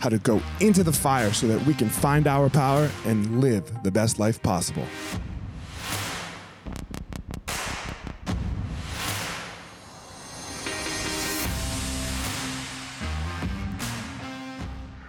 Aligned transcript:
how 0.00 0.08
to 0.08 0.18
go 0.18 0.40
into 0.60 0.82
the 0.82 0.92
fire 0.92 1.32
so 1.32 1.46
that 1.46 1.64
we 1.66 1.74
can 1.74 1.88
find 1.88 2.26
our 2.26 2.48
power 2.48 2.90
and 3.04 3.40
live 3.40 3.82
the 3.82 3.90
best 3.90 4.18
life 4.18 4.42
possible. 4.42 4.84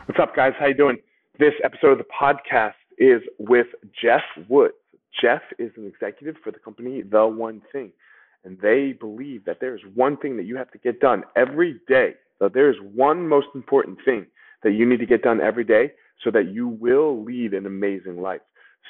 What's 0.05 0.19
up, 0.19 0.35
guys? 0.35 0.51
How 0.59 0.67
you 0.67 0.73
doing? 0.73 0.97
This 1.39 1.53
episode 1.63 1.93
of 1.93 1.97
the 1.97 2.03
podcast 2.03 2.73
is 2.97 3.21
with 3.39 3.67
Geoff 3.99 4.21
Woods. 4.49 4.73
Geoff 5.21 5.41
is 5.57 5.71
an 5.77 5.87
executive 5.87 6.35
for 6.43 6.51
the 6.51 6.59
company 6.59 7.01
The 7.01 7.25
One 7.25 7.61
Thing, 7.71 7.93
and 8.43 8.59
they 8.59 8.91
believe 8.91 9.45
that 9.45 9.61
there 9.61 9.73
is 9.73 9.81
one 9.95 10.17
thing 10.17 10.35
that 10.35 10.43
you 10.43 10.57
have 10.57 10.69
to 10.71 10.77
get 10.77 10.99
done 10.99 11.23
every 11.37 11.79
day. 11.87 12.15
That 12.41 12.53
there 12.53 12.69
is 12.69 12.75
one 12.93 13.27
most 13.29 13.47
important 13.55 13.99
thing 14.03 14.25
that 14.63 14.71
you 14.71 14.85
need 14.87 14.99
to 14.99 15.05
get 15.05 15.21
done 15.21 15.41
every 15.41 15.63
day 15.63 15.91
so 16.23 16.31
that 16.31 16.51
you 16.51 16.67
will 16.67 17.23
lead 17.23 17.53
an 17.53 17.65
amazing 17.65 18.21
life. 18.21 18.41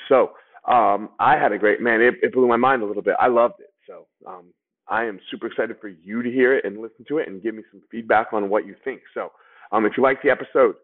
So 0.09 0.31
um, 0.67 1.09
I 1.19 1.37
had 1.37 1.51
a 1.51 1.57
great 1.57 1.81
man. 1.81 2.01
It, 2.01 2.15
it, 2.21 2.33
blew 2.33 2.47
my 2.47 2.57
mind 2.57 2.83
a 2.83 2.85
little 2.85 3.01
bit. 3.01 3.15
I 3.19 3.27
loved 3.27 3.55
it. 3.59 3.73
So 3.87 4.07
um, 4.27 4.53
I 4.87 5.05
am 5.05 5.19
super 5.29 5.47
excited 5.47 5.77
for 5.79 5.87
you 5.87 6.21
to 6.21 6.29
hear 6.29 6.55
it 6.55 6.65
and 6.65 6.81
listen 6.81 7.05
to 7.07 7.17
it 7.17 7.27
and 7.27 7.41
give 7.41 7.55
me 7.55 7.63
some 7.71 7.81
feedback 7.89 8.27
on 8.33 8.49
what 8.49 8.65
you 8.65 8.75
think. 8.83 9.01
So 9.13 9.31
um, 9.71 9.85
if 9.85 9.93
you 9.97 10.03
like 10.03 10.21
the 10.21 10.29
episode, 10.29 10.75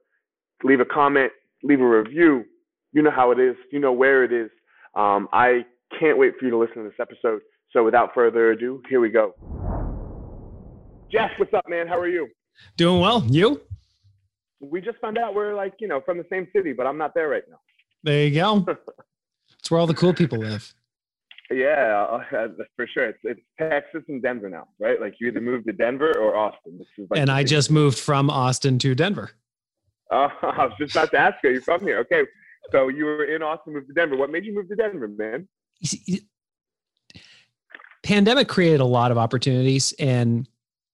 leave 0.64 0.80
a 0.80 0.86
comment, 0.86 1.32
leave 1.64 1.82
a 1.82 1.88
review. 1.88 2.46
You 2.94 3.02
know 3.02 3.12
how 3.12 3.32
it 3.32 3.40
is. 3.40 3.56
You 3.72 3.80
know 3.80 3.92
where 3.92 4.24
it 4.24 4.32
is. 4.32 4.50
Um, 4.96 5.28
I 5.32 5.66
can't 6.00 6.18
wait 6.18 6.34
for 6.40 6.46
you 6.46 6.52
to 6.52 6.58
listen 6.58 6.78
to 6.78 6.84
this 6.84 7.00
episode. 7.00 7.42
So 7.72 7.84
without 7.84 8.14
further 8.16 8.52
ado, 8.52 8.82
here 8.90 9.00
we 9.00 9.10
go. 9.10 9.36
Geoff, 11.12 11.32
what's 11.38 11.54
up, 11.54 11.66
man? 11.70 11.88
How 11.88 12.00
are 12.00 12.08
you? 12.08 12.28
Doing 12.78 13.00
well. 13.00 13.24
You? 13.30 13.62
We 14.60 14.82
just 14.82 14.98
found 15.00 15.18
out 15.18 15.36
we're 15.36 15.56
like 15.56 15.74
you 15.80 15.88
know 15.88 16.02
from 16.02 16.18
the 16.18 16.26
same 16.30 16.48
city, 16.56 16.74
but 16.74 16.88
I'm 16.88 16.98
not 16.98 17.14
there 17.14 17.30
right 17.30 17.44
now. 17.50 17.60
There 18.04 18.26
you 18.26 18.36
go. 18.36 18.66
It's 19.60 19.72
where 19.72 19.80
all 19.80 19.88
the 19.88 19.94
cool 19.94 20.14
people 20.14 20.38
live. 20.38 20.74
Yeah, 21.50 22.06
uh, 22.10 22.48
for 22.76 22.88
sure. 22.88 23.06
It's, 23.10 23.20
it's 23.24 23.42
Texas 23.58 24.04
and 24.10 24.22
Denver 24.22 24.50
now, 24.50 24.68
right? 24.80 25.00
Like 25.00 25.16
you 25.20 25.28
either 25.28 25.40
moved 25.40 25.68
to 25.68 25.74
Denver 25.74 26.18
or 26.18 26.36
Austin. 26.36 26.80
Like 27.10 27.20
and 27.20 27.30
I 27.30 27.44
just 27.44 27.72
moved 27.72 27.98
from 27.98 28.30
Austin 28.30 28.80
to 28.80 28.94
Denver. 28.94 29.32
Uh, 30.12 30.30
I 30.42 30.66
was 30.66 30.74
just 30.78 30.96
about 30.96 31.12
to 31.12 31.18
ask 31.18 31.36
you. 31.44 31.52
You're 31.52 31.62
from 31.62 31.82
here, 31.82 32.00
okay? 32.00 32.24
So 32.72 32.90
you 32.90 33.06
were 33.06 33.26
in 33.26 33.42
Austin, 33.42 33.74
moved 33.74 33.88
to 33.88 33.94
Denver. 33.94 34.18
What 34.18 34.30
made 34.30 34.46
you 34.46 34.54
move 34.54 34.68
to 34.70 34.76
Denver, 34.76 35.08
man? 35.08 35.48
Pandemic 38.04 38.48
created 38.48 38.82
a 38.82 38.86
lot 38.86 39.12
of 39.12 39.18
opportunities, 39.18 39.94
and 40.00 40.48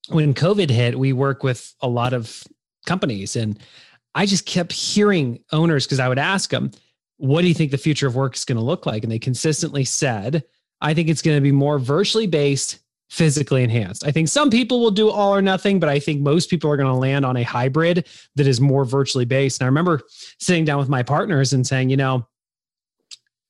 when 0.10 0.34
COVID 0.34 0.70
hit, 0.70 0.98
we 0.98 1.14
work 1.14 1.44
with 1.44 1.74
a 1.82 1.88
lot 1.88 2.14
of 2.14 2.44
companies. 2.86 3.36
And 3.36 3.60
I 4.16 4.26
just 4.26 4.46
kept 4.46 4.72
hearing 4.72 5.44
owners 5.52 5.86
because 5.86 6.00
I 6.00 6.08
would 6.08 6.20
ask 6.20 6.50
them, 6.50 6.72
what 7.18 7.42
do 7.42 7.48
you 7.48 7.54
think 7.54 7.72
the 7.72 7.78
future 7.78 8.08
of 8.08 8.16
work 8.16 8.36
is 8.36 8.46
going 8.46 8.58
to 8.58 8.64
look 8.64 8.86
like? 8.86 9.04
And 9.04 9.12
they 9.12 9.20
consistently 9.20 9.86
said, 9.86 10.44
I 10.82 10.94
think 10.94 11.10
it's 11.10 11.22
going 11.22 11.38
to 11.38 11.42
be 11.42 11.52
more 11.52 11.80
virtually 11.80 12.28
based, 12.28 12.80
physically 13.10 13.64
enhanced. 13.64 14.06
I 14.06 14.12
think 14.12 14.28
some 14.28 14.50
people 14.50 14.82
will 14.82 14.92
do 14.92 15.10
all 15.10 15.34
or 15.34 15.42
nothing, 15.42 15.80
but 15.80 15.90
I 15.90 16.00
think 16.00 16.22
most 16.22 16.50
people 16.50 16.70
are 16.70 16.78
going 16.78 16.90
to 16.90 16.94
land 16.94 17.26
on 17.26 17.38
a 17.38 17.44
hybrid 17.44 18.08
that 18.36 18.48
is 18.48 18.60
more 18.60 18.84
virtually 18.84 19.26
based. 19.26 19.62
And 19.62 19.66
I 19.66 19.68
remember 19.68 20.02
sitting 20.40 20.66
down 20.66 20.80
with 20.80 20.90
my 20.90 21.04
partners 21.04 21.54
and 21.54 21.66
saying, 21.66 21.90
you 21.90 21.98
know, 21.98 22.28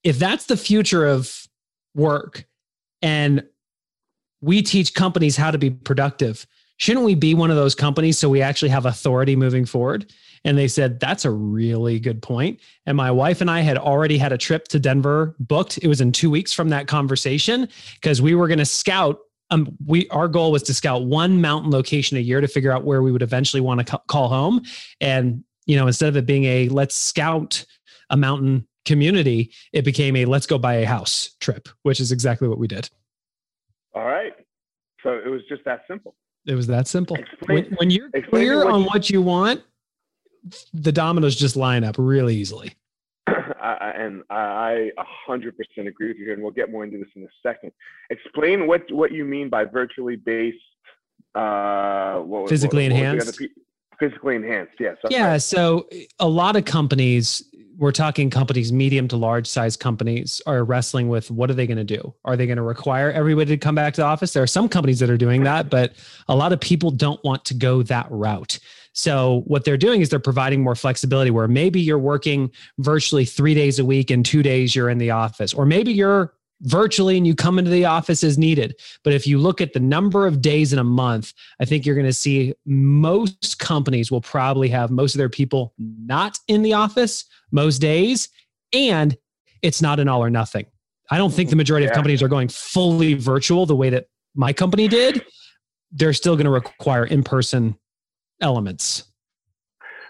if 0.04 0.20
that's 0.20 0.46
the 0.46 0.58
future 0.58 1.08
of 1.08 1.48
work 1.96 2.46
and 3.02 3.44
we 4.42 4.62
teach 4.62 4.94
companies 4.94 5.38
how 5.38 5.50
to 5.50 5.58
be 5.58 5.70
productive, 5.70 6.46
shouldn't 6.78 7.06
we 7.06 7.16
be 7.16 7.34
one 7.34 7.50
of 7.50 7.56
those 7.56 7.76
companies 7.76 8.18
so 8.18 8.30
we 8.30 8.42
actually 8.42 8.70
have 8.70 8.86
authority 8.86 9.36
moving 9.36 9.66
forward? 9.66 10.12
And 10.46 10.58
they 10.58 10.68
said, 10.68 11.00
that's 11.00 11.26
a 11.26 11.32
really 11.32 12.00
good 12.00 12.22
point. 12.22 12.60
And 12.86 12.98
my 12.98 13.12
wife 13.12 13.40
and 13.40 13.50
I 13.50 13.62
had 13.62 13.78
already 13.78 14.18
had 14.18 14.34
a 14.34 14.38
trip 14.38 14.68
to 14.70 14.80
Denver 14.80 15.36
booked. 15.40 15.78
It 15.78 15.88
was 15.88 16.02
in 16.02 16.12
two 16.12 16.30
weeks 16.30 16.52
from 16.52 16.70
that 16.70 16.88
conversation 16.88 17.70
because 17.96 18.22
we 18.22 18.36
were 18.36 18.48
going 18.48 18.60
to 18.60 18.66
scout. 18.66 19.20
Um, 19.50 19.78
we 19.86 20.08
our 20.10 20.28
goal 20.28 20.52
was 20.52 20.64
to 20.64 20.74
scout 20.74 21.06
one 21.06 21.40
mountain 21.40 21.72
location 21.72 22.18
a 22.18 22.22
year 22.22 22.42
to 22.42 22.48
figure 22.48 22.72
out 22.72 22.84
where 22.84 23.02
we 23.04 23.12
would 23.12 23.22
eventually 23.22 23.62
want 23.62 23.86
to 23.86 24.02
call 24.08 24.28
home. 24.28 24.64
And 25.00 25.44
you 25.66 25.78
know, 25.78 25.88
instead 25.88 26.10
of 26.10 26.18
it 26.18 26.26
being 26.26 26.46
a 26.46 26.70
let's 26.70 26.96
scout 26.96 27.64
a 28.10 28.18
mountain 28.18 28.68
community, 28.86 29.54
it 29.72 29.86
became 29.86 30.16
a 30.16 30.26
let's 30.26 30.48
go 30.48 30.58
buy 30.58 30.76
a 30.76 30.86
house 30.86 31.36
trip, 31.40 31.70
which 31.84 32.00
is 32.00 32.12
exactly 32.12 32.48
what 32.48 32.58
we 32.58 32.68
did. 32.68 32.90
All 33.94 34.06
right. 34.06 34.34
So 35.04 35.12
it 35.12 35.30
was 35.30 35.42
just 35.48 35.64
that 35.66 35.84
simple. 35.88 36.16
It 36.46 36.56
was 36.56 36.68
that 36.68 36.88
simple. 36.88 37.16
Explain, 37.16 37.66
when, 37.66 37.74
when, 37.76 37.90
you're 37.90 38.10
clear 38.30 38.66
what 38.66 38.74
on 38.74 38.82
you, 38.82 38.88
what 38.88 39.10
you 39.10 39.22
want, 39.22 39.64
the 40.74 40.92
dominoes 40.92 41.36
just 41.36 41.56
line 41.56 41.84
up 41.84 41.96
really 41.98 42.36
easily. 42.36 42.74
I, 43.28 43.94
and 43.96 44.24
I 44.30 44.92
100% 45.30 45.54
agree 45.88 46.10
with 46.10 46.18
you 46.18 46.26
here, 46.26 46.34
and 46.34 46.44
we'll 46.44 46.52
get 46.52 46.72
more 46.72 46.84
into 46.84 46.98
this 46.98 47.08
in 47.16 47.24
a 47.24 47.28
second. 47.42 47.72
Explain 48.10 48.68
what 48.68 48.92
what 48.92 49.12
you 49.12 49.24
mean 49.24 49.50
by 49.50 49.64
virtually 49.64 50.18
based. 50.18 50.58
Uh, 51.34 52.18
what, 52.20 52.50
physically 52.50 52.84
what, 52.84 52.92
enhanced. 52.92 53.42
physically 54.00 54.36
enhanced, 54.36 54.74
yes. 54.80 54.98
Yeah. 55.10 55.32
Right. 55.32 55.42
So 55.42 55.88
a 56.20 56.28
lot 56.28 56.56
of 56.56 56.66
companies 56.66 57.44
we're 57.78 57.92
talking 57.92 58.30
companies, 58.30 58.72
medium 58.72 59.08
to 59.10 59.18
large 59.18 59.48
size 59.48 59.76
companies, 59.76 60.42
are 60.46 60.64
wrestling 60.64 61.10
with 61.10 61.32
what 61.32 61.50
are 61.50 61.54
they 61.54 61.68
going 61.68 61.78
to 61.78 61.84
do? 61.84 62.14
Are 62.26 62.36
they 62.36 62.46
going 62.46 62.58
to 62.58 62.64
require 62.64 63.12
everybody 63.12 63.52
to 63.52 63.58
come 63.58 63.76
back 63.76 63.94
to 63.96 64.02
the 64.02 64.06
office? 64.06 64.34
There 64.34 64.44
are 64.44 64.48
some 64.48 64.70
companies 64.70 65.00
that 65.00 65.10
are 65.10 65.18
doing 65.18 65.44
that, 65.44 65.70
but 65.70 65.94
a 66.28 66.36
lot 66.36 66.54
of 66.54 66.60
people 66.60 66.92
don't 66.92 67.24
want 67.24 67.46
to 67.46 67.54
go 67.54 67.84
that 67.84 68.08
route. 68.10 68.60
So, 68.94 69.42
what 69.48 69.66
they're 69.66 69.78
doing 69.78 70.02
is 70.02 70.10
they're 70.10 70.20
providing 70.20 70.62
more 70.62 70.76
flexibility 70.76 71.32
where 71.32 71.48
maybe 71.48 71.82
you're 71.82 71.98
working 71.98 72.52
virtually 72.78 73.26
three 73.26 73.56
days 73.56 73.80
a 73.80 73.86
week 73.86 74.12
and 74.12 74.24
two 74.24 74.44
days 74.44 74.76
you're 74.76 74.90
in 74.90 75.00
the 75.00 75.10
office, 75.10 75.54
or 75.54 75.66
maybe 75.66 75.92
you're 75.92 76.34
virtually 76.64 77.18
and 77.18 77.28
you 77.28 77.36
come 77.36 77.60
into 77.60 77.72
the 77.72 77.86
office 77.86 78.24
as 78.24 78.38
needed. 78.38 78.76
But 79.04 79.14
if 79.14 79.28
you 79.28 79.38
look 79.38 79.62
at 79.62 79.74
the 79.74 79.80
number 79.80 80.26
of 80.26 80.42
days 80.42 80.74
in 80.74 80.80
a 80.80 80.84
month, 80.84 81.34
I 81.60 81.66
think 81.66 81.86
you're 81.86 81.96
going 81.96 82.08
to 82.08 82.14
see 82.14 82.54
most 82.66 83.60
companies 83.60 84.12
will 84.12 84.22
probably 84.22 84.70
have 84.70 84.90
most 84.90 85.14
of 85.14 85.20
their 85.20 85.30
people 85.30 85.74
not 85.78 86.40
in 86.48 86.62
the 86.62 86.74
office 86.74 87.26
most 87.52 87.80
days. 87.80 88.30
And 88.74 89.16
it's 89.62 89.82
not 89.82 90.00
an 90.00 90.08
all 90.08 90.24
or 90.24 90.30
nothing. 90.30 90.66
I 91.12 91.18
don't 91.18 91.34
think 91.34 91.50
the 91.50 91.56
majority 91.56 91.86
yeah. 91.86 91.92
of 91.92 91.96
companies 91.96 92.24
are 92.24 92.28
going 92.28 92.48
fully 92.48 93.14
virtual 93.14 93.66
the 93.66 93.76
way 93.76 93.90
that 93.90 94.08
my 94.36 94.54
company 94.54 94.88
did, 94.88 95.24
they're 95.92 96.14
still 96.14 96.36
going 96.36 96.46
to 96.46 96.52
require 96.52 97.06
in-person 97.06 97.78
elements. 98.42 99.04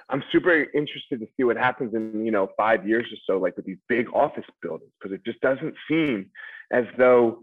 I'm 0.09 0.23
super 0.31 0.65
interested 0.73 1.19
to 1.19 1.27
see 1.37 1.43
what 1.43 1.57
happens 1.57 1.93
in 1.93 2.25
you 2.25 2.31
know 2.31 2.49
five 2.57 2.87
years 2.87 3.05
or 3.11 3.17
so, 3.25 3.39
like 3.39 3.55
with 3.55 3.65
these 3.65 3.77
big 3.87 4.07
office 4.13 4.45
buildings, 4.61 4.91
because 4.99 5.13
it 5.13 5.23
just 5.25 5.39
doesn't 5.41 5.75
seem 5.87 6.29
as 6.71 6.85
though 6.97 7.39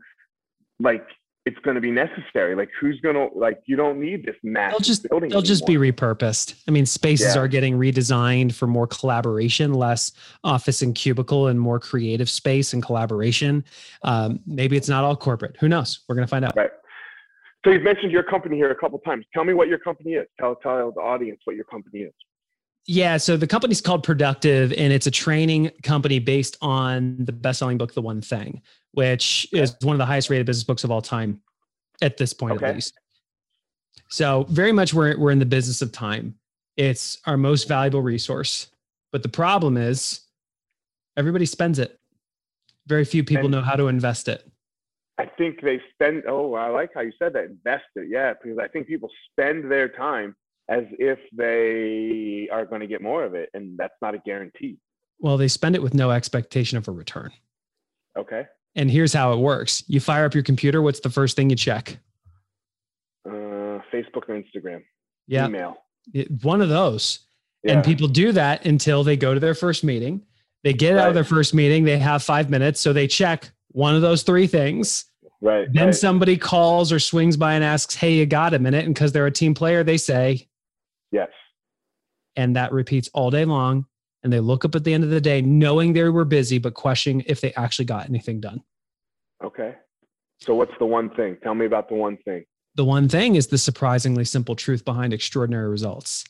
like 0.78 1.06
it's 1.46 1.58
going 1.60 1.74
to 1.74 1.80
be 1.80 1.90
necessary. 1.90 2.54
Like, 2.54 2.68
who's 2.78 3.00
going 3.00 3.14
to 3.14 3.28
like? 3.36 3.60
You 3.64 3.76
don't 3.76 3.98
need 3.98 4.26
this 4.26 4.36
massive 4.42 4.72
they'll 4.72 4.80
just, 4.80 5.08
building. 5.08 5.30
They'll 5.30 5.42
just 5.42 5.66
be 5.66 5.76
repurposed. 5.76 6.62
I 6.68 6.70
mean, 6.70 6.84
spaces 6.84 7.34
Yeah. 7.34 7.40
are 7.40 7.48
getting 7.48 7.78
redesigned 7.78 8.54
for 8.54 8.66
more 8.66 8.86
collaboration, 8.86 9.72
less 9.72 10.12
office 10.44 10.82
and 10.82 10.94
cubicle, 10.94 11.46
and 11.48 11.58
more 11.58 11.80
creative 11.80 12.28
space 12.28 12.74
and 12.74 12.82
collaboration. 12.82 13.64
Um, 14.02 14.40
maybe 14.46 14.76
it's 14.76 14.88
not 14.88 15.02
all 15.02 15.16
corporate. 15.16 15.56
Who 15.60 15.68
knows? 15.68 16.00
We're 16.08 16.14
going 16.14 16.26
to 16.26 16.30
find 16.30 16.44
out. 16.44 16.54
Right. 16.56 16.70
So 17.64 17.70
you've 17.70 17.82
mentioned 17.82 18.12
your 18.12 18.22
company 18.22 18.56
here 18.56 18.70
a 18.70 18.76
couple 18.76 18.98
times. 19.00 19.24
Tell 19.34 19.44
me 19.44 19.54
what 19.54 19.68
your 19.68 19.78
company 19.78 20.12
is. 20.12 20.26
Tell 20.38 20.56
tell 20.56 20.92
the 20.92 21.00
audience 21.00 21.40
what 21.44 21.56
your 21.56 21.66
company 21.66 22.00
is. 22.00 22.12
Yeah, 22.92 23.18
so 23.18 23.36
the 23.36 23.46
company's 23.46 23.80
called 23.80 24.04
ProduKtive, 24.04 24.74
and 24.76 24.92
it's 24.92 25.06
a 25.06 25.12
training 25.12 25.70
company 25.84 26.18
based 26.18 26.56
on 26.60 27.18
the 27.24 27.30
best-selling 27.30 27.78
book, 27.78 27.94
The 27.94 28.02
One 28.02 28.20
Thing, 28.20 28.62
which 28.90 29.46
is 29.52 29.76
one 29.82 29.94
of 29.94 29.98
the 29.98 30.06
highest-rated 30.06 30.44
business 30.44 30.64
books 30.64 30.82
of 30.82 30.90
all 30.90 31.00
time, 31.00 31.40
at 32.02 32.16
this 32.16 32.32
point 32.32 32.54
Okay. 32.54 32.66
at 32.66 32.74
least. 32.74 32.98
So 34.08 34.42
very 34.50 34.72
much 34.72 34.92
we're 34.92 35.16
we're 35.16 35.30
in 35.30 35.38
the 35.38 35.46
business 35.46 35.82
of 35.82 35.92
time. 35.92 36.34
It's 36.76 37.20
our 37.26 37.36
most 37.36 37.68
valuable 37.68 38.02
resource, 38.02 38.72
but 39.12 39.22
the 39.22 39.28
problem 39.28 39.76
is 39.76 40.22
everybody 41.16 41.46
spends 41.46 41.78
it. 41.78 41.96
Very 42.88 43.04
few 43.04 43.22
people 43.22 43.44
And- 43.44 43.52
know 43.52 43.62
how 43.62 43.76
to 43.76 43.86
invest 43.86 44.26
it. 44.26 44.44
I 45.16 45.26
think 45.26 45.60
they 45.60 45.80
spend. 45.94 46.24
Oh, 46.26 46.54
I 46.54 46.70
like 46.70 46.90
how 46.92 47.02
you 47.02 47.12
said 47.20 47.34
that. 47.34 47.44
Invest 47.44 47.84
it, 47.94 48.08
yeah, 48.10 48.32
because 48.32 48.58
I 48.58 48.66
think 48.66 48.88
people 48.88 49.10
spend 49.30 49.70
their 49.70 49.88
time 49.88 50.34
as 50.70 50.84
if 50.98 51.18
they 51.36 52.48
are 52.50 52.64
going 52.64 52.80
to 52.80 52.86
get 52.86 53.02
more 53.02 53.24
of 53.24 53.34
it, 53.34 53.50
and 53.54 53.76
that's 53.76 53.94
not 54.00 54.14
a 54.14 54.18
guarantee. 54.18 54.78
Well, 55.18 55.36
they 55.36 55.48
spend 55.48 55.74
it 55.74 55.82
with 55.82 55.92
no 55.92 56.10
expectation 56.10 56.78
of 56.78 56.88
a 56.88 56.92
return. 56.92 57.30
Okay. 58.18 58.46
And 58.76 58.90
here's 58.90 59.12
how 59.12 59.32
it 59.32 59.38
works: 59.38 59.82
you 59.88 60.00
fire 60.00 60.24
up 60.24 60.34
your 60.34 60.44
computer. 60.44 60.80
What's 60.80 61.00
the 61.00 61.10
first 61.10 61.36
thing 61.36 61.50
you 61.50 61.56
check? 61.56 61.98
Uh, 63.28 63.80
Facebook 63.92 64.28
or 64.28 64.40
Instagram. 64.40 64.82
Yeah, 65.26 65.46
Email. 65.46 65.76
it- 66.14 66.30
one 66.42 66.62
of 66.62 66.68
those. 66.68 67.20
Yeah. 67.62 67.74
And 67.74 67.84
people 67.84 68.08
do 68.08 68.32
that 68.32 68.64
until 68.64 69.04
they 69.04 69.18
go 69.18 69.34
to 69.34 69.40
their 69.40 69.54
first 69.54 69.84
meeting. 69.84 70.22
They 70.64 70.72
get 70.72 70.96
out 70.96 71.08
of 71.08 71.14
their 71.14 71.24
first 71.24 71.52
meeting, 71.54 71.84
they 71.84 71.98
have 71.98 72.22
five 72.22 72.48
minutes. 72.48 72.80
So 72.80 72.92
they 72.94 73.06
check 73.06 73.50
one 73.68 73.94
of 73.94 74.02
those 74.02 74.22
three 74.22 74.46
things. 74.46 75.04
right. 75.42 75.70
Then 75.72 75.86
right. 75.86 75.94
somebody 75.94 76.36
calls 76.38 76.90
or 76.92 76.98
swings 76.98 77.36
by 77.36 77.54
and 77.54 77.64
asks, 77.64 77.94
Hey, 77.94 78.14
you 78.14 78.24
got 78.26 78.54
a 78.54 78.58
minute? 78.58 78.86
And 78.86 78.94
because 78.94 79.12
they're 79.12 79.26
a 79.26 79.30
team 79.30 79.52
player, 79.54 79.84
they 79.84 79.96
say, 79.98 80.48
Yes. 81.10 81.28
and 82.36 82.56
that 82.56 82.72
repeats 82.72 83.10
all 83.12 83.30
day 83.30 83.44
long. 83.44 83.86
And 84.22 84.32
they 84.32 84.40
look 84.40 84.64
up 84.66 84.74
at 84.74 84.84
the 84.84 84.92
end 84.92 85.02
of 85.02 85.10
the 85.10 85.20
day, 85.20 85.40
knowing 85.40 85.94
they 85.94 86.02
were 86.04 86.26
busy, 86.26 86.58
but 86.58 86.74
questioning 86.74 87.24
if 87.26 87.40
they 87.40 87.54
actually 87.54 87.86
got 87.86 88.06
anything 88.08 88.38
done. 88.40 88.62
Okay. 89.42 89.74
So 90.40 90.54
what's 90.54 90.74
the 90.78 90.84
one 90.84 91.08
thing? 91.10 91.38
Tell 91.42 91.54
me 91.54 91.64
about 91.64 91.88
the 91.88 91.94
one 91.94 92.18
thing. 92.18 92.44
The 92.74 92.84
one 92.84 93.08
thing 93.08 93.36
is 93.36 93.46
the 93.46 93.56
surprisingly 93.58 94.24
simple 94.26 94.54
truth 94.54 94.84
behind 94.84 95.14
extraordinary 95.14 95.68
results. 95.70 96.24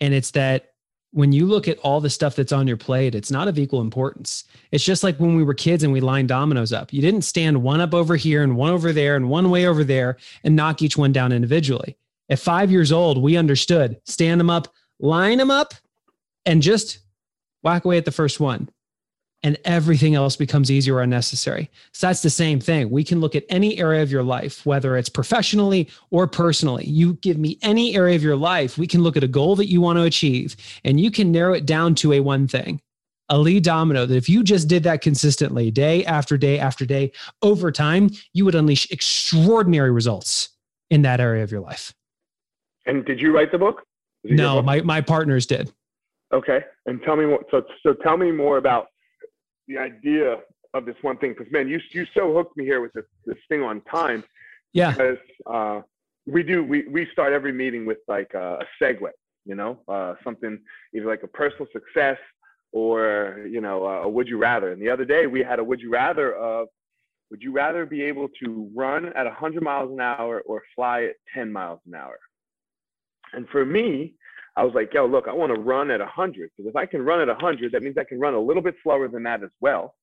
And 0.00 0.12
it's 0.12 0.32
that 0.32 0.72
when 1.12 1.32
you 1.32 1.46
look 1.46 1.66
at 1.66 1.78
all 1.78 2.00
the 2.00 2.10
stuff 2.10 2.36
that's 2.36 2.52
on 2.52 2.68
your 2.68 2.76
plate, 2.76 3.14
it's 3.14 3.30
not 3.30 3.48
of 3.48 3.58
equal 3.58 3.80
importance. 3.80 4.44
It's 4.70 4.84
just 4.84 5.02
like 5.02 5.16
when 5.16 5.34
we 5.34 5.42
were 5.42 5.54
kids 5.54 5.82
and 5.82 5.92
we 5.92 6.00
lined 6.00 6.28
dominoes 6.28 6.72
up. 6.74 6.92
You 6.92 7.00
didn't 7.00 7.22
stand 7.22 7.62
one 7.62 7.80
up 7.80 7.94
over 7.94 8.16
here 8.16 8.42
and 8.42 8.56
one 8.56 8.70
over 8.70 8.92
there 8.92 9.16
and 9.16 9.28
one 9.30 9.50
way 9.50 9.66
over 9.66 9.82
there 9.82 10.18
and 10.44 10.54
knock 10.54 10.82
each 10.82 10.96
one 10.96 11.10
down 11.12 11.32
individually. 11.32 11.96
At 12.30 12.38
five 12.38 12.70
years 12.70 12.92
old, 12.92 13.20
we 13.20 13.36
understood 13.36 14.00
stand 14.06 14.40
them 14.40 14.50
up, 14.50 14.68
line 15.00 15.38
them 15.38 15.50
up, 15.50 15.74
and 16.46 16.62
just 16.62 17.00
whack 17.62 17.84
away 17.84 17.98
at 17.98 18.04
the 18.04 18.12
first 18.12 18.40
one. 18.40 18.70
And 19.42 19.58
everything 19.64 20.14
else 20.14 20.36
becomes 20.36 20.70
easier 20.70 20.96
or 20.96 21.02
unnecessary. 21.02 21.70
So 21.92 22.06
that's 22.06 22.20
the 22.20 22.30
same 22.30 22.60
thing. 22.60 22.90
We 22.90 23.02
can 23.02 23.20
look 23.20 23.34
at 23.34 23.46
any 23.48 23.78
area 23.78 24.02
of 24.02 24.12
your 24.12 24.22
life, 24.22 24.66
whether 24.66 24.98
it's 24.98 25.08
professionally 25.08 25.88
or 26.10 26.26
personally. 26.26 26.84
You 26.84 27.14
give 27.14 27.38
me 27.38 27.58
any 27.62 27.96
area 27.96 28.16
of 28.16 28.22
your 28.22 28.36
life, 28.36 28.76
we 28.76 28.86
can 28.86 29.02
look 29.02 29.16
at 29.16 29.24
a 29.24 29.28
goal 29.28 29.56
that 29.56 29.70
you 29.70 29.80
want 29.80 29.98
to 29.98 30.02
achieve, 30.04 30.56
and 30.84 31.00
you 31.00 31.10
can 31.10 31.32
narrow 31.32 31.54
it 31.54 31.64
down 31.64 31.94
to 31.96 32.12
a 32.12 32.20
one 32.20 32.46
thing, 32.48 32.82
a 33.30 33.38
lead 33.38 33.64
domino 33.64 34.04
that 34.04 34.16
if 34.16 34.28
you 34.28 34.44
just 34.44 34.68
did 34.68 34.82
that 34.82 35.00
consistently, 35.00 35.70
day 35.70 36.04
after 36.04 36.36
day 36.36 36.58
after 36.58 36.84
day, 36.84 37.10
over 37.40 37.72
time, 37.72 38.10
you 38.34 38.44
would 38.44 38.54
unleash 38.54 38.90
extraordinary 38.90 39.90
results 39.90 40.50
in 40.90 41.00
that 41.02 41.18
area 41.18 41.42
of 41.42 41.50
your 41.50 41.62
life. 41.62 41.94
And 42.90 43.04
did 43.04 43.20
you 43.20 43.34
write 43.34 43.52
the 43.52 43.58
book? 43.58 43.82
Was 44.24 44.32
it 44.32 44.36
your 44.36 44.36
No, 44.36 44.54
book? 44.56 44.64
my, 44.64 44.80
my 44.82 45.00
partners 45.00 45.46
did. 45.46 45.72
Okay. 46.32 46.64
And 46.86 47.00
tell 47.02 47.16
me 47.16 47.26
more. 47.26 47.44
So, 47.50 47.62
so 47.82 47.94
tell 47.94 48.16
me 48.16 48.30
more 48.30 48.58
about 48.58 48.88
the 49.68 49.78
idea 49.78 50.38
of 50.74 50.84
this 50.86 50.96
one 51.02 51.16
thing. 51.18 51.34
Because 51.36 51.52
man, 51.52 51.68
you 51.68 51.80
you 51.92 52.06
so 52.14 52.32
hooked 52.34 52.56
me 52.56 52.64
here 52.64 52.80
with 52.80 52.92
this 52.92 53.04
this 53.26 53.38
thing 53.48 53.62
on 53.62 53.80
time. 53.82 54.24
Yeah. 54.72 54.90
Because 54.92 55.18
uh, 55.46 55.80
we 56.26 56.42
do 56.42 56.62
we 56.64 56.86
we 56.88 57.06
start 57.12 57.32
every 57.32 57.52
meeting 57.52 57.86
with 57.86 57.98
like 58.08 58.32
a, 58.34 58.58
a 58.60 58.66
segue. 58.82 59.10
You 59.46 59.54
know, 59.54 59.80
uh, 59.88 60.14
something 60.22 60.58
either 60.94 61.06
like 61.06 61.22
a 61.22 61.28
personal 61.28 61.66
success 61.72 62.18
or 62.72 63.46
you 63.48 63.60
know 63.60 63.84
a 63.86 64.08
would 64.08 64.28
you 64.28 64.38
rather. 64.38 64.72
And 64.72 64.80
the 64.80 64.90
other 64.90 65.04
day 65.04 65.26
we 65.26 65.42
had 65.42 65.58
a 65.58 65.64
would 65.64 65.80
you 65.80 65.90
rather 65.90 66.34
of 66.34 66.68
would 67.30 67.42
you 67.42 67.52
rather 67.52 67.86
be 67.86 68.02
able 68.02 68.28
to 68.42 68.70
run 68.74 69.06
at 69.06 69.24
100 69.24 69.62
miles 69.62 69.90
an 69.92 70.00
hour 70.00 70.40
or 70.46 70.62
fly 70.74 71.04
at 71.04 71.14
10 71.34 71.52
miles 71.52 71.80
an 71.86 71.94
hour? 71.94 72.18
And 73.32 73.48
for 73.48 73.64
me, 73.64 74.14
I 74.56 74.64
was 74.64 74.74
like, 74.74 74.92
yo, 74.92 75.06
look, 75.06 75.28
I 75.28 75.32
want 75.32 75.54
to 75.54 75.60
run 75.60 75.90
at 75.90 76.00
100 76.00 76.50
because 76.56 76.68
if 76.68 76.76
I 76.76 76.86
can 76.86 77.02
run 77.02 77.20
at 77.20 77.28
100, 77.28 77.72
that 77.72 77.82
means 77.82 77.96
I 77.98 78.04
can 78.04 78.18
run 78.18 78.34
a 78.34 78.40
little 78.40 78.62
bit 78.62 78.74
slower 78.82 79.08
than 79.08 79.22
that 79.24 79.42
as 79.42 79.50
well. 79.60 79.94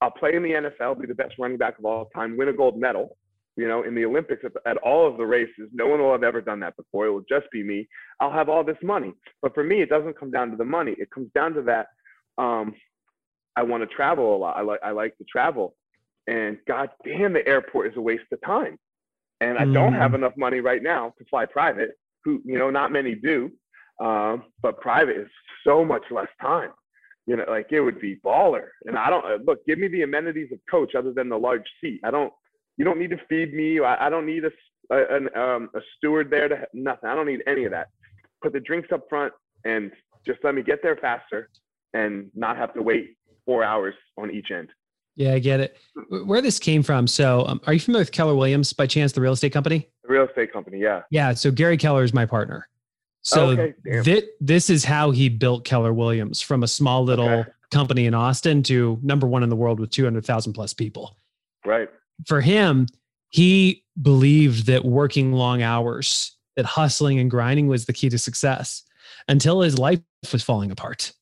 I'll 0.00 0.10
play 0.10 0.34
in 0.34 0.42
the 0.42 0.50
NFL, 0.50 1.00
be 1.00 1.06
the 1.06 1.14
best 1.14 1.34
running 1.38 1.58
back 1.58 1.78
of 1.78 1.84
all 1.84 2.06
time, 2.14 2.36
win 2.36 2.48
a 2.48 2.52
gold 2.52 2.78
medal. 2.78 3.16
You 3.56 3.68
know, 3.68 3.82
in 3.82 3.94
the 3.94 4.06
Olympics, 4.06 4.42
at, 4.44 4.52
at 4.64 4.78
all 4.78 5.06
of 5.06 5.18
the 5.18 5.26
races, 5.26 5.68
no 5.72 5.86
one 5.86 6.00
will 6.00 6.12
have 6.12 6.22
ever 6.22 6.40
done 6.40 6.60
that 6.60 6.76
before. 6.76 7.06
It 7.06 7.10
will 7.10 7.24
just 7.28 7.50
be 7.52 7.62
me. 7.62 7.86
I'll 8.18 8.32
have 8.32 8.48
all 8.48 8.64
this 8.64 8.78
money. 8.82 9.12
But 9.42 9.54
for 9.54 9.62
me, 9.62 9.82
it 9.82 9.90
doesn't 9.90 10.18
come 10.18 10.30
down 10.30 10.50
to 10.50 10.56
the 10.56 10.64
money. 10.64 10.94
It 10.96 11.10
comes 11.10 11.30
down 11.34 11.52
to 11.54 11.62
that. 11.62 11.88
Um, 12.38 12.74
I 13.56 13.62
want 13.62 13.82
to 13.82 13.94
travel 13.94 14.34
a 14.34 14.38
lot. 14.38 14.56
I 14.56 14.62
like 14.62 14.80
I 14.82 14.92
like 14.92 15.18
to 15.18 15.24
travel, 15.24 15.74
and 16.26 16.56
god 16.66 16.90
damn, 17.04 17.32
the 17.32 17.46
airport 17.46 17.88
is 17.88 17.96
a 17.96 18.00
waste 18.00 18.24
of 18.32 18.40
time. 18.40 18.78
And 19.42 19.58
I 19.58 19.64
don't 19.64 19.94
have 19.94 20.14
enough 20.14 20.34
money 20.36 20.60
right 20.60 20.82
now 20.82 21.14
to 21.18 21.24
fly 21.24 21.46
private. 21.46 21.92
Who 22.24 22.42
you 22.44 22.58
know, 22.58 22.70
not 22.70 22.92
many 22.92 23.14
do. 23.14 23.50
Um, 24.00 24.44
but 24.62 24.80
private 24.80 25.16
is 25.16 25.28
so 25.64 25.84
much 25.84 26.02
less 26.10 26.28
time. 26.40 26.70
You 27.26 27.36
know, 27.36 27.44
like 27.48 27.68
it 27.70 27.80
would 27.80 28.00
be 28.00 28.16
baller. 28.24 28.68
And 28.86 28.96
I 28.96 29.10
don't 29.10 29.24
uh, 29.24 29.38
look. 29.46 29.64
Give 29.66 29.78
me 29.78 29.88
the 29.88 30.02
amenities 30.02 30.50
of 30.52 30.58
coach 30.70 30.94
other 30.94 31.12
than 31.12 31.28
the 31.28 31.38
large 31.38 31.66
seat. 31.80 32.00
I 32.04 32.10
don't. 32.10 32.32
You 32.76 32.84
don't 32.84 32.98
need 32.98 33.10
to 33.10 33.20
feed 33.28 33.52
me. 33.52 33.78
I, 33.80 34.06
I 34.06 34.10
don't 34.10 34.26
need 34.26 34.44
a 34.44 34.50
a, 34.90 35.16
an, 35.16 35.28
um, 35.36 35.70
a 35.74 35.80
steward 35.96 36.30
there 36.30 36.48
to 36.48 36.66
nothing. 36.74 37.08
I 37.08 37.14
don't 37.14 37.26
need 37.26 37.42
any 37.46 37.64
of 37.64 37.70
that. 37.72 37.88
Put 38.42 38.52
the 38.52 38.60
drinks 38.60 38.88
up 38.92 39.04
front 39.08 39.32
and 39.64 39.90
just 40.26 40.40
let 40.42 40.54
me 40.54 40.62
get 40.62 40.82
there 40.82 40.96
faster 40.96 41.50
and 41.94 42.30
not 42.34 42.56
have 42.56 42.74
to 42.74 42.82
wait 42.82 43.16
four 43.44 43.64
hours 43.64 43.94
on 44.18 44.30
each 44.30 44.50
end. 44.50 44.68
Yeah, 45.16 45.34
I 45.34 45.38
get 45.38 45.60
it. 45.60 45.76
Where 46.24 46.40
this 46.40 46.58
came 46.58 46.82
from. 46.82 47.06
So, 47.06 47.44
um, 47.46 47.60
are 47.66 47.72
you 47.72 47.80
familiar 47.80 48.02
with 48.02 48.12
Keller 48.12 48.34
Williams 48.34 48.72
by 48.72 48.86
chance, 48.86 49.12
the 49.12 49.20
real 49.20 49.32
estate 49.32 49.52
company? 49.52 49.88
Real 50.10 50.26
estate 50.26 50.52
company, 50.52 50.78
yeah. 50.78 51.02
Yeah. 51.10 51.34
So, 51.34 51.50
Gary 51.52 51.76
Keller 51.76 52.02
is 52.02 52.12
my 52.12 52.26
partner. 52.26 52.68
So, 53.22 53.50
Okay, 53.50 54.24
this 54.40 54.68
is 54.70 54.84
how 54.84 55.10
he 55.12 55.28
built 55.28 55.64
Keller 55.64 55.92
Williams 55.92 56.40
from 56.40 56.62
a 56.62 56.66
small 56.68 57.04
little 57.04 57.28
Okay. 57.28 57.50
company 57.70 58.06
in 58.06 58.14
Austin 58.14 58.62
to 58.64 58.98
number 59.02 59.26
one 59.26 59.42
in 59.42 59.48
the 59.50 59.56
world 59.56 59.78
with 59.78 59.90
200,000 59.90 60.52
plus 60.52 60.72
people. 60.74 61.16
Right. 61.64 61.88
For 62.26 62.40
him, 62.40 62.86
he 63.28 63.84
believed 64.00 64.66
that 64.66 64.84
working 64.84 65.32
long 65.32 65.62
hours, 65.62 66.36
that 66.56 66.64
hustling 66.64 67.18
and 67.18 67.30
grinding 67.30 67.68
was 67.68 67.84
the 67.84 67.92
key 67.92 68.08
to 68.08 68.18
success 68.18 68.82
until 69.28 69.60
his 69.60 69.78
life 69.78 70.00
was 70.32 70.42
falling 70.42 70.70
apart. 70.72 71.12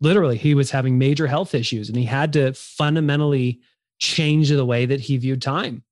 Literally, 0.00 0.36
he 0.36 0.54
was 0.54 0.70
having 0.70 0.98
major 0.98 1.26
health 1.26 1.54
issues 1.54 1.88
and 1.88 1.98
he 1.98 2.04
had 2.04 2.32
to 2.34 2.52
fundamentally 2.54 3.60
change 3.98 4.50
the 4.50 4.64
way 4.64 4.86
that 4.86 5.00
he 5.00 5.16
viewed 5.16 5.42
time. 5.42 5.82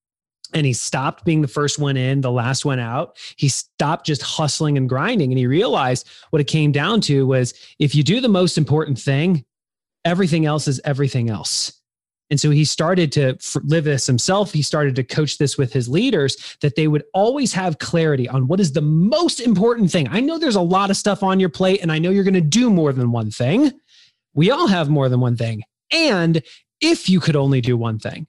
And 0.54 0.64
he 0.64 0.72
stopped 0.72 1.24
being 1.24 1.42
the 1.42 1.48
first 1.48 1.78
one 1.78 1.96
in, 1.96 2.22
the 2.22 2.32
last 2.32 2.64
one 2.64 2.78
out. 2.78 3.18
He 3.36 3.48
stopped 3.48 4.06
just 4.06 4.22
hustling 4.22 4.76
and 4.76 4.88
grinding. 4.88 5.30
And 5.30 5.38
he 5.38 5.46
realized 5.46 6.08
what 6.30 6.40
it 6.40 6.46
came 6.46 6.72
down 6.72 7.00
to 7.02 7.26
was 7.26 7.54
if 7.78 7.94
you 7.94 8.02
do 8.02 8.20
the 8.20 8.28
most 8.28 8.56
important 8.56 8.98
thing, 8.98 9.44
everything 10.04 10.46
else 10.46 10.66
is 10.66 10.80
everything 10.84 11.28
else. 11.28 11.72
And 12.30 12.38
so 12.38 12.50
he 12.50 12.64
started 12.64 13.10
to 13.12 13.38
live 13.64 13.84
this 13.84 14.06
himself. 14.06 14.52
He 14.52 14.62
started 14.62 14.94
to 14.96 15.04
coach 15.04 15.38
this 15.38 15.56
with 15.56 15.72
his 15.72 15.88
leaders 15.88 16.56
that 16.60 16.76
they 16.76 16.86
would 16.86 17.04
always 17.14 17.52
have 17.54 17.78
clarity 17.78 18.28
on 18.28 18.46
what 18.48 18.60
is 18.60 18.72
the 18.72 18.82
most 18.82 19.40
important 19.40 19.90
thing. 19.90 20.08
I 20.10 20.20
know 20.20 20.38
there's 20.38 20.54
a 20.54 20.60
lot 20.60 20.90
of 20.90 20.96
stuff 20.96 21.22
on 21.22 21.40
your 21.40 21.48
plate, 21.48 21.80
and 21.80 21.90
I 21.90 21.98
know 21.98 22.10
you're 22.10 22.24
going 22.24 22.34
to 22.34 22.40
do 22.40 22.68
more 22.68 22.92
than 22.92 23.12
one 23.12 23.30
thing. 23.30 23.72
We 24.34 24.50
all 24.50 24.66
have 24.66 24.90
more 24.90 25.08
than 25.08 25.20
one 25.20 25.36
thing. 25.36 25.62
And 25.90 26.42
if 26.80 27.08
you 27.08 27.18
could 27.18 27.36
only 27.36 27.62
do 27.62 27.76
one 27.76 27.98
thing, 27.98 28.26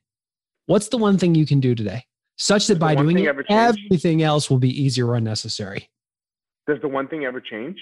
what's 0.66 0.88
the 0.88 0.98
one 0.98 1.18
thing 1.18 1.36
you 1.36 1.46
can 1.46 1.60
do 1.60 1.76
today? 1.76 2.06
Such 2.40 2.66
that 2.68 2.76
Does 2.76 2.80
by 2.80 2.96
doing 2.96 3.20
it, 3.20 3.36
everything 3.50 4.24
else 4.24 4.50
will 4.50 4.58
be 4.58 4.82
easier 4.82 5.08
or 5.08 5.16
unnecessary 5.16 5.88
Does 6.68 6.82
the 6.82 6.88
one 6.88 7.08
thing 7.08 7.26
ever 7.26 7.40
change? 7.40 7.78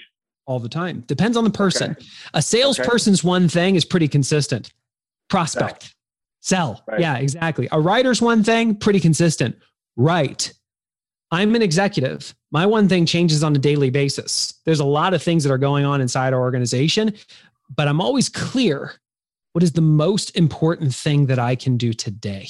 all 0.46 0.58
the 0.58 0.68
time. 0.68 1.04
Depends 1.06 1.36
on 1.36 1.44
the 1.44 1.50
person. 1.50 1.92
Okay. 1.92 2.06
A 2.34 2.42
salesperson's 2.42 3.22
one 3.22 3.48
thing 3.48 3.76
is 3.76 3.84
pretty 3.84 4.08
consistent. 4.08 4.72
Prospect, 5.28 5.94
sell. 6.40 6.82
Right. 6.88 7.00
Yeah, 7.00 7.16
exactly. 7.18 7.68
A 7.70 7.78
writer's 7.78 8.22
one 8.22 8.42
thing, 8.42 8.74
pretty 8.74 8.98
consistent. 8.98 9.56
Write. 9.96 10.54
I'm 11.30 11.54
an 11.54 11.60
executive. 11.60 12.34
My 12.50 12.64
one 12.64 12.88
thing 12.88 13.04
changes 13.04 13.44
on 13.44 13.54
a 13.54 13.58
daily 13.58 13.90
basis. 13.90 14.54
There's 14.64 14.80
a 14.80 14.86
lot 14.86 15.12
of 15.12 15.22
things 15.22 15.44
that 15.44 15.52
are 15.52 15.58
going 15.58 15.84
on 15.84 16.00
inside 16.00 16.32
our 16.32 16.40
organization, 16.40 17.12
but 17.76 17.86
I'm 17.86 18.00
always 18.00 18.30
clear 18.30 18.94
what 19.52 19.62
is 19.62 19.72
the 19.72 19.82
most 19.82 20.34
important 20.34 20.94
thing 20.94 21.26
that 21.26 21.38
I 21.38 21.56
can 21.56 21.76
do 21.76 21.92
today. 21.92 22.48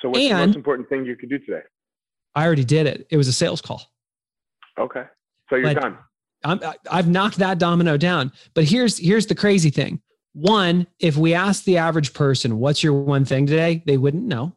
So 0.00 0.08
what's 0.08 0.20
the 0.20 0.32
most 0.34 0.56
important 0.56 0.88
thing 0.88 1.04
you 1.04 1.16
could 1.16 1.28
do 1.28 1.38
today? 1.38 1.62
I 2.34 2.46
already 2.46 2.64
did 2.64 2.86
it. 2.86 3.06
It 3.10 3.16
was 3.16 3.28
a 3.28 3.32
sales 3.32 3.60
call. 3.60 3.82
Okay. 4.78 5.04
So 5.48 5.56
you're 5.56 5.74
done. 5.74 5.98
I'm, 6.44 6.60
I- 6.64 6.76
I've 6.90 7.08
knocked 7.08 7.36
that 7.38 7.58
domino 7.58 7.96
down. 7.96 8.32
But 8.54 8.64
here's 8.64 8.98
here's 8.98 9.26
the 9.26 9.34
crazy 9.34 9.70
thing. 9.70 10.00
One, 10.32 10.86
if 11.00 11.16
we 11.16 11.34
ask 11.34 11.64
the 11.64 11.76
average 11.78 12.14
person, 12.14 12.58
"What's 12.58 12.82
your 12.82 12.94
one 12.94 13.24
thing 13.24 13.46
today?" 13.46 13.82
they 13.84 13.96
wouldn't 13.96 14.24
know. 14.24 14.54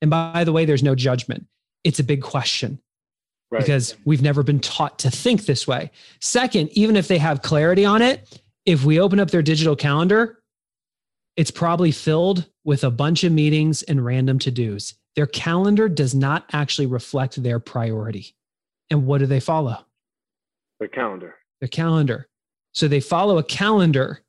And 0.00 0.10
by 0.10 0.44
the 0.44 0.52
way, 0.52 0.64
there's 0.64 0.82
no 0.82 0.94
judgment. 0.94 1.46
It's 1.82 1.98
a 1.98 2.04
big 2.04 2.22
question 2.22 2.78
Right. 3.50 3.60
because 3.60 3.96
we've 4.04 4.22
never 4.22 4.42
been 4.42 4.60
taught 4.60 4.98
to 5.00 5.10
think 5.10 5.44
this 5.46 5.66
way. 5.66 5.90
Second, 6.20 6.70
even 6.72 6.96
if 6.96 7.08
they 7.08 7.18
have 7.18 7.42
clarity 7.42 7.84
on 7.84 8.02
it, 8.02 8.40
if 8.64 8.84
we 8.84 9.00
open 9.00 9.18
up 9.20 9.30
their 9.30 9.42
digital 9.42 9.74
calendar, 9.76 10.42
it's 11.36 11.50
probably 11.50 11.90
filled 11.90 12.48
with 12.64 12.84
a 12.84 12.90
bunch 12.90 13.24
of 13.24 13.32
meetings 13.32 13.82
and 13.82 14.04
random 14.04 14.38
to-dos. 14.38 14.94
Their 15.16 15.26
calendar 15.26 15.88
does 15.88 16.14
not 16.14 16.46
actually 16.52 16.86
reflect 16.86 17.42
their 17.42 17.60
priority. 17.60 18.34
And 18.90 19.06
what 19.06 19.18
do 19.18 19.26
they 19.26 19.40
follow? 19.40 19.84
the 20.80 20.88
calendar. 20.88 21.34
their 21.60 21.68
calendar. 21.68 22.28
So 22.72 22.88
they 22.88 23.00
follow 23.00 23.38
a 23.38 23.44
calendar 23.44 24.22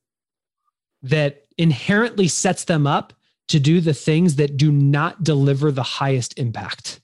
that 1.01 1.45
inherently 1.57 2.27
sets 2.27 2.65
them 2.65 2.85
up 2.85 3.13
to 3.47 3.59
do 3.59 3.81
the 3.81 3.93
things 3.93 4.35
that 4.35 4.57
do 4.57 4.71
not 4.71 5.23
deliver 5.23 5.71
the 5.71 5.83
highest 5.83 6.37
impact. 6.37 7.01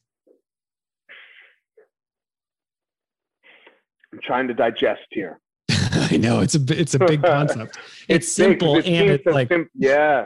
I'm 4.13 4.19
trying 4.23 4.47
to 4.47 4.53
digest 4.53 5.01
here. 5.09 5.39
I 5.69 6.17
know 6.17 6.41
it's 6.41 6.55
a 6.55 6.61
it's 6.69 6.95
a 6.95 6.99
big 6.99 7.21
concept. 7.23 7.77
It's, 8.07 8.35
big, 8.35 8.59
simple 8.59 8.77
it 8.77 8.85
and 8.85 9.09
it's 9.09 9.25
like 9.25 9.49
sim- 9.49 9.69
yeah, 9.75 10.25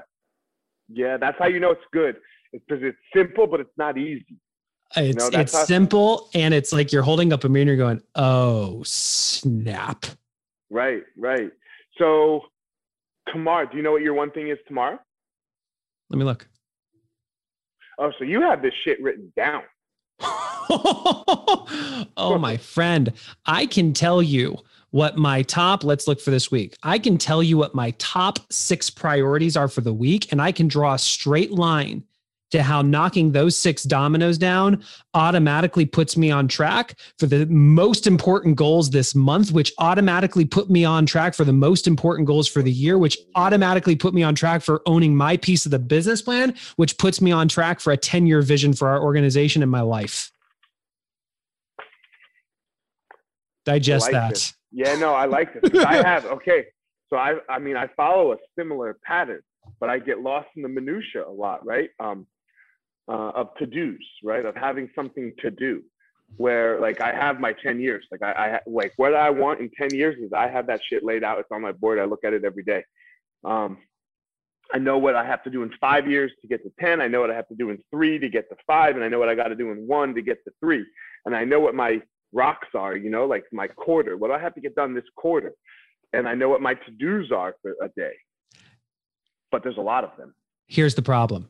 yeah. 0.90 1.18
That's 1.18 1.38
how 1.40 1.48
you 1.48 1.60
know 1.60 1.72
it's 1.72 1.82
good. 1.92 2.18
It's 2.54 2.64
because 2.68 2.84
it's 2.84 2.98
simple, 3.14 3.48
but 3.48 3.60
it's 3.60 3.78
not 3.78 3.98
easy. 3.98 4.26
it's 4.96 5.32
know, 5.32 5.40
it's 5.40 5.54
how- 5.54 5.66
simple 5.66 6.30
and 6.34 6.54
it's 6.54 6.72
like 6.72 6.92
you're 6.92 7.04
holding 7.04 7.34
up 7.34 7.44
a 7.44 7.50
mirror 7.50 7.62
and 7.62 7.68
you're 7.68 7.78
going, 7.78 8.02
"Oh, 8.16 8.82
snap." 8.84 10.06
Right, 10.70 11.04
right. 11.18 11.52
So 11.98 12.42
tomorrow, 13.32 13.68
do 13.70 13.78
you 13.78 13.84
know 13.84 13.92
what 13.92 14.02
your 14.02 14.14
one 14.14 14.32
thing 14.32 14.50
is 14.50 14.58
tomorrow? 14.68 15.00
Let 16.10 16.18
me 16.18 16.26
look. 16.26 16.48
Oh, 17.98 18.12
so 18.20 18.26
you 18.26 18.42
have 18.42 18.62
this 18.62 18.74
shit 18.84 19.02
written 19.02 19.32
down. 19.36 19.64
oh, 22.18 22.38
my 22.40 22.58
friend. 22.58 23.14
I 23.46 23.66
can 23.66 23.94
tell 23.94 24.22
you 24.22 24.58
what 24.96 25.18
my 25.18 25.42
top, 25.42 25.84
let's 25.84 26.08
look 26.08 26.22
for 26.22 26.32
this 26.32 26.50
week. 26.50 26.78
I 26.82 27.00
can 27.00 27.18
tell 27.18 27.44
you 27.44 27.58
what 27.58 27.76
my 27.76 27.92
top 27.98 28.40
six 28.50 28.90
priorities 28.90 29.58
are 29.58 29.68
for 29.68 29.82
the 29.82 29.94
week, 29.94 30.32
and 30.32 30.42
I 30.42 30.54
can 30.54 30.70
draw 30.70 30.94
a 30.94 30.98
straight 30.98 31.52
line 31.52 32.06
to 32.52 32.64
how 32.64 32.82
knocking 32.82 33.34
those 33.34 33.58
six 33.58 33.84
dominoes 33.84 34.38
down 34.38 34.82
automatically 35.14 35.86
puts 35.86 36.16
me 36.16 36.32
on 36.32 36.48
track 36.48 36.98
for 37.20 37.26
the 37.26 37.46
most 37.48 38.08
important 38.08 38.56
goals 38.56 38.90
this 38.90 39.14
month, 39.14 39.52
which 39.52 39.74
automatically 39.80 40.46
put 40.46 40.70
me 40.70 40.86
on 40.86 41.06
track 41.06 41.34
for 41.34 41.44
the 41.44 41.52
most 41.52 41.88
important 41.88 42.26
goals 42.26 42.48
for 42.48 42.62
the 42.62 42.72
year, 42.72 42.98
which 42.98 43.18
automatically 43.36 43.98
put 43.98 44.14
me 44.14 44.24
on 44.24 44.34
track 44.34 44.62
for 44.62 44.82
owning 44.86 45.14
my 45.14 45.36
piece 45.36 45.66
of 45.66 45.72
the 45.72 45.80
business 45.80 46.22
plan, 46.22 46.56
which 46.78 46.98
puts 46.98 47.20
me 47.20 47.34
on 47.34 47.50
track 47.50 47.82
for 47.82 47.92
a 47.92 47.98
10 47.98 48.28
year 48.28 48.42
vision 48.42 48.72
for 48.72 48.88
our 48.88 49.04
organization 49.04 49.62
and 49.62 49.70
my 49.70 49.82
life. 49.82 50.32
Digest 53.66 54.06
like 54.06 54.12
that. 54.14 54.30
this. 54.30 54.54
Yeah, 54.76 54.98
no, 54.98 55.14
I 55.14 55.24
like 55.24 55.54
this. 55.54 55.86
I 55.86 55.96
have 56.06 56.26
okay. 56.26 56.66
So 57.10 57.16
I, 57.16 57.36
I 57.48 57.60
mean, 57.60 57.78
I 57.78 57.88
follow 57.96 58.34
a 58.34 58.38
similar 58.60 58.98
pattern, 59.06 59.40
but 59.80 59.90
I 59.90 60.00
get 60.00 60.20
lost 60.20 60.50
in 60.58 60.64
the 60.64 60.68
minutia 60.68 61.26
a 61.26 61.32
lot, 61.32 61.66
right? 61.66 61.90
Um, 61.98 62.28
uh, 63.08 63.30
of 63.30 63.56
to 63.58 63.66
dos, 63.66 63.98
right? 64.22 64.46
Of 64.46 64.54
having 64.56 64.90
something 64.94 65.32
to 65.40 65.50
do, 65.50 65.82
where 66.36 66.82
like 66.82 67.00
I 67.00 67.14
have 67.14 67.40
my 67.40 67.54
ten 67.54 67.80
years, 67.80 68.06
like 68.12 68.22
I, 68.22 68.32
I 68.32 68.60
like 68.68 68.92
what 68.98 69.16
I 69.16 69.30
want 69.30 69.62
in 69.62 69.72
ten 69.80 69.94
years 69.94 70.18
is 70.22 70.34
I 70.34 70.50
have 70.50 70.68
that 70.68 70.82
shit 70.84 71.06
laid 71.06 71.24
out. 71.24 71.40
It's 71.40 71.48
on 71.54 71.62
my 71.62 71.72
board. 71.72 71.98
I 71.98 72.04
look 72.04 72.26
at 72.26 72.34
it 72.34 72.44
every 72.44 72.64
day. 72.64 72.84
Um, 73.46 73.78
I 74.74 74.80
know 74.80 74.98
what 74.98 75.16
I 75.16 75.26
have 75.26 75.42
to 75.44 75.50
do 75.50 75.64
in 75.64 75.72
five 75.80 76.06
years 76.10 76.34
to 76.42 76.50
get 76.50 76.64
to 76.64 76.72
ten. 76.82 77.00
I 77.00 77.08
know 77.08 77.22
what 77.22 77.32
I 77.32 77.36
have 77.36 77.48
to 77.48 77.56
do 77.56 77.70
in 77.70 77.78
three 77.92 78.20
to 78.20 78.28
get 78.28 78.50
to 78.50 78.58
five, 78.68 78.96
and 78.96 79.06
I 79.06 79.08
know 79.08 79.20
what 79.20 79.30
I 79.30 79.36
got 79.36 79.48
to 79.48 79.56
do 79.56 79.72
in 79.72 79.88
one 79.88 80.14
to 80.16 80.22
get 80.22 80.44
to 80.44 80.52
three. 80.60 80.86
And 81.26 81.34
I 81.34 81.46
know 81.46 81.62
what 81.62 81.76
my 81.76 82.02
rocks 82.36 82.68
are, 82.76 82.96
you 82.96 83.10
know, 83.10 83.26
like 83.26 83.46
my 83.52 83.68
quarter. 83.68 84.18
What 84.18 84.28
do 84.28 84.34
I 84.34 84.40
have 84.40 84.54
to 84.56 84.62
get 84.62 84.76
done 84.76 84.94
this 84.94 85.06
quarter? 85.16 85.54
And 86.14 86.28
I 86.28 86.36
know 86.36 86.50
what 86.50 86.62
my 86.62 86.74
to 86.76 86.92
dos 87.00 87.32
are 87.32 87.56
for 87.62 87.72
a 87.82 87.88
day. 87.98 88.14
But 89.52 89.64
there's 89.64 89.78
a 89.78 89.82
lot 89.82 90.04
of 90.04 90.12
them. 90.18 90.36
Here's 90.68 90.96
the 90.96 91.02
problem. 91.02 91.48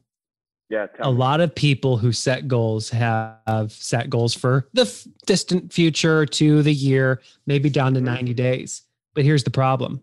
Yeah, 0.69 0.87
a 0.99 1.11
me. 1.11 1.17
lot 1.17 1.41
of 1.41 1.53
people 1.53 1.97
who 1.97 2.11
set 2.11 2.47
goals 2.47 2.89
have 2.89 3.71
set 3.71 4.09
goals 4.09 4.33
for 4.33 4.67
the 4.73 4.81
f- 4.81 5.05
distant 5.27 5.71
future 5.71 6.25
to 6.25 6.63
the 6.63 6.73
year, 6.73 7.21
maybe 7.45 7.69
down 7.69 7.93
to 7.93 7.99
Mhm. 7.99 8.05
90 8.05 8.33
days. 8.33 8.81
But 9.13 9.25
here's 9.25 9.43
the 9.43 9.51
problem. 9.51 10.01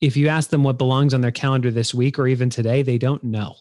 If 0.00 0.16
you 0.16 0.28
ask 0.28 0.50
them 0.50 0.62
what 0.62 0.78
belongs 0.78 1.14
on 1.14 1.20
their 1.20 1.32
calendar 1.32 1.72
this 1.72 1.92
week 1.92 2.16
or 2.18 2.28
even 2.28 2.48
today, 2.48 2.82
they 2.82 2.96
don't 2.98 3.24
know. 3.24 3.56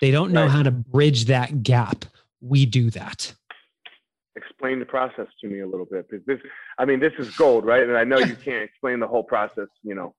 They 0.00 0.12
don't 0.12 0.32
know 0.32 0.42
Right. 0.42 0.50
how 0.50 0.62
to 0.62 0.70
bridge 0.70 1.24
that 1.24 1.64
gap. 1.64 2.04
We 2.40 2.66
do 2.66 2.90
that. 2.90 3.34
Explain 4.42 4.78
the 4.78 4.86
process 4.86 5.26
to 5.40 5.48
me 5.48 5.60
a 5.60 5.66
little 5.66 5.86
bit 5.86 6.08
because 6.08 6.24
this, 6.26 6.38
I 6.78 6.84
mean, 6.84 7.00
this 7.00 7.12
is 7.18 7.36
gold, 7.36 7.64
right? 7.64 7.82
And 7.82 7.96
I 7.96 8.04
know 8.04 8.18
you 8.18 8.36
can't 8.44 8.62
explain 8.62 9.00
the 9.00 9.06
whole 9.06 9.24
process, 9.24 9.68
you 9.82 9.94
know, 9.94 10.14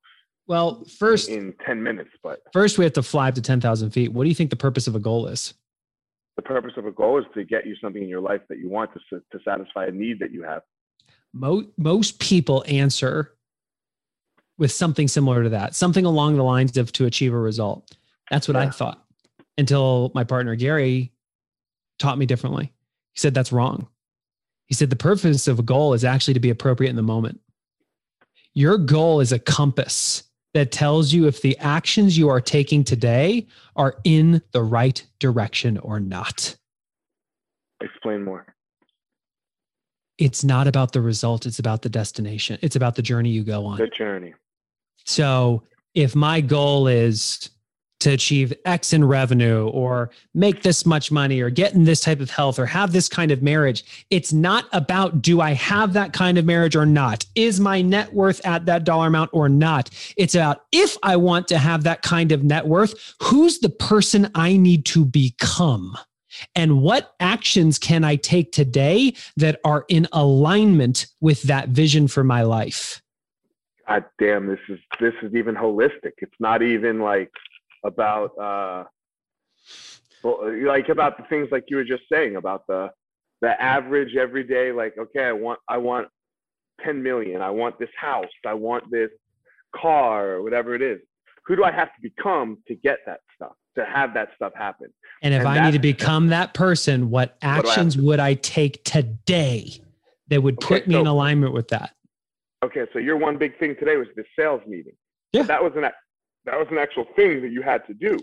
Well, 0.48 0.84
first, 1.00 1.30
in 1.30 1.54
10 1.66 1.82
minutes, 1.82 2.12
but 2.24 2.42
first 2.54 2.78
we 2.78 2.84
have 2.84 2.94
to 2.94 3.04
fly 3.04 3.30
up 3.30 3.36
to 3.36 3.42
10,000 3.42 3.90
feet. 3.92 4.12
What 4.14 4.24
do 4.24 4.30
you 4.30 4.36
think 4.36 4.50
the 4.50 4.56
purpose 4.56 4.88
of 4.88 4.96
a 4.96 5.00
goal 5.00 5.28
is? 5.28 5.54
the 6.36 6.42
purpose 6.42 6.74
of 6.78 6.86
a 6.86 6.92
goal 6.92 7.20
is 7.20 7.26
to 7.34 7.44
get 7.44 7.66
you 7.66 7.76
something 7.82 8.02
in 8.02 8.10
your 8.10 8.22
life 8.22 8.42
that 8.50 8.58
you 8.58 8.70
want 8.70 8.90
to, 8.94 9.20
to 9.20 9.44
satisfy 9.44 9.86
a 9.86 9.92
need 9.92 10.20
that 10.20 10.32
you 10.32 10.44
have. 10.44 10.62
most, 11.34 11.68
most 11.78 12.20
people 12.20 12.64
answer 12.68 13.34
with 14.58 14.72
something 14.72 15.08
similar 15.08 15.44
to 15.44 15.50
that, 15.50 15.76
something 15.76 16.06
along 16.06 16.38
the 16.38 16.44
lines 16.44 16.78
of 16.78 16.92
to 16.94 17.06
achieve 17.06 17.34
a 17.34 17.40
result. 17.40 17.96
That's 18.30 18.48
what 18.48 18.56
I 18.56 18.70
thought 18.70 19.04
until 19.58 20.12
my 20.16 20.24
partner 20.24 20.56
Gary 20.56 21.12
taught 22.00 22.18
me 22.18 22.26
differently. 22.26 22.72
He 23.14 23.20
said 23.20 23.34
that's 23.34 23.52
wrong. 23.52 23.88
He 24.72 24.76
said 24.76 24.90
the 24.90 24.96
purpose 24.96 25.50
of 25.50 25.60
a 25.60 25.64
goal 25.64 25.94
is 25.94 26.06
actually 26.06 26.34
to 26.34 26.40
be 26.40 26.50
appropriate 26.50 26.90
in 26.90 26.96
the 26.96 27.02
moment. 27.02 27.42
Your 28.54 28.78
goal 28.78 29.20
is 29.20 29.34
a 29.34 29.38
compass 29.38 30.24
that 30.54 30.72
tells 30.72 31.12
you 31.12 31.28
if 31.28 31.42
the 31.42 31.58
actions 31.58 32.18
you 32.18 32.30
are 32.30 32.40
taking 32.40 32.86
today 32.86 33.48
are 33.76 33.98
in 34.06 34.42
the 34.54 34.64
right 34.64 35.06
direction 35.20 35.78
or 35.80 36.00
not. 36.00 36.56
Explain 37.82 38.24
more. 38.24 38.46
It's 40.18 40.42
not 40.42 40.68
about 40.68 40.94
the 40.94 41.02
result, 41.02 41.46
it's 41.46 41.60
about 41.60 41.82
the 41.82 41.90
destination. 41.90 42.58
It's 42.62 42.78
about 42.78 42.96
the 42.96 43.02
journey 43.02 43.30
you 43.30 43.44
go 43.44 43.66
on. 43.66 43.78
The 43.78 43.88
journey. 43.88 44.36
So 45.04 45.64
if 45.96 46.16
my 46.16 46.40
goal 46.40 46.88
is 46.88 47.50
to 48.02 48.12
achieve 48.12 48.54
X 48.66 48.94
in 48.94 49.06
revenue 49.06 49.68
or 49.70 50.12
make 50.34 50.64
this 50.64 50.86
much 50.86 51.12
money 51.12 51.40
or 51.42 51.50
get 51.50 51.74
in 51.74 51.86
this 51.86 52.02
type 52.02 52.20
of 52.20 52.30
health 52.30 52.60
or 52.60 52.66
have 52.66 52.92
this 52.92 53.08
kind 53.08 53.32
of 53.32 53.42
marriage, 53.42 54.06
it's 54.10 54.34
not 54.34 54.66
about 54.74 55.22
do 55.22 55.42
I 55.42 55.54
have 55.54 55.94
that 55.94 56.14
kind 56.14 56.38
of 56.38 56.46
marriage 56.46 56.76
or 56.76 56.86
not? 56.86 57.26
Is 57.36 57.60
my 57.60 57.82
net 57.82 58.14
worth 58.14 58.46
at 58.46 58.66
that 58.66 58.84
dollar 58.84 59.08
amount 59.08 59.32
or 59.34 59.50
not? 59.50 59.90
It's 60.18 60.36
about 60.36 60.66
if 60.72 60.98
I 61.04 61.16
want 61.16 61.48
to 61.50 61.58
have 61.58 61.84
that 61.84 62.02
kind 62.02 62.32
of 62.32 62.44
net 62.44 62.68
worth, 62.68 63.16
who's 63.22 63.60
the 63.60 63.70
person 63.70 64.30
I 64.36 64.58
need 64.58 64.86
to 64.88 65.06
become? 65.06 65.98
And 66.56 66.82
what 66.82 67.14
actions 67.20 67.78
can 67.78 68.04
I 68.04 68.16
take 68.16 68.52
today 68.52 69.14
that 69.38 69.60
are 69.64 69.86
in 69.90 70.08
alignment 70.12 71.08
with 71.20 71.44
that 71.44 71.70
vision 71.70 72.08
for 72.08 72.24
my 72.24 72.44
life? 72.44 73.02
God 73.88 74.06
damn, 74.20 74.48
this 74.48 74.60
is 74.70 74.80
this 75.00 75.14
is 75.22 75.36
even 75.36 75.56
holistic. 75.56 76.14
It's 76.20 76.40
not 76.40 76.62
even 76.62 77.00
like 77.00 77.32
about 77.84 78.38
uh 78.38 78.84
like 80.64 80.90
about 80.90 81.18
the 81.18 81.24
things 81.30 81.48
like 81.52 81.66
you 81.68 81.78
were 81.78 81.84
just 81.84 82.04
saying 82.12 82.36
about 82.36 82.66
the 82.68 82.90
the 83.42 83.60
average 83.62 84.16
everyday 84.16 84.72
like 84.72 84.96
okay 84.98 85.24
i 85.24 85.32
want 85.32 85.60
i 85.68 85.78
want 85.78 86.08
10 86.84 87.02
million 87.02 87.42
i 87.42 87.50
want 87.50 87.78
this 87.80 87.90
house 88.00 88.26
i 88.46 88.54
want 88.54 88.84
this 88.92 89.10
car 89.76 90.32
or 90.32 90.44
whatever 90.44 90.76
it 90.76 90.82
is 90.82 91.00
who 91.46 91.56
do 91.56 91.64
i 91.64 91.72
have 91.72 91.88
to 91.88 92.02
become 92.02 92.58
to 92.68 92.76
get 92.76 93.00
that 93.06 93.22
stuff 93.36 93.54
to 93.76 93.86
have 93.86 94.14
that 94.14 94.30
stuff 94.36 94.54
happen. 94.56 94.88
And 95.22 95.34
if 95.34 95.42
And 95.42 95.50
I 95.50 95.66
need 95.66 95.74
to 95.74 95.80
become 95.80 96.28
that 96.28 96.54
person, 96.54 97.10
what 97.10 97.40
do 97.40 97.48
I 97.48 97.58
actions 97.58 97.98
would 97.98 98.20
I 98.20 98.34
take 98.36 98.84
today 98.84 99.82
that 100.28 100.42
would 100.42 100.58
Okay, 100.64 100.80
put 100.80 100.88
me 100.88 100.96
in 100.96 101.08
alignment 101.08 101.54
with 101.54 101.70
that? 101.70 101.94
Okay, 102.64 102.86
so 102.94 103.00
your 103.00 103.18
one 103.18 103.38
big 103.38 103.58
thing 103.60 103.76
today 103.80 103.98
was 103.98 104.08
the 104.16 104.24
sales 104.38 104.62
meeting. 104.68 104.94
Yeah. 105.32 105.44
That 105.44 105.64
was 105.64 105.74
an 105.76 105.86
that 106.46 106.58
was 106.58 106.68
an 106.72 106.78
actual 106.78 107.06
thing 107.16 107.42
that 107.42 107.52
you 107.52 107.62
had 107.62 107.86
to 107.88 107.94
do. 107.94 108.20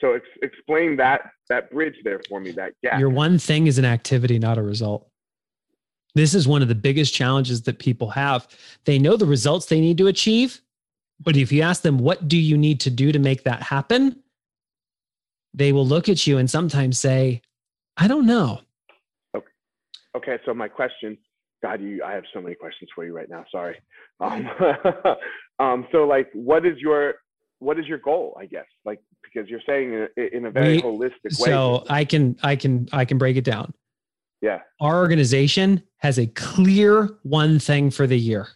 So 0.00 0.14
ex- 0.14 0.26
explain 0.42 0.96
that 0.96 1.30
that 1.48 1.70
bridge 1.70 1.94
there 2.04 2.20
for 2.28 2.40
me, 2.40 2.50
that 2.52 2.72
gap. 2.82 2.98
Your 2.98 3.10
one 3.10 3.38
thing 3.38 3.66
is 3.66 3.78
an 3.78 3.84
activity, 3.84 4.38
not 4.38 4.58
a 4.58 4.62
result. 4.62 5.08
This 6.14 6.34
is 6.34 6.46
one 6.46 6.62
of 6.62 6.68
the 6.68 6.74
biggest 6.74 7.14
challenges 7.14 7.62
that 7.62 7.78
people 7.78 8.10
have. 8.10 8.46
They 8.84 8.98
know 8.98 9.16
the 9.16 9.26
results 9.26 9.66
they 9.66 9.80
need 9.80 9.98
to 9.98 10.06
achieve, 10.06 10.60
but 11.20 11.36
if 11.36 11.50
you 11.50 11.62
ask 11.62 11.82
them, 11.82 11.98
what 11.98 12.28
do 12.28 12.36
you 12.36 12.56
need 12.56 12.80
to 12.80 12.90
do 12.90 13.12
to 13.12 13.18
make 13.18 13.44
that 13.44 13.62
happen? 13.62 14.22
They 15.52 15.72
will 15.72 15.86
look 15.86 16.08
at 16.08 16.26
you 16.26 16.38
and 16.38 16.50
sometimes 16.50 16.98
say, 16.98 17.42
I 17.96 18.08
don't 18.08 18.26
know. 18.26 18.60
Okay, 19.36 19.46
Okay. 20.16 20.38
so 20.44 20.54
my 20.54 20.68
question, 20.68 21.16
God, 21.62 21.80
you, 21.80 22.02
I 22.04 22.12
have 22.12 22.24
so 22.32 22.40
many 22.40 22.54
questions 22.54 22.90
for 22.94 23.04
you 23.04 23.14
right 23.14 23.28
now. 23.28 23.44
Sorry. 23.50 23.76
Um, 24.20 24.48
um, 25.58 25.86
so 25.90 26.04
like, 26.06 26.30
what 26.34 26.64
is 26.64 26.78
your, 26.78 27.14
what 27.64 27.78
is 27.78 27.86
your 27.86 27.98
goal? 27.98 28.36
I 28.40 28.46
guess, 28.46 28.66
like, 28.84 29.00
because 29.22 29.48
you're 29.48 29.60
saying 29.66 29.92
in 29.92 30.08
a, 30.16 30.36
in 30.36 30.46
a 30.46 30.50
very 30.50 30.76
We- 30.76 30.82
holistic 30.82 31.38
way. 31.40 31.46
So 31.46 31.84
I 31.88 32.04
can, 32.04 32.36
I 32.42 32.56
can, 32.56 32.88
I 32.92 33.04
can 33.04 33.18
break 33.18 33.36
it 33.36 33.44
down. 33.44 33.72
yeah. 34.40 34.60
Our 34.80 34.98
organization 34.98 35.82
has 35.98 36.18
a 36.18 36.26
clear 36.26 37.18
one 37.22 37.58
thing 37.58 37.90
for 37.90 38.06
the 38.06 38.18
year. 38.18 38.48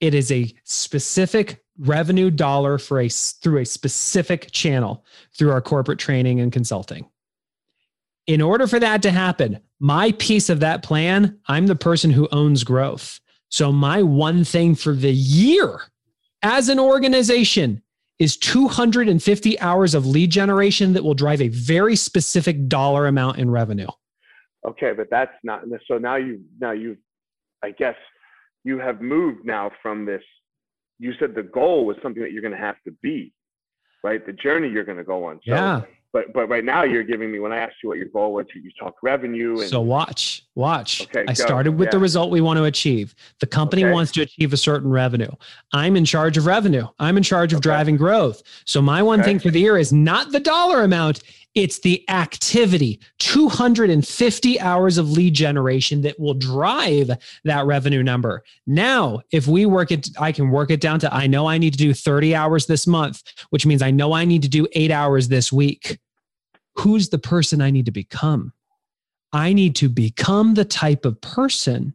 It 0.00 0.12
is 0.14 0.30
a 0.30 0.52
specific 0.64 1.64
revenue 1.78 2.30
dollar 2.30 2.78
for 2.78 3.00
a 3.00 3.08
through 3.08 3.58
a 3.58 3.64
specific 3.64 4.50
channel 4.50 5.04
through 5.38 5.50
our 5.52 5.60
corporate 5.62 5.98
training 5.98 6.40
and 6.40 6.50
consulting. 6.52 7.08
In 8.26 8.40
order 8.42 8.66
for 8.66 8.80
that 8.80 9.02
to 9.02 9.10
happen, 9.10 9.60
my 9.78 10.12
piece 10.12 10.48
of 10.50 10.60
that 10.60 10.82
plan, 10.82 11.38
I'm 11.48 11.66
the 11.66 11.76
person 11.76 12.10
who 12.10 12.28
owns 12.32 12.64
growth. 12.64 13.20
So 13.50 13.70
my 13.70 14.02
one 14.02 14.42
thing 14.42 14.74
for 14.74 14.92
the 14.94 15.12
year 15.12 15.80
as 16.42 16.68
an 16.68 16.78
organization 16.78 17.82
is 18.18 18.36
250 18.36 19.60
hours 19.60 19.94
of 19.94 20.06
lead 20.06 20.30
generation 20.30 20.92
that 20.94 21.04
will 21.04 21.14
drive 21.14 21.40
a 21.42 21.48
very 21.48 21.96
specific 21.96 22.68
dollar 22.68 23.06
amount 23.06 23.38
in 23.38 23.50
revenue. 23.50 23.88
Okay, 24.66 24.92
but 24.92 25.08
that's 25.10 25.32
not 25.44 25.62
so 25.86 25.98
now 25.98 26.16
you 26.16 26.40
now 26.60 26.72
you 26.72 26.96
I 27.62 27.70
guess 27.70 27.94
you 28.64 28.78
have 28.78 29.00
moved 29.00 29.44
now 29.44 29.70
from 29.82 30.04
this 30.04 30.22
you 30.98 31.12
said 31.20 31.34
the 31.34 31.42
goal 31.42 31.84
was 31.84 31.96
something 32.02 32.22
that 32.22 32.32
you're 32.32 32.42
going 32.42 32.54
to 32.54 32.58
have 32.58 32.76
to 32.84 32.90
be 33.02 33.32
right 34.02 34.24
the 34.24 34.32
journey 34.32 34.68
you're 34.68 34.84
going 34.84 34.98
to 34.98 35.04
go 35.04 35.24
on 35.24 35.36
so, 35.46 35.54
Yeah. 35.54 35.82
but 36.12 36.32
but 36.32 36.48
right 36.48 36.64
now 36.64 36.82
you're 36.84 37.04
giving 37.04 37.30
me 37.30 37.38
when 37.38 37.52
I 37.52 37.58
asked 37.58 37.76
you 37.82 37.90
what 37.90 37.98
your 37.98 38.08
goal 38.08 38.32
was 38.32 38.46
you 38.54 38.70
talked 38.80 38.98
revenue 39.02 39.60
and 39.60 39.68
So 39.68 39.80
watch, 39.82 40.35
watch. 40.56 41.02
Okay, 41.02 41.20
I 41.22 41.26
go. 41.26 41.34
started 41.34 41.72
with 41.78 41.90
the 41.92 41.98
result 41.98 42.30
we 42.30 42.40
want 42.40 42.56
to 42.56 42.64
achieve. 42.64 43.14
The 43.40 43.46
company 43.46 43.84
Okay. 43.84 43.92
wants 43.92 44.10
to 44.12 44.22
achieve 44.22 44.52
a 44.52 44.56
certain 44.56 44.90
revenue. 44.90 45.30
I'm 45.72 45.96
in 45.96 46.04
charge 46.04 46.36
of 46.36 46.46
revenue. 46.46 46.86
I'm 46.98 47.16
in 47.16 47.22
charge 47.22 47.52
of 47.52 47.58
Okay. 47.58 47.64
driving 47.68 47.96
growth. 47.96 48.42
So 48.64 48.82
my 48.82 49.02
one 49.02 49.22
thing 49.22 49.38
for 49.38 49.50
the 49.50 49.60
year 49.60 49.76
is 49.78 49.92
not 49.92 50.32
the 50.32 50.40
dollar 50.40 50.82
amount, 50.82 51.20
it's 51.54 51.78
the 51.80 52.04
activity. 52.10 53.00
250 53.18 54.60
hours 54.60 54.98
of 54.98 55.10
lead 55.10 55.34
generation 55.34 56.00
that 56.02 56.18
will 56.20 56.34
drive 56.34 57.10
that 57.44 57.64
revenue 57.66 58.02
number. 58.02 58.42
Now, 58.66 59.20
if 59.30 59.46
we 59.46 59.64
work 59.66 59.90
it 59.90 60.08
I 60.18 60.32
can 60.32 60.50
work 60.50 60.70
it 60.70 60.80
down 60.80 60.98
to 61.00 61.14
I 61.14 61.26
know 61.26 61.46
I 61.46 61.58
need 61.58 61.72
to 61.72 61.78
do 61.78 61.94
30 61.94 62.34
hours 62.34 62.66
this 62.66 62.86
month, 62.86 63.22
which 63.50 63.64
means 63.66 63.82
I 63.82 63.90
know 63.90 64.12
I 64.12 64.24
need 64.24 64.42
to 64.42 64.48
do 64.48 64.66
8 64.72 64.90
hours 64.90 65.28
this 65.28 65.52
week. 65.52 65.98
Who's 66.76 67.08
the 67.08 67.18
person 67.18 67.60
I 67.62 67.70
need 67.70 67.86
to 67.86 67.92
become? 67.92 68.52
I 69.32 69.52
need 69.52 69.76
to 69.76 69.88
become 69.88 70.54
the 70.54 70.64
type 70.64 71.04
of 71.04 71.20
person 71.20 71.94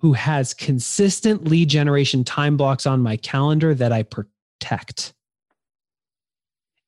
who 0.00 0.12
has 0.12 0.54
consistent 0.54 1.44
lead 1.44 1.68
generation 1.68 2.24
time 2.24 2.56
blocks 2.56 2.86
on 2.86 3.00
my 3.00 3.16
calendar 3.16 3.74
that 3.74 3.92
I 3.92 4.04
protect. 4.04 5.12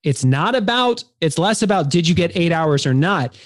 It's 0.03 0.25
not 0.25 0.55
about, 0.55 1.05
it's 1.21 1.39
less 1.39 1.63
about 1.63 1.91
did 1.91 2.09
you 2.09 2.15
get 2.15 2.37
eight 2.37 2.53
hours 2.53 2.87
or 2.87 2.95
not. 2.95 3.37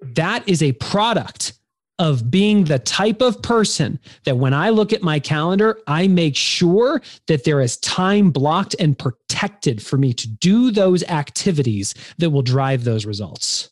That 0.00 0.48
is 0.48 0.62
a 0.62 0.72
product 0.72 1.54
of 1.98 2.30
being 2.30 2.64
the 2.64 2.78
type 2.78 3.20
of 3.20 3.42
person 3.42 3.98
that 4.24 4.38
when 4.38 4.54
I 4.54 4.70
look 4.70 4.94
at 4.94 5.02
my 5.02 5.20
calendar, 5.20 5.78
I 5.86 6.08
make 6.08 6.34
sure 6.34 7.02
that 7.26 7.44
there 7.44 7.60
is 7.60 7.76
time 7.76 8.30
blocked 8.30 8.74
and 8.80 8.98
protected 8.98 9.82
for 9.82 9.98
me 9.98 10.14
to 10.14 10.26
do 10.26 10.70
those 10.70 11.02
activities 11.04 11.94
that 12.16 12.30
will 12.30 12.40
drive 12.40 12.84
those 12.84 13.04
results. 13.04 13.70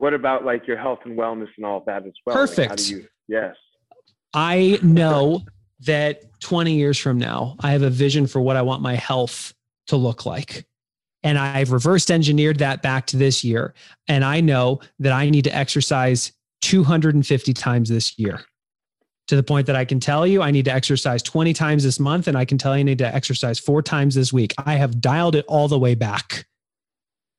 What 0.00 0.14
about 0.14 0.44
like 0.44 0.66
your 0.66 0.76
health 0.76 1.00
and 1.04 1.18
wellness 1.18 1.48
and 1.56 1.64
all 1.64 1.78
of 1.78 1.84
that 1.86 2.06
as 2.06 2.12
well 2.26 2.36
Like, 2.36 2.50
how 2.50 2.56
Perfect. 2.56 2.86
do 2.86 2.96
you 2.96 3.06
yes 3.28 3.54
I 4.34 4.78
know 4.82 5.42
that 5.80 6.22
20 6.40 6.74
years 6.74 6.98
from 6.98 7.18
now, 7.18 7.56
I 7.60 7.72
have 7.72 7.82
a 7.82 7.90
vision 7.90 8.26
for 8.26 8.40
what 8.40 8.56
I 8.56 8.62
want 8.62 8.82
my 8.82 8.94
health 8.94 9.54
to 9.88 9.96
look 9.96 10.26
like. 10.26 10.66
And 11.22 11.38
I've 11.38 11.72
reversed 11.72 12.10
engineered 12.10 12.58
that 12.60 12.82
back 12.82 13.06
to 13.08 13.16
this 13.16 13.44
year. 13.44 13.74
And 14.08 14.24
I 14.24 14.40
know 14.40 14.80
that 15.00 15.12
I 15.12 15.28
need 15.28 15.44
to 15.44 15.54
exercise 15.54 16.32
250 16.62 17.52
times 17.52 17.88
this 17.88 18.18
year 18.18 18.40
to 19.28 19.36
the 19.36 19.42
point 19.42 19.66
that 19.66 19.76
I 19.76 19.84
can 19.84 20.00
tell 20.00 20.26
you 20.26 20.42
I 20.42 20.50
need 20.50 20.64
to 20.64 20.72
exercise 20.72 21.22
20 21.22 21.52
times 21.52 21.84
this 21.84 22.00
month. 22.00 22.26
And 22.26 22.38
I 22.38 22.44
can 22.44 22.58
tell 22.58 22.74
you 22.76 22.80
I 22.80 22.84
need 22.84 22.98
to 22.98 23.14
exercise 23.14 23.58
four 23.58 23.82
times 23.82 24.14
this 24.14 24.32
week. 24.32 24.54
I 24.58 24.74
have 24.74 25.00
dialed 25.00 25.34
it 25.34 25.44
all 25.46 25.68
the 25.68 25.78
way 25.78 25.94
back. 25.94 26.46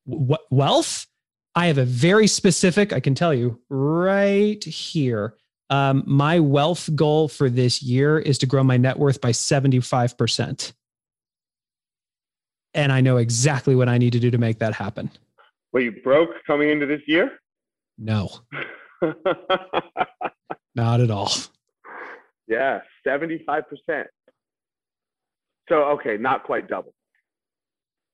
What 0.06 0.42
wealth? 0.52 1.08
I 1.56 1.68
have 1.68 1.78
a 1.78 1.86
very 1.86 2.28
specific, 2.28 2.94
I 2.94 3.00
can 3.00 3.14
tell 3.16 3.34
you 3.34 3.60
right 3.70 4.64
here. 4.64 5.36
Um, 5.70 6.04
my 6.06 6.40
wealth 6.40 6.90
goal 6.96 7.28
for 7.28 7.50
this 7.50 7.82
year 7.82 8.20
is 8.20 8.38
to 8.40 8.46
grow 8.46 8.64
my 8.64 8.78
net 8.78 8.98
worth 9.00 9.22
by 9.22 9.32
75%. 9.32 10.74
And 12.74 12.92
I 12.92 13.02
know 13.02 13.18
exactly 13.18 13.76
what 13.76 13.90
I 13.90 13.98
need 13.98 14.14
to 14.14 14.20
do 14.20 14.32
to 14.32 14.38
make 14.38 14.60
that 14.60 14.74
happen. 14.74 15.12
were 15.74 15.82
you 15.82 15.92
broke 15.92 16.30
coming 16.48 16.70
into 16.70 16.86
this 16.86 17.02
year 17.06 17.40
No, 17.98 18.30
not 20.76 21.02
at 21.02 21.12
all. 21.12 21.32
yeah 22.48 22.80
75% 23.06 24.06
so 25.70 25.76
okay 25.84 26.18
not 26.18 26.44
quite 26.44 26.68
double 26.70 26.94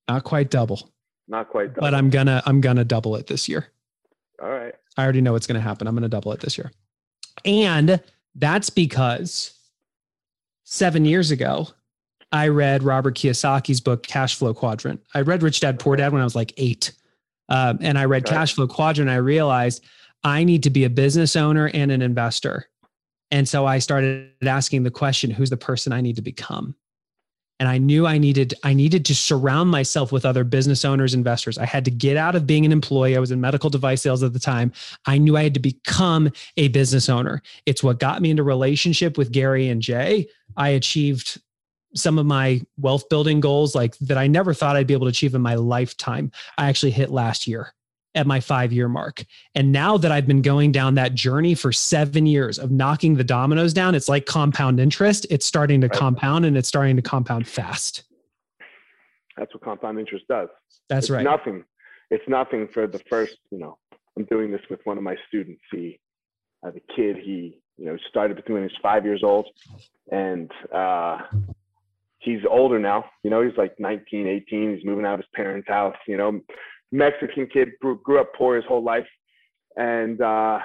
Not 0.08 0.24
quite 0.24 0.50
double, 0.50 0.90
not 1.28 1.50
quite 1.50 1.70
double 1.74 1.82
but 1.82 1.94
I'm 1.94 2.10
gonna 2.10 2.42
I'm 2.46 2.62
gonna 2.62 2.86
double 2.86 3.16
it 3.16 3.28
this 3.28 3.48
year. 3.50 3.68
all 4.42 4.50
right 4.50 4.74
I 4.98 5.04
already 5.04 5.22
know 5.22 5.34
what's 5.34 5.48
gonna 5.48 5.62
happen. 5.62 5.88
I'm 5.88 5.96
gonna 5.96 6.10
double 6.10 6.32
it 6.32 6.40
this 6.40 6.58
year. 6.58 6.72
And 7.46 8.02
that's 8.36 8.70
because 8.72 9.54
seven 10.64 11.06
years 11.06 11.30
ago, 11.32 11.68
I 12.32 12.48
read 12.48 12.82
Robert 12.84 13.16
Kiyosaki's 13.16 13.80
book, 13.80 14.04
Cash 14.06 14.36
Flow 14.36 14.54
Quadrant. 14.54 15.02
I 15.14 15.22
read 15.22 15.44
Rich 15.44 15.60
Dad 15.60 15.80
Poor 15.80 15.96
Dad 15.96 16.12
when 16.12 16.22
I 16.22 16.24
was 16.24 16.36
like 16.36 16.54
eight. 16.58 16.94
Um, 17.50 17.78
and 17.82 17.98
I 17.98 18.06
read 18.06 18.26
Okay. 18.26 18.36
Cash 18.36 18.56
Flow 18.56 18.68
Quadrant. 18.68 19.10
I 19.10 19.16
realized 19.18 19.86
I 20.24 20.44
need 20.44 20.64
to 20.64 20.70
be 20.70 20.84
a 20.84 20.90
business 20.90 21.36
owner 21.36 21.70
and 21.74 21.92
an 21.92 22.02
investor. 22.02 22.66
And 23.32 23.48
so 23.48 23.66
I 23.66 23.80
started 23.80 24.32
asking 24.44 24.84
the 24.84 24.92
question, 24.92 25.30
who's 25.30 25.50
the 25.52 25.58
person 25.58 25.94
I 25.94 26.02
need 26.02 26.16
to 26.16 26.22
become? 26.22 26.76
And 27.60 27.68
I 27.68 27.78
knew 27.80 28.06
I 28.06 28.18
needed 28.18 28.54
I 28.64 28.74
needed 28.74 29.06
to 29.06 29.16
surround 29.16 29.72
myself 29.72 30.12
with 30.12 30.26
other 30.26 30.44
business 30.44 30.86
owners, 30.86 31.14
investors. 31.14 31.58
I 31.58 31.66
had 31.66 31.86
to 31.86 31.92
get 31.92 32.16
out 32.16 32.36
of 32.36 32.46
being 32.46 32.66
an 32.66 32.72
employee. 32.72 33.18
I 33.18 33.20
was 33.20 33.32
in 33.32 33.42
medical 33.42 33.70
device 33.70 34.02
sales 34.02 34.22
at 34.22 34.34
the 34.34 34.40
time. 34.40 34.72
I 35.06 35.18
knew 35.18 35.36
I 35.38 35.44
had 35.44 35.56
to 35.56 35.60
become 35.60 36.32
a 36.58 36.68
business 36.68 37.10
owner. 37.10 37.42
It's 37.66 37.84
what 37.84 38.00
got 38.00 38.22
me 38.22 38.30
into 38.30 38.44
relationship 38.44 39.18
with 39.18 39.32
Gary 39.32 39.70
and 39.70 39.82
Jay. 39.82 40.28
I 40.56 40.70
achieved 40.70 41.42
some 41.96 42.20
of 42.20 42.26
my 42.26 42.62
wealth 42.78 43.10
building 43.10 43.40
goals 43.40 43.74
like 43.74 43.98
that 44.00 44.18
I 44.18 44.28
never 44.28 44.54
thought 44.54 44.76
I'd 44.76 44.88
be 44.88 44.94
able 44.94 45.08
to 45.08 45.12
achieve 45.12 45.34
in 45.34 45.42
my 45.42 45.56
lifetime. 45.56 46.32
I 46.58 46.70
actually 46.70 46.92
hit 46.92 47.10
last 47.10 47.48
year 47.48 47.74
at 48.18 48.28
my 48.28 48.40
5-year 48.40 48.90
mark. 48.90 49.24
And 49.56 49.72
now 49.72 49.96
that 49.98 50.12
I've 50.12 50.28
been 50.28 50.42
going 50.42 50.72
down 50.74 50.96
that 50.96 51.14
journey 51.14 51.56
for 51.56 51.72
7 51.72 52.26
years 52.26 52.60
of 52.60 52.72
knocking 52.72 53.16
the 53.16 53.24
dominoes 53.24 53.74
down, 53.74 53.96
it's 53.96 54.10
like 54.10 54.26
compound 54.26 54.80
interest. 54.80 55.26
It's 55.30 55.46
starting 55.46 55.80
to 55.82 55.88
Right. 55.88 55.98
compound 55.98 56.46
and 56.46 56.58
it's 56.58 56.68
starting 56.68 56.96
to 56.98 57.02
compound 57.02 57.48
fast. 57.48 58.04
that's 59.38 59.54
what 59.54 59.64
compound 59.64 60.00
interest 60.00 60.26
does 60.28 60.50
That's 60.90 61.06
it's 61.06 61.10
right. 61.12 61.24
nothing 61.24 61.64
it's 62.10 62.24
nothing 62.28 62.68
for 62.74 62.88
the 62.88 63.00
first 63.10 63.38
you 63.52 63.60
know 63.60 63.78
i'm 64.18 64.26
doing 64.26 64.50
this 64.52 64.62
with 64.70 64.80
one 64.86 64.98
of 64.98 65.04
my 65.04 65.16
students 65.28 65.62
he 65.72 66.00
as 66.66 66.74
a 66.76 66.82
kid 66.96 67.18
he 67.18 67.60
you 67.78 67.86
know 67.86 67.96
started 68.10 68.36
between 68.36 68.64
he's 68.64 68.72
five 68.82 69.06
years 69.06 69.22
old 69.24 69.46
and 70.12 70.50
uh 70.74 71.20
he's 72.20 72.40
older 72.50 72.80
now 72.80 73.06
you 73.24 73.30
know 73.30 73.42
he's 73.44 73.56
like 73.58 73.80
19 73.80 74.26
18 74.28 74.76
he's 74.76 74.86
moving 74.86 75.06
out 75.06 75.14
of 75.16 75.20
his 75.20 75.30
parents 75.36 75.68
house 75.68 75.96
you 76.08 76.18
know 76.18 76.42
mexican 76.92 77.48
kid 77.48 77.70
grew, 77.82 78.00
grew 78.04 78.20
up 78.20 78.32
poor 78.38 78.56
his 78.56 78.66
whole 78.66 78.84
life 78.84 79.08
and 79.78 80.22
uh 80.22 80.60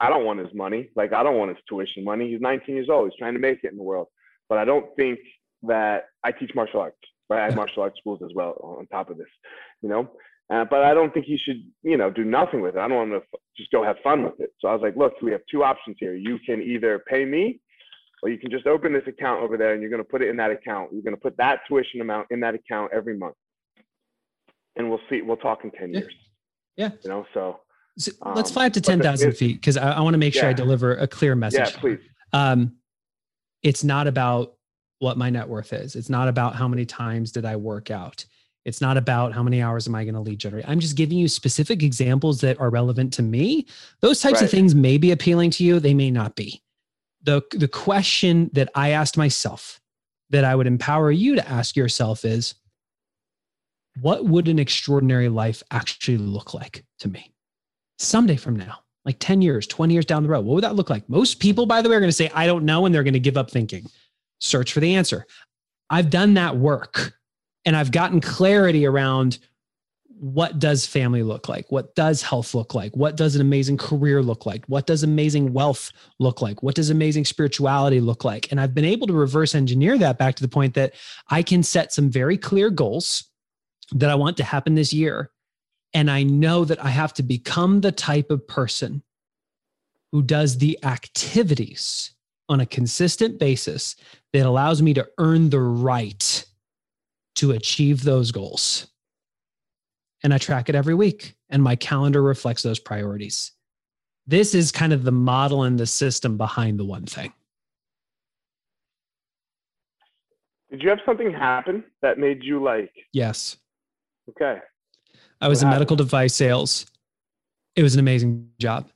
i 0.00 0.08
don't 0.08 0.24
want 0.24 0.38
his 0.38 0.54
money 0.54 0.88
like 0.96 1.12
i 1.12 1.22
don't 1.22 1.38
want 1.38 1.50
his 1.50 1.62
tuition 1.68 2.04
money 2.04 2.30
he's 2.30 2.40
19 2.40 2.74
years 2.74 2.88
old 2.90 3.08
he's 3.08 3.18
trying 3.18 3.34
to 3.34 3.40
make 3.40 3.58
it 3.62 3.70
in 3.70 3.76
the 3.76 3.82
world 3.82 4.08
but 4.48 4.58
i 4.58 4.64
don't 4.64 4.86
think 4.96 5.18
that 5.62 6.04
i 6.22 6.30
teach 6.30 6.50
martial 6.54 6.80
arts 6.80 6.98
Right, 7.30 7.40
I 7.40 7.44
had 7.44 7.56
martial 7.56 7.82
arts 7.82 7.98
schools 7.98 8.20
as 8.22 8.34
well 8.34 8.54
on 8.62 8.86
top 8.88 9.08
of 9.08 9.16
this, 9.16 9.26
you 9.80 9.88
know. 9.88 10.10
Uh, 10.52 10.64
but 10.68 10.82
I 10.82 10.92
don't 10.92 11.12
think 11.14 11.24
he 11.24 11.38
should, 11.38 11.62
you 11.82 11.96
know, 11.96 12.10
do 12.10 12.22
nothing 12.22 12.60
with 12.60 12.76
it. 12.76 12.78
I 12.78 12.86
don't 12.86 12.98
want 12.98 13.12
him 13.12 13.20
to 13.20 13.24
f- 13.24 13.40
just 13.56 13.70
go 13.70 13.82
have 13.82 13.96
fun 14.04 14.24
with 14.24 14.38
it. 14.40 14.50
So 14.60 14.68
I 14.68 14.74
was 14.74 14.82
like, 14.82 14.94
look, 14.94 15.14
we 15.22 15.32
have 15.32 15.40
two 15.50 15.64
options 15.64 15.96
here. 15.98 16.14
You 16.14 16.38
can 16.44 16.60
either 16.60 17.02
pay 17.08 17.24
me, 17.24 17.60
or 18.22 18.28
you 18.28 18.36
can 18.36 18.50
just 18.50 18.66
open 18.66 18.92
this 18.92 19.06
account 19.06 19.42
over 19.42 19.56
there, 19.56 19.72
and 19.72 19.80
you're 19.80 19.90
going 19.90 20.02
to 20.02 20.08
put 20.08 20.20
it 20.20 20.28
in 20.28 20.36
that 20.36 20.50
account. 20.50 20.92
You're 20.92 21.02
going 21.02 21.16
to 21.16 21.20
put 21.20 21.34
that 21.38 21.60
tuition 21.66 22.02
amount 22.02 22.26
in 22.30 22.40
that 22.40 22.54
account 22.54 22.92
every 22.92 23.16
month, 23.16 23.36
and 24.76 24.88
we'll 24.90 25.00
see. 25.10 25.22
We'll 25.22 25.36
talk 25.36 25.64
in 25.64 25.70
ten 25.70 25.92
Yeah. 25.92 26.00
years. 26.00 26.14
Yeah. 26.76 26.90
You 27.04 27.10
know, 27.10 27.26
so 27.34 27.60
So 27.98 28.10
let's 28.34 28.50
Um, 28.50 28.54
five 28.54 28.72
to 28.72 28.80
the- 28.80 28.86
10,000 28.86 29.32
feet 29.36 29.60
because 29.60 29.76
I, 29.76 29.92
I 29.92 30.00
want 30.00 30.14
to 30.14 30.18
make 30.18 30.34
sure 30.34 30.46
I 30.46 30.52
deliver 30.52 30.96
a 30.96 31.06
clear 31.06 31.36
message. 31.36 31.60
yeah, 31.74 31.78
please. 31.80 32.00
Um, 32.32 32.72
it's 33.62 33.84
not 33.84 34.08
about 34.08 34.54
what 34.98 35.16
my 35.16 35.30
net 35.30 35.48
worth 35.48 35.72
is. 35.72 35.94
It's 35.94 36.10
not 36.10 36.26
about 36.28 36.56
how 36.56 36.66
many 36.66 36.84
times 36.84 37.30
did 37.30 37.44
I 37.44 37.54
work 37.56 37.90
out. 37.92 38.24
It's 38.64 38.80
not 38.80 38.96
about 38.96 39.32
how 39.32 39.42
many 39.44 39.62
hours 39.62 39.86
am 39.86 39.94
I 39.94 40.02
going 40.04 40.14
to 40.14 40.20
lead 40.20 40.38
generate. 40.40 40.68
I'm 40.68 40.80
just 40.80 40.96
giving 40.96 41.18
you 41.18 41.28
specific 41.28 41.82
examples 41.84 42.40
that 42.40 42.58
are 42.58 42.70
relevant 42.70 43.12
to 43.14 43.22
me. 43.22 43.66
Those 44.00 44.20
types 44.20 44.40
of 44.42 44.50
things 44.50 44.74
may 44.74 44.98
be 44.98 45.12
appealing 45.12 45.50
to 45.52 45.64
you. 45.64 45.78
They 45.78 45.94
may 45.94 46.10
not 46.10 46.34
be. 46.34 46.62
The, 47.22 47.42
the 47.52 47.68
question 47.68 48.50
that 48.54 48.70
I 48.74 48.90
asked 48.90 49.16
myself 49.16 49.80
that 50.30 50.44
I 50.44 50.56
would 50.56 50.66
empower 50.66 51.10
you 51.12 51.36
to 51.36 51.48
ask 51.48 51.76
yourself 51.76 52.24
is 52.24 52.54
what 54.00 54.24
would 54.24 54.48
an 54.48 54.58
extraordinary 54.58 55.28
life 55.28 55.62
actually 55.70 56.18
look 56.18 56.54
like 56.54 56.84
to 57.00 57.08
me 57.08 57.32
someday 57.98 58.36
from 58.36 58.56
now? 58.56 58.78
Like 59.04 59.18
10 59.18 59.42
years, 59.42 59.66
20 59.66 59.92
years 59.92 60.06
down 60.06 60.22
the 60.22 60.28
road, 60.30 60.44
what 60.44 60.54
would 60.54 60.64
that 60.64 60.76
look 60.76 60.88
like? 60.88 61.08
Most 61.08 61.38
people, 61.38 61.66
by 61.66 61.82
the 61.82 61.88
way, 61.88 61.96
are 61.96 62.00
going 62.00 62.08
to 62.08 62.12
say, 62.12 62.30
I 62.34 62.46
don't 62.46 62.64
know, 62.64 62.86
and 62.86 62.94
they're 62.94 63.02
going 63.02 63.14
to 63.14 63.20
give 63.20 63.36
up 63.36 63.50
thinking. 63.50 63.86
Search 64.40 64.72
for 64.72 64.80
the 64.80 64.94
answer. 64.94 65.26
I've 65.90 66.10
done 66.10 66.34
that 66.34 66.56
work 66.56 67.14
and 67.64 67.76
I've 67.76 67.92
gotten 67.92 68.20
clarity 68.20 68.86
around 68.86 69.38
what 70.18 70.58
does 70.58 70.86
family 70.86 71.22
look 71.22 71.48
like? 71.48 71.70
What 71.70 71.94
does 71.94 72.22
health 72.22 72.54
look 72.54 72.74
like? 72.74 72.96
What 72.96 73.16
does 73.16 73.34
an 73.34 73.40
amazing 73.40 73.76
career 73.76 74.22
look 74.22 74.46
like? 74.46 74.64
What 74.66 74.86
does 74.86 75.02
amazing 75.02 75.52
wealth 75.52 75.92
look 76.18 76.40
like? 76.40 76.62
What 76.62 76.74
does 76.74 76.88
amazing 76.88 77.26
spirituality 77.26 78.00
look 78.00 78.24
like? 78.24 78.50
And 78.50 78.60
I've 78.60 78.74
been 78.74 78.84
able 78.84 79.06
to 79.08 79.12
reverse 79.12 79.54
engineer 79.54 79.98
that 79.98 80.16
back 80.16 80.34
to 80.36 80.42
the 80.42 80.48
point 80.48 80.74
that 80.74 80.94
I 81.28 81.42
can 81.42 81.62
set 81.62 81.92
some 81.92 82.10
very 82.10 82.38
clear 82.38 82.70
goals 82.70 83.24
that 83.92 84.10
I 84.10 84.14
want 84.14 84.36
to 84.38 84.44
happen 84.44 84.74
this 84.74 84.92
year. 84.92 85.30
And 85.92 86.10
I 86.10 86.22
know 86.22 86.64
that 86.64 86.84
I 86.84 86.88
have 86.88 87.14
to 87.14 87.22
become 87.22 87.80
the 87.80 87.92
type 87.92 88.30
of 88.30 88.46
person 88.48 89.02
who 90.12 90.22
does 90.22 90.58
the 90.58 90.78
activities 90.84 92.12
on 92.48 92.60
a 92.60 92.66
consistent 92.66 93.38
basis 93.38 93.96
that 94.32 94.46
allows 94.46 94.82
me 94.82 94.94
to 94.94 95.08
earn 95.18 95.50
the 95.50 95.60
right 95.60 96.44
to 97.36 97.52
achieve 97.52 98.02
those 98.02 98.30
goals. 98.32 98.88
And 100.22 100.32
I 100.32 100.38
track 100.38 100.68
it 100.68 100.74
every 100.74 100.94
week, 100.94 101.34
and 101.50 101.62
my 101.62 101.76
calendar 101.76 102.22
reflects 102.22 102.62
those 102.62 102.78
priorities. 102.78 103.52
This 104.26 104.54
is 104.54 104.72
kind 104.72 104.92
of 104.92 105.04
the 105.04 105.12
model 105.12 105.64
and 105.64 105.78
the 105.78 105.86
system 105.86 106.36
behind 106.36 106.78
the 106.78 106.84
one 106.84 107.06
thing. 107.06 107.32
Did 110.70 110.82
you 110.82 110.88
have 110.88 111.00
something 111.04 111.32
happen 111.32 111.84
that 112.02 112.18
made 112.18 112.42
you 112.42 112.62
like, 112.62 112.92
Yes. 113.12 113.58
Okay, 114.30 114.58
I 115.40 115.48
was 115.48 115.62
What 115.62 115.68
in 115.68 115.74
medical 115.74 115.96
device 115.96 116.34
sales. 116.34 116.86
It 117.76 117.82
was 117.82 117.94
an 117.94 118.00
amazing 118.00 118.50
job. 118.58 118.88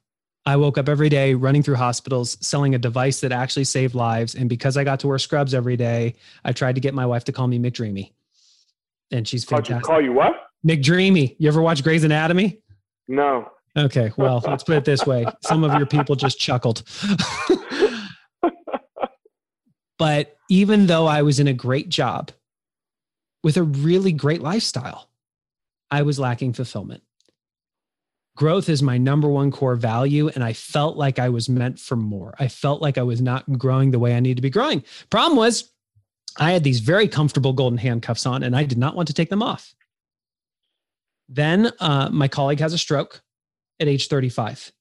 I 0.48 0.56
woke 0.56 0.78
up 0.78 0.88
every 0.88 1.10
day 1.10 1.34
running 1.34 1.62
through 1.62 1.74
hospitals 1.74 2.38
selling 2.40 2.74
a 2.74 2.78
device 2.78 3.20
that 3.20 3.32
actually 3.32 3.64
saved 3.64 3.94
lives. 3.94 4.34
And 4.34 4.48
because 4.48 4.78
I 4.78 4.84
got 4.84 5.00
to 5.00 5.08
wear 5.08 5.18
scrubs 5.18 5.52
every 5.52 5.76
day, 5.76 6.14
I 6.42 6.52
tried 6.52 6.76
to 6.76 6.80
get 6.80 6.94
my 6.94 7.04
wife 7.04 7.24
to 7.24 7.32
call 7.32 7.46
me 7.46 7.58
McDreamy. 7.58 8.12
And 9.10 9.28
she's 9.28 9.44
called 9.44 9.68
you, 9.68 9.74
fantastic. 9.74 9.86
call 9.86 10.00
you 10.00 10.14
what? 10.14 10.48
McDreamy. 10.66 11.36
You 11.38 11.48
ever 11.48 11.60
watch 11.60 11.82
Grey's 11.82 12.02
Anatomy? 12.02 12.62
No. 13.08 13.50
Okay, 13.76 14.10
well, 14.16 14.42
let's 14.46 14.64
put 14.64 14.76
it 14.76 14.86
this 14.86 15.04
way. 15.04 15.26
Some 15.42 15.64
of 15.64 15.74
your 15.74 15.86
people 15.86 16.16
just 16.16 16.40
chuckled. 16.40 16.82
but 19.98 20.34
even 20.48 20.86
though 20.86 21.06
I 21.06 21.20
was 21.20 21.38
in 21.38 21.46
a 21.46 21.52
great 21.52 21.90
job 21.90 22.30
with 23.44 23.58
a 23.58 23.62
really 23.62 24.12
great 24.12 24.40
lifestyle, 24.40 25.10
I 25.90 26.02
was 26.02 26.18
lacking 26.18 26.52
fulfillment. 26.52 27.02
Growth 28.36 28.68
is 28.68 28.82
my 28.82 28.98
number 28.98 29.28
one 29.28 29.50
core 29.50 29.74
value, 29.74 30.28
and 30.28 30.44
I 30.44 30.52
felt 30.52 30.96
like 30.96 31.18
I 31.18 31.28
was 31.28 31.48
meant 31.48 31.80
for 31.80 31.96
more. 31.96 32.34
I 32.38 32.46
felt 32.46 32.80
like 32.80 32.96
I 32.96 33.02
was 33.02 33.20
not 33.20 33.58
growing 33.58 33.90
the 33.90 33.98
way 33.98 34.14
I 34.14 34.20
needed 34.20 34.36
to 34.36 34.42
be 34.42 34.50
growing. 34.50 34.84
Problem 35.10 35.36
was, 35.36 35.72
I 36.36 36.52
had 36.52 36.62
these 36.62 36.78
very 36.78 37.08
comfortable 37.08 37.52
golden 37.52 37.78
handcuffs 37.78 38.26
on, 38.26 38.44
and 38.44 38.54
I 38.54 38.62
did 38.62 38.78
not 38.78 38.94
want 38.94 39.08
to 39.08 39.14
take 39.14 39.28
them 39.28 39.42
off. 39.42 39.74
Then 41.28 41.72
uh, 41.80 42.10
my 42.12 42.28
colleague 42.28 42.60
has 42.60 42.72
a 42.72 42.78
stroke 42.78 43.22
at 43.80 43.88
age 43.88 44.08
35. 44.08 44.72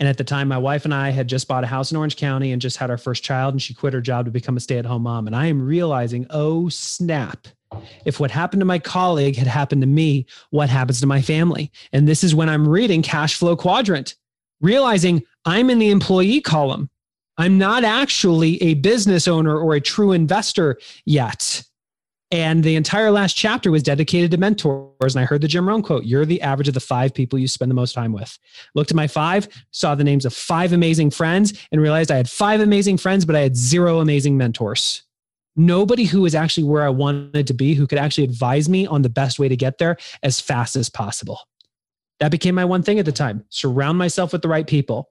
And 0.00 0.08
at 0.08 0.16
the 0.16 0.24
time, 0.24 0.48
my 0.48 0.58
wife 0.58 0.84
and 0.84 0.94
I 0.94 1.10
had 1.10 1.28
just 1.28 1.46
bought 1.46 1.64
a 1.64 1.68
house 1.68 1.90
in 1.90 1.96
Orange 1.96 2.16
County 2.16 2.52
and 2.52 2.60
just 2.60 2.76
had 2.76 2.90
our 2.90 2.98
first 2.98 3.22
child, 3.22 3.54
and 3.54 3.62
she 3.62 3.74
quit 3.74 3.92
her 3.92 4.00
job 4.00 4.24
to 4.26 4.30
become 4.30 4.56
a 4.56 4.60
stay 4.60 4.78
at 4.78 4.86
home 4.86 5.02
mom. 5.02 5.26
And 5.26 5.34
I 5.34 5.46
am 5.46 5.64
realizing, 5.64 6.26
oh, 6.30 6.68
snap. 6.68 7.48
If 8.04 8.20
what 8.20 8.30
happened 8.30 8.60
to 8.60 8.66
my 8.66 8.78
colleague 8.78 9.36
had 9.36 9.46
happened 9.46 9.82
to 9.82 9.86
me, 9.86 10.26
what 10.50 10.68
happens 10.68 11.00
to 11.00 11.06
my 11.06 11.22
family? 11.22 11.70
And 11.92 12.08
this 12.08 12.24
is 12.24 12.34
when 12.34 12.48
I'm 12.48 12.68
reading 12.68 13.02
Cash 13.02 13.36
Flow 13.36 13.56
Quadrant, 13.56 14.14
realizing 14.60 15.22
I'm 15.44 15.70
in 15.70 15.78
the 15.78 15.90
employee 15.90 16.40
column. 16.40 16.90
I'm 17.36 17.58
not 17.58 17.84
actually 17.84 18.62
a 18.62 18.74
business 18.74 19.26
owner 19.26 19.58
or 19.58 19.74
a 19.74 19.80
true 19.80 20.12
investor 20.12 20.78
yet. 21.04 21.64
And 22.30 22.64
the 22.64 22.74
entire 22.74 23.10
last 23.10 23.34
chapter 23.34 23.70
was 23.70 23.82
dedicated 23.82 24.30
to 24.32 24.38
mentors. 24.38 25.14
And 25.14 25.20
I 25.20 25.24
heard 25.24 25.40
the 25.40 25.48
Jim 25.48 25.68
Rohn 25.68 25.82
quote 25.82 26.04
You're 26.04 26.24
the 26.24 26.42
average 26.42 26.68
of 26.68 26.74
the 26.74 26.80
five 26.80 27.14
people 27.14 27.38
you 27.38 27.46
spend 27.46 27.70
the 27.70 27.76
most 27.76 27.92
time 27.92 28.12
with. 28.12 28.38
Looked 28.74 28.90
at 28.90 28.96
my 28.96 29.06
five, 29.06 29.48
saw 29.70 29.94
the 29.94 30.04
names 30.04 30.24
of 30.24 30.34
five 30.34 30.72
amazing 30.72 31.10
friends, 31.10 31.52
and 31.70 31.80
realized 31.80 32.10
I 32.10 32.16
had 32.16 32.28
five 32.28 32.60
amazing 32.60 32.98
friends, 32.98 33.24
but 33.24 33.36
I 33.36 33.40
had 33.40 33.56
zero 33.56 34.00
amazing 34.00 34.36
mentors. 34.36 35.02
Nobody 35.56 36.04
who 36.04 36.22
was 36.22 36.34
actually 36.34 36.64
where 36.64 36.82
I 36.82 36.88
wanted 36.88 37.46
to 37.46 37.54
be, 37.54 37.74
who 37.74 37.86
could 37.86 37.98
actually 37.98 38.24
advise 38.24 38.68
me 38.68 38.86
on 38.86 39.02
the 39.02 39.08
best 39.08 39.38
way 39.38 39.48
to 39.48 39.56
get 39.56 39.78
there 39.78 39.96
as 40.22 40.40
fast 40.40 40.74
as 40.74 40.88
possible. 40.88 41.40
That 42.20 42.30
became 42.30 42.54
my 42.54 42.64
one 42.64 42.82
thing 42.82 42.98
at 42.98 43.04
the 43.04 43.12
time 43.12 43.44
surround 43.50 43.98
myself 43.98 44.32
with 44.32 44.42
the 44.42 44.48
right 44.48 44.66
people. 44.66 45.10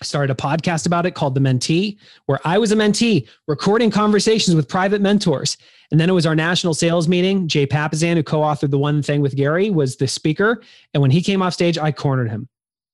I 0.00 0.04
started 0.04 0.32
a 0.32 0.36
podcast 0.36 0.86
about 0.86 1.06
it 1.06 1.14
called 1.14 1.34
The 1.34 1.40
Mentee, 1.40 1.98
where 2.26 2.40
I 2.44 2.58
was 2.58 2.72
a 2.72 2.76
mentee 2.76 3.28
recording 3.46 3.90
conversations 3.90 4.54
with 4.54 4.68
private 4.68 5.00
mentors. 5.00 5.56
And 5.90 5.98
then 5.98 6.10
it 6.10 6.12
was 6.12 6.26
our 6.26 6.34
national 6.34 6.74
sales 6.74 7.08
meeting. 7.08 7.48
Jay 7.48 7.66
Papasan, 7.66 8.14
who 8.14 8.22
co 8.22 8.40
authored 8.40 8.70
the 8.70 8.78
one 8.78 9.02
thing 9.02 9.20
with 9.20 9.36
Gary, 9.36 9.70
was 9.70 9.96
the 9.96 10.08
speaker. 10.08 10.62
And 10.92 11.00
when 11.00 11.10
he 11.10 11.22
came 11.22 11.40
off 11.40 11.54
stage, 11.54 11.78
I 11.78 11.92
cornered 11.92 12.28
him. 12.28 12.48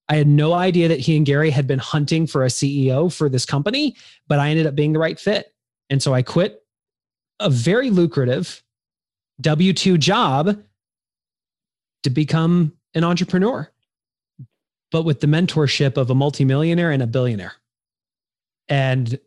I 0.08 0.16
had 0.16 0.28
no 0.28 0.52
idea 0.52 0.88
that 0.88 1.00
he 1.00 1.16
and 1.16 1.24
Gary 1.24 1.50
had 1.50 1.66
been 1.66 1.78
hunting 1.78 2.26
for 2.26 2.44
a 2.44 2.48
CEO 2.48 3.12
for 3.12 3.28
this 3.28 3.46
company, 3.46 3.96
but 4.28 4.38
I 4.38 4.50
ended 4.50 4.66
up 4.66 4.74
being 4.74 4.92
the 4.92 4.98
right 4.98 5.18
fit. 5.18 5.54
And 5.90 6.02
so 6.02 6.12
I 6.12 6.22
quit 6.22 6.61
a 7.42 7.50
very 7.50 7.90
lucrative 7.90 8.62
W 9.40 9.72
2 9.72 9.98
job 9.98 10.62
to 12.02 12.10
become 12.10 12.72
an 12.94 13.04
entrepreneur, 13.04 13.70
but 14.90 15.02
with 15.02 15.20
the 15.20 15.26
mentorship 15.26 15.96
of 15.96 16.10
a 16.10 16.14
multimillionaire 16.14 16.90
and 16.90 17.02
a 17.02 17.06
billionaire. 17.06 17.54
And 18.68 19.18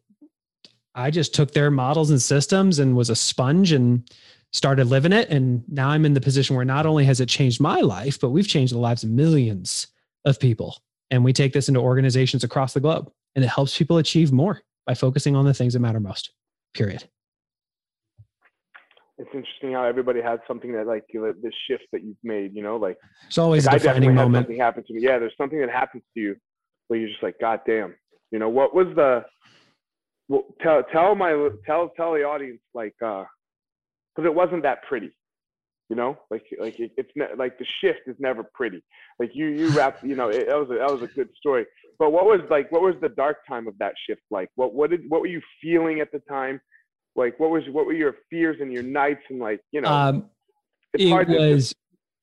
I 0.93 1.11
just 1.11 1.33
took 1.33 1.51
their 1.51 1.69
models 1.71 2.09
and 2.09 2.21
systems 2.21 2.79
and 2.79 2.95
was 2.95 3.09
a 3.09 3.15
sponge 3.15 3.71
and 3.71 4.09
started 4.53 4.87
living 4.87 5.11
it. 5.11 5.29
And 5.29 5.63
now 5.67 5.89
I'm 5.89 6.05
in 6.05 6.13
the 6.13 6.21
position 6.21 6.55
where 6.55 6.65
not 6.65 6.85
only 6.85 7.03
has 7.05 7.19
it 7.19 7.27
changed 7.27 7.59
my 7.59 7.81
life, 7.81 8.19
but 8.19 8.29
we've 8.29 8.47
changed 8.47 8.73
the 8.73 8.79
lives 8.79 9.03
of 9.03 9.09
millions 9.09 9.87
of 10.23 10.39
people. 10.39 10.77
And 11.11 11.23
we 11.23 11.33
take 11.33 11.53
this 11.53 11.67
into 11.67 11.81
organizations 11.81 12.43
across 12.43 12.73
the 12.73 12.79
globe. 12.79 13.11
And 13.35 13.43
it 13.43 13.49
helps 13.49 13.77
people 13.77 13.97
achieve 13.97 14.31
more 14.31 14.61
by 14.85 14.93
focusing 14.93 15.35
on 15.35 15.45
the 15.45 15.53
things 15.53 15.73
that 15.73 15.79
matter 15.79 15.99
most, 15.99 16.31
period. 16.73 17.09
It's 19.17 19.29
interesting 19.33 19.71
how 19.71 19.85
everybody 19.85 20.21
has 20.21 20.39
something 20.47 20.73
that 20.73 20.87
like 20.87 21.03
this 21.13 21.53
shift 21.67 21.85
that 21.93 22.03
you've 22.03 22.17
made, 22.23 22.53
you 22.53 22.61
know, 22.61 22.75
like, 22.75 22.97
It's 23.27 23.37
always 23.37 23.65
like 23.65 23.77
a 23.77 23.79
defining 23.79 24.13
moment. 24.13 24.45
something 24.45 24.59
happen 24.59 24.83
to 24.85 24.93
me. 24.93 25.01
Yeah, 25.01 25.19
there's 25.19 25.33
something 25.37 25.59
that 25.59 25.69
happens 25.69 26.03
to 26.13 26.19
you 26.19 26.35
where 26.87 26.99
you're 26.99 27.09
just 27.09 27.23
like, 27.23 27.39
God 27.39 27.61
damn, 27.65 27.95
you 28.31 28.39
know, 28.39 28.49
what 28.49 28.75
was 28.75 28.87
the 28.95 29.23
well, 30.27 30.43
tell 30.61 30.83
tell 30.91 31.15
my 31.15 31.31
tell 31.65 31.89
tell 31.95 32.13
the 32.13 32.23
audience 32.23 32.59
like 32.73 32.95
uh 33.05 33.23
because 34.15 34.27
it 34.27 34.33
wasn't 34.33 34.63
that 34.63 34.83
pretty 34.83 35.11
you 35.89 35.95
know? 35.95 36.17
Like 36.29 36.43
like 36.59 36.79
it, 36.79 36.91
it's 36.97 37.11
ne- 37.15 37.35
like 37.37 37.57
the 37.57 37.65
shift 37.81 38.01
is 38.07 38.15
never 38.19 38.43
pretty. 38.43 38.83
Like 39.19 39.31
you 39.33 39.47
you 39.47 39.69
wrap 39.69 40.03
you 40.03 40.15
know 40.15 40.29
it, 40.29 40.47
that 40.47 40.57
was 40.57 40.69
a, 40.71 40.75
that 40.75 40.91
was 40.91 41.01
a 41.03 41.13
good 41.13 41.29
story. 41.37 41.65
But 41.99 42.11
what 42.11 42.25
was 42.25 42.41
like 42.49 42.71
what 42.71 42.81
was 42.81 42.95
the 43.01 43.09
dark 43.09 43.37
time 43.47 43.67
of 43.67 43.77
that 43.79 43.93
shift 44.07 44.21
like? 44.31 44.49
What 44.55 44.73
what 44.73 44.89
did 44.89 45.01
what 45.09 45.21
were 45.21 45.27
you 45.27 45.41
feeling 45.61 45.99
at 45.99 46.11
the 46.11 46.19
time 46.27 46.59
like 47.15 47.39
what 47.39 47.49
was 47.49 47.63
what 47.71 47.85
were 47.85 47.93
your 47.93 48.15
fears 48.29 48.57
and 48.59 48.71
your 48.71 48.83
nights 48.83 49.21
and 49.29 49.39
like 49.39 49.61
you 49.71 49.81
know 49.81 49.89
Um, 49.89 50.29
it's 50.93 51.03
it 51.05 51.09
hard 51.09 51.27
to 51.27 51.37
was 51.37 51.73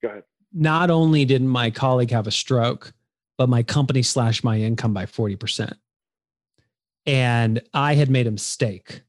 go 0.03 0.09
ahead 0.11 0.23
not 0.53 0.91
only 0.91 1.25
did 1.25 1.43
my 1.43 1.71
colleague 1.71 2.11
have 2.11 2.27
a 2.27 2.31
stroke, 2.31 2.93
but 3.39 3.49
my 3.49 3.63
company 3.63 4.03
slashed 4.03 4.45
my 4.45 4.59
income 4.59 4.93
by 4.93 5.07
40%. 5.07 5.73
And 7.07 7.63
I 7.73 7.95
had 7.95 8.11
made 8.11 8.27
a 8.27 8.31
mistake. 8.31 9.01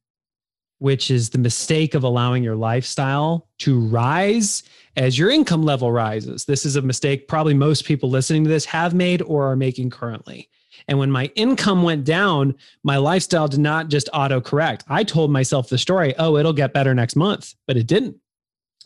which 0.80 1.10
is 1.10 1.30
the 1.30 1.38
mistake 1.38 1.93
of 1.93 2.04
allowing 2.04 2.43
your 2.43 2.58
lifestyle 2.58 3.48
to 3.58 3.80
rise 3.80 4.63
as 4.98 5.17
your 5.17 5.30
income 5.30 5.63
level 5.63 5.89
rises. 5.93 6.43
This 6.43 6.65
is 6.65 6.76
a 6.76 6.82
mistake 6.82 7.30
probably 7.30 7.54
most 7.54 7.86
people 7.86 8.10
listening 8.10 8.43
to 8.43 8.50
this 8.50 8.65
have 8.65 8.93
made 8.93 9.22
or 9.22 9.50
are 9.50 9.56
making 9.56 9.89
currently. 9.91 10.50
And 10.88 11.00
when 11.00 11.12
my 11.12 11.26
income 11.36 11.84
went 11.84 12.04
down, 12.04 12.56
my 12.84 12.98
lifestyle 12.98 13.48
did 13.48 13.60
not 13.60 13.89
just 13.89 14.10
auto 14.13 14.41
correct. 14.41 14.84
I 14.88 15.04
told 15.04 15.32
myself 15.32 15.69
the 15.69 15.78
story, 15.78 16.13
oh, 16.17 16.38
it'll 16.38 16.54
get 16.54 16.74
better 16.74 16.93
next 16.93 17.15
month, 17.15 17.56
but 17.67 17.78
it 17.78 17.88
didn't. 17.88 18.17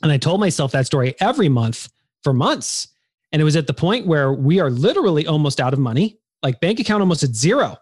And 0.04 0.12
I 0.12 0.18
told 0.18 0.40
myself 0.40 0.72
that 0.74 0.86
story 0.86 1.16
every 1.20 1.50
month 1.50 1.90
for 2.24 2.34
months. 2.34 2.90
And 3.32 3.42
it 3.42 3.46
was 3.46 3.56
at 3.56 3.68
the 3.68 3.74
point 3.74 4.08
where 4.08 4.32
we 4.32 4.60
are 4.60 4.70
literally 4.70 5.28
almost 5.28 5.60
out 5.60 5.74
of 5.74 5.80
money, 5.80 6.20
like 6.44 6.60
bank 6.60 6.80
account 6.80 7.02
almost 7.02 7.24
at 7.24 7.36
zero. 7.36 7.78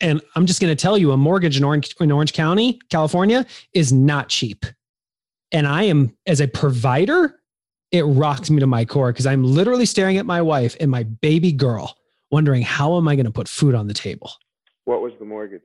And 0.00 0.20
I'm 0.34 0.46
just 0.46 0.60
going 0.60 0.74
to 0.74 0.80
tell 0.80 0.96
you 0.96 1.12
a 1.12 1.16
mortgage 1.16 1.56
in 1.56 1.64
Orange, 1.64 1.94
in 2.00 2.10
Orange 2.10 2.32
County, 2.32 2.80
California 2.88 3.46
is 3.74 3.92
not 3.92 4.28
cheap. 4.28 4.64
And 5.52 5.66
I 5.66 5.84
am, 5.84 6.16
as 6.26 6.40
a 6.40 6.48
provider, 6.48 7.40
it 7.92 8.02
rocks 8.02 8.50
me 8.50 8.60
to 8.60 8.66
my 8.66 8.84
core 8.84 9.12
because 9.12 9.26
I'm 9.26 9.44
literally 9.44 9.86
staring 9.86 10.16
at 10.16 10.26
my 10.26 10.40
wife 10.40 10.76
and 10.80 10.90
my 10.90 11.02
baby 11.02 11.52
girl, 11.52 11.96
wondering 12.30 12.62
how 12.62 12.96
am 12.96 13.08
I 13.08 13.16
going 13.16 13.26
to 13.26 13.32
put 13.32 13.48
food 13.48 13.74
on 13.74 13.86
the 13.88 13.94
table? 13.94 14.30
What 14.84 15.02
was 15.02 15.12
the 15.18 15.24
mortgage? 15.24 15.62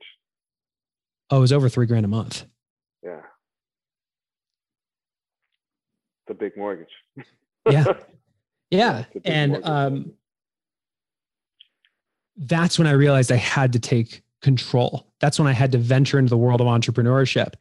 Oh, 1.30 1.38
it 1.38 1.40
was 1.40 1.52
over 1.52 1.68
three 1.68 1.86
grand 1.86 2.04
a 2.04 2.08
month. 2.08 2.44
Yeah. 3.02 3.20
The 6.28 6.34
big 6.34 6.56
mortgage. 6.56 6.88
yeah. 7.70 7.84
Yeah. 8.70 8.98
It's 9.00 9.16
a 9.16 9.20
big 9.20 9.22
And 9.32 9.50
mortgage. 9.52 9.68
um, 9.68 10.12
that's 12.36 12.78
when 12.78 12.86
I 12.86 12.92
realized 12.92 13.32
I 13.32 13.36
had 13.36 13.72
to 13.72 13.78
take 13.78 14.22
control. 14.42 15.06
That's 15.20 15.38
when 15.38 15.48
I 15.48 15.52
had 15.52 15.72
to 15.72 15.78
venture 15.78 16.18
into 16.18 16.30
the 16.30 16.36
world 16.36 16.60
of 16.60 16.66
entrepreneurship 16.66 17.54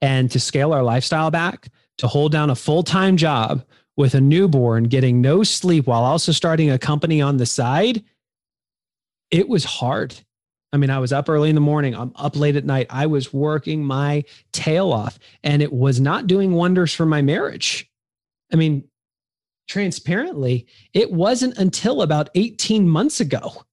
and 0.00 0.30
to 0.30 0.38
scale 0.40 0.72
our 0.72 0.82
lifestyle 0.82 1.30
back, 1.30 1.68
to 1.98 2.06
hold 2.06 2.32
down 2.32 2.50
a 2.50 2.54
full 2.54 2.82
time 2.82 3.16
job 3.16 3.64
with 3.96 4.14
a 4.14 4.20
newborn, 4.20 4.84
getting 4.84 5.20
no 5.20 5.42
sleep 5.42 5.86
while 5.86 6.02
also 6.04 6.32
starting 6.32 6.70
a 6.70 6.78
company 6.78 7.20
on 7.20 7.36
the 7.36 7.46
side. 7.46 8.02
It 9.32 9.48
was 9.48 9.64
hard. 9.64 10.14
I 10.72 10.76
mean, 10.76 10.90
I 10.90 11.00
was 11.00 11.12
up 11.12 11.28
early 11.28 11.48
in 11.48 11.54
the 11.54 11.60
morning, 11.60 11.94
I'm 11.94 12.12
up 12.14 12.36
late 12.36 12.54
at 12.54 12.64
night. 12.64 12.86
I 12.88 13.06
was 13.06 13.32
working 13.32 13.84
my 13.84 14.24
tail 14.52 14.92
off, 14.92 15.18
and 15.42 15.60
it 15.60 15.72
was 15.72 16.00
not 16.00 16.26
doing 16.26 16.52
wonders 16.52 16.94
for 16.94 17.04
my 17.04 17.20
marriage. 17.20 17.90
I 18.52 18.56
mean, 18.56 18.84
transparently, 19.68 20.66
it 20.94 21.10
wasn't 21.10 21.58
until 21.58 22.02
about 22.02 22.30
18 22.34 22.88
months 22.88 23.20
ago 23.20 23.64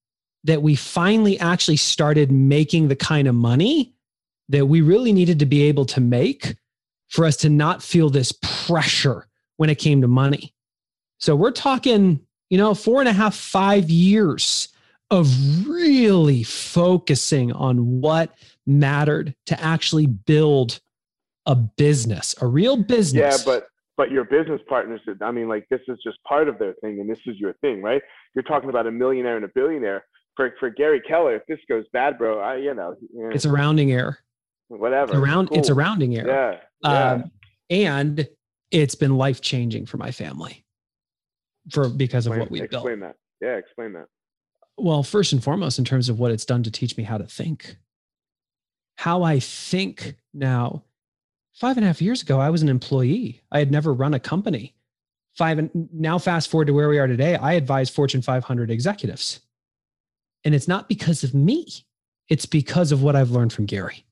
that 0.45 0.62
we 0.62 0.76
finally 0.76 1.39
actually 1.39 1.78
started 1.78 2.32
making 2.32 2.88
the 2.88 2.95
kind 2.95 3.28
of 3.28 3.36
money 3.36 3.93
that 4.48 4.65
we 4.65 4.82
really 4.82 5.12
needed 5.13 5.39
to 5.39 5.45
be 5.45 5.63
able 5.63 5.86
to 5.86 6.02
make 6.02 6.56
for 7.10 7.26
us 7.26 7.38
to 7.38 7.50
not 7.50 7.84
feel 7.84 8.10
this 8.10 8.32
pressure 8.41 9.28
when 9.58 9.69
it 9.69 9.76
came 9.76 10.02
to 10.02 10.08
money. 10.08 10.54
So 11.19 11.36
we're 11.36 11.52
talking, 11.52 12.22
you 12.50 12.58
know, 12.58 12.74
four 12.74 13.02
and 13.02 13.10
a 13.10 13.13
half, 13.13 13.36
five 13.36 13.89
years 13.89 14.68
of 15.12 15.67
really 15.67 16.43
focusing 16.43 17.52
on 17.52 18.02
what 18.02 18.34
mattered 18.65 19.36
to 19.48 19.60
actually 19.62 20.06
build 20.06 20.80
a 21.45 21.56
business, 21.56 22.36
a 22.41 22.48
real 22.48 22.78
business. 22.78 23.39
yeah, 23.39 23.43
but 23.45 23.67
but 23.98 24.12
your 24.12 24.24
business 24.24 24.62
partners, 24.69 25.02
I 25.22 25.32
mean, 25.32 25.50
like 25.50 25.65
this 25.69 25.82
is 25.88 25.98
just 26.04 26.24
part 26.24 26.48
of 26.48 26.58
their 26.60 26.74
thing, 26.82 27.00
and 27.02 27.10
this 27.10 27.19
is 27.26 27.38
your 27.38 27.54
thing, 27.62 27.82
right? 27.82 28.02
You're 28.34 28.43
talking 28.43 28.69
about 28.69 28.88
a 28.88 28.91
millionaire 28.91 29.36
and 29.36 29.45
a 29.45 29.50
billionaire. 29.54 30.06
For 30.36 30.54
for 30.60 30.69
Gary 30.69 31.02
Keller, 31.02 31.36
if 31.36 31.41
this 31.48 31.60
goes 31.67 31.86
bad, 31.91 32.17
bro, 32.17 32.39
I 32.39 32.58
you 32.58 32.74
know, 32.74 32.95
it's 33.32 33.45
a 33.45 33.52
rounding 33.52 33.91
error. 33.91 34.19
whatever. 34.69 35.17
Around, 35.17 35.50
it's 35.52 35.69
a 35.69 35.74
rounding 35.74 36.15
error. 36.15 36.28
Yeah. 36.28 36.89
Yeah. 36.89 37.12
um, 37.12 37.32
and 37.69 38.28
it's 38.72 38.95
been 38.95 39.15
life 39.17 39.41
changing 39.41 39.86
for 39.86 39.98
my 39.98 40.12
family 40.12 40.63
for 41.72 41.89
because 41.89 42.26
of 42.26 42.32
explain, 42.34 42.39
what 42.39 42.52
we've 42.52 42.69
built. 42.69 42.86
explain 42.86 43.00
that. 43.02 43.15
Yeah, 43.41 43.56
explain 43.58 43.93
that. 43.93 44.06
Well, 44.80 45.04
first 45.04 45.34
and 45.34 45.44
foremost, 45.44 45.80
in 45.80 45.86
terms 45.86 46.10
of 46.10 46.20
what 46.20 46.32
it's 46.32 46.46
done 46.46 46.63
to 46.63 46.72
teach 46.72 46.98
me 46.98 47.04
how 47.04 47.18
to 47.18 47.26
think, 47.26 47.76
how 48.96 49.24
I 49.24 49.39
think 49.39 50.15
now. 50.34 50.84
Five 51.54 51.76
and 51.76 51.84
a 51.84 51.88
half 51.88 52.02
years 52.02 52.22
ago, 52.22 52.39
I 52.39 52.50
was 52.50 52.62
an 52.62 52.70
employee. 52.70 53.42
I 53.52 53.60
had 53.60 53.72
never 53.72 53.94
run 53.94 54.13
a 54.13 54.20
company. 54.20 54.76
Five 55.34 55.60
and 55.60 55.89
now, 55.92 56.18
fast 56.18 56.50
forward 56.50 56.68
to 56.68 56.74
where 56.74 56.88
we 56.88 57.00
are 57.00 57.08
today, 57.08 57.36
I 57.36 57.54
advise 57.54 57.89
Fortune 57.89 58.22
500 58.22 58.72
executives. 58.72 59.42
And 60.46 60.56
it's 60.56 60.68
not 60.68 60.88
because 60.88 61.24
of 61.24 61.34
me, 61.34 61.68
it's 62.30 62.46
because 62.46 62.92
of 62.92 63.04
what 63.04 63.15
I've 63.15 63.32
learned 63.32 63.52
from 63.52 63.65
Gary. 63.65 64.06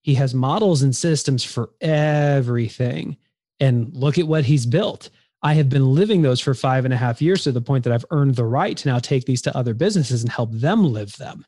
He 0.00 0.14
has 0.14 0.34
models 0.34 0.82
and 0.82 0.94
systems 0.94 1.44
for 1.44 1.70
everything. 1.80 3.16
And 3.60 3.94
look 3.94 4.18
at 4.18 4.26
what 4.26 4.44
he's 4.44 4.66
built. 4.66 5.10
I 5.44 5.54
have 5.54 5.68
been 5.68 5.94
living 5.94 6.22
those 6.22 6.40
for 6.40 6.54
five 6.54 6.84
and 6.84 6.94
a 6.94 6.96
half 6.96 7.22
years 7.22 7.44
to 7.44 7.52
the 7.52 7.60
point 7.60 7.84
that 7.84 7.92
I've 7.92 8.06
earned 8.10 8.34
the 8.34 8.46
right 8.46 8.76
to 8.78 8.88
now 8.88 8.98
take 8.98 9.26
these 9.26 9.42
to 9.42 9.56
other 9.56 9.74
businesses 9.74 10.22
and 10.22 10.32
help 10.32 10.50
them 10.50 10.84
live 10.84 11.16
them. 11.18 11.44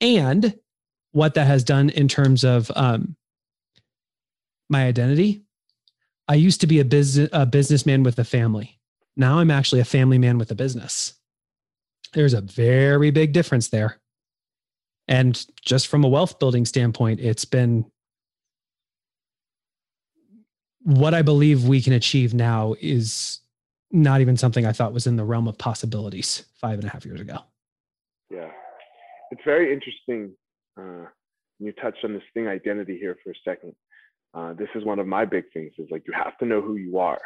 And 0.00 0.58
what 1.12 1.34
that 1.34 1.46
has 1.46 1.62
done 1.62 1.90
in 1.90 2.08
terms 2.08 2.44
of 2.44 2.70
um, 2.74 3.16
my 4.68 4.86
identity. 4.86 5.42
I 6.28 6.34
used 6.34 6.60
to 6.62 6.66
be 6.66 6.80
a 6.80 6.84
business 6.84 7.28
a 7.32 7.46
businessman 7.46 8.02
with 8.02 8.18
a 8.18 8.24
family. 8.24 8.78
Now 9.16 9.38
I'm 9.38 9.50
actually 9.50 9.80
a 9.80 9.84
family 9.84 10.18
man 10.18 10.38
with 10.38 10.50
a 10.50 10.54
business. 10.54 11.14
There's 12.12 12.34
a 12.34 12.40
very 12.40 13.10
big 13.10 13.32
difference 13.32 13.68
there. 13.68 13.98
And 15.08 15.44
just 15.62 15.86
from 15.86 16.04
a 16.04 16.08
wealth 16.08 16.38
building 16.38 16.64
standpoint, 16.64 17.20
it's 17.20 17.44
been 17.44 17.90
what 20.86 21.14
I 21.14 21.22
believe 21.22 21.64
we 21.64 21.82
can 21.82 21.92
achieve 21.92 22.32
now 22.32 22.76
is 22.80 23.40
not 23.90 24.20
even 24.20 24.36
something 24.36 24.64
I 24.64 24.70
thought 24.70 24.92
was 24.92 25.08
in 25.08 25.16
the 25.16 25.24
realm 25.24 25.48
of 25.48 25.58
possibilities 25.58 26.44
five 26.60 26.78
and 26.78 26.84
a 26.84 26.88
half 26.88 27.04
years 27.04 27.20
ago. 27.20 27.38
Yeah, 28.30 28.50
it's 29.32 29.40
very 29.44 29.72
interesting. 29.72 30.32
Uh, 30.78 31.08
you 31.58 31.72
touched 31.72 32.04
on 32.04 32.12
this 32.12 32.22
thing 32.34 32.46
identity 32.46 32.98
here 32.98 33.16
for 33.24 33.30
a 33.30 33.34
second. 33.44 33.74
Uh, 34.32 34.52
this 34.52 34.68
is 34.76 34.84
one 34.84 35.00
of 35.00 35.08
my 35.08 35.24
big 35.24 35.44
things. 35.52 35.72
Is 35.76 35.88
like 35.90 36.04
you 36.06 36.12
have 36.14 36.38
to 36.38 36.46
know 36.46 36.60
who 36.60 36.76
you 36.76 36.98
are. 36.98 37.20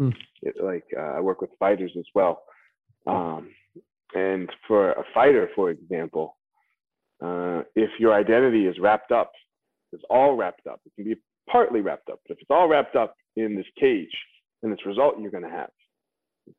Mm. 0.00 0.16
It, 0.42 0.56
like 0.60 0.84
uh, 0.96 1.18
I 1.18 1.20
work 1.20 1.40
with 1.40 1.50
fighters 1.60 1.92
as 1.96 2.06
well, 2.16 2.42
um, 3.06 3.50
and 4.12 4.50
for 4.66 4.90
a 4.90 5.04
fighter, 5.14 5.48
for 5.54 5.70
example, 5.70 6.36
uh, 7.22 7.62
if 7.76 7.90
your 8.00 8.12
identity 8.12 8.66
is 8.66 8.76
wrapped 8.80 9.12
up, 9.12 9.30
it's 9.92 10.04
all 10.10 10.34
wrapped 10.34 10.66
up. 10.66 10.80
It 10.84 10.92
can 10.96 11.04
be 11.04 11.16
partly 11.50 11.80
wrapped 11.80 12.08
up, 12.10 12.20
but 12.26 12.34
if 12.34 12.40
it's 12.40 12.50
all 12.50 12.68
wrapped 12.68 12.96
up 12.96 13.14
in 13.36 13.56
this 13.56 13.66
cage, 13.78 14.14
then 14.62 14.72
it's 14.72 14.84
result 14.86 15.14
you're 15.20 15.30
going 15.30 15.44
to 15.44 15.50
have. 15.50 15.70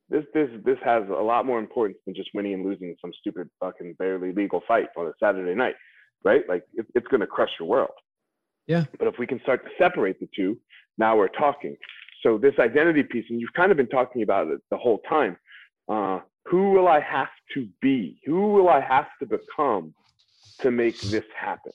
This 0.10 0.23
this 0.34 0.49
this 0.65 0.78
has 0.84 1.04
a 1.10 1.21
lot 1.21 1.45
more 1.45 1.60
importance 1.60 1.97
than 2.06 2.13
just 2.13 2.30
winning 2.34 2.54
and 2.54 2.63
losing 2.65 2.95
some 3.02 3.12
stupid 3.19 3.49
fucking 3.60 3.95
barely 3.97 4.32
legal 4.32 4.62
fight 4.67 4.88
on 4.95 5.08
a 5.08 5.13
Saturday 5.19 5.56
night, 5.56 5.75
right? 6.23 6.47
Like 6.47 6.63
it, 6.75 6.86
it's 6.93 7.08
going 7.08 7.21
to 7.21 7.28
crush 7.28 7.49
your 7.60 7.67
world. 7.67 7.91
Yeah. 8.67 8.86
But 8.99 9.08
if 9.08 9.15
we 9.17 9.25
can 9.25 9.39
start 9.41 9.63
to 9.65 9.71
separate 9.84 10.19
the 10.19 10.30
two, 10.36 10.60
now 10.99 11.17
we're 11.17 11.28
talking. 11.30 11.75
So 12.21 12.38
this 12.38 12.54
identity 12.60 13.02
piece, 13.02 13.25
and 13.30 13.41
you've 13.41 13.54
kind 13.54 13.71
of 13.71 13.78
been 13.78 13.88
talking 13.88 14.21
about 14.21 14.47
it 14.49 14.60
the 14.69 14.78
whole 14.78 14.99
time. 15.10 15.38
Uh, 15.88 16.19
who 16.45 16.71
will 16.71 16.88
I 16.88 16.99
have 16.99 17.30
to 17.56 17.67
be? 17.82 18.19
Who 18.25 18.49
will 18.54 18.69
I 18.69 18.82
have 18.82 19.08
to 19.21 19.25
become 19.25 19.93
to 20.60 20.69
make 20.69 20.99
this 20.99 21.25
happen? 21.36 21.71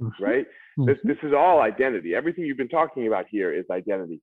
Mhm. 0.00 0.12
Right? 0.20 0.46
This 0.86 0.98
this 1.04 1.16
is 1.22 1.32
all 1.32 1.60
identity. 1.60 2.14
Everything 2.14 2.44
you've 2.44 2.56
been 2.56 2.68
talking 2.68 3.06
about 3.06 3.26
here 3.28 3.52
is 3.52 3.64
identity. 3.70 4.20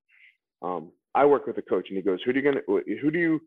Um, 0.61 0.91
I 1.13 1.25
work 1.25 1.47
with 1.47 1.57
a 1.57 1.61
coach, 1.61 1.87
and 1.89 1.97
he 1.97 2.03
goes, 2.03 2.19
"Who 2.23 2.33
do 2.33 2.39
you 2.39 2.45
gonna? 2.45 2.61
Who 2.67 3.11
do 3.11 3.19
you? 3.19 3.41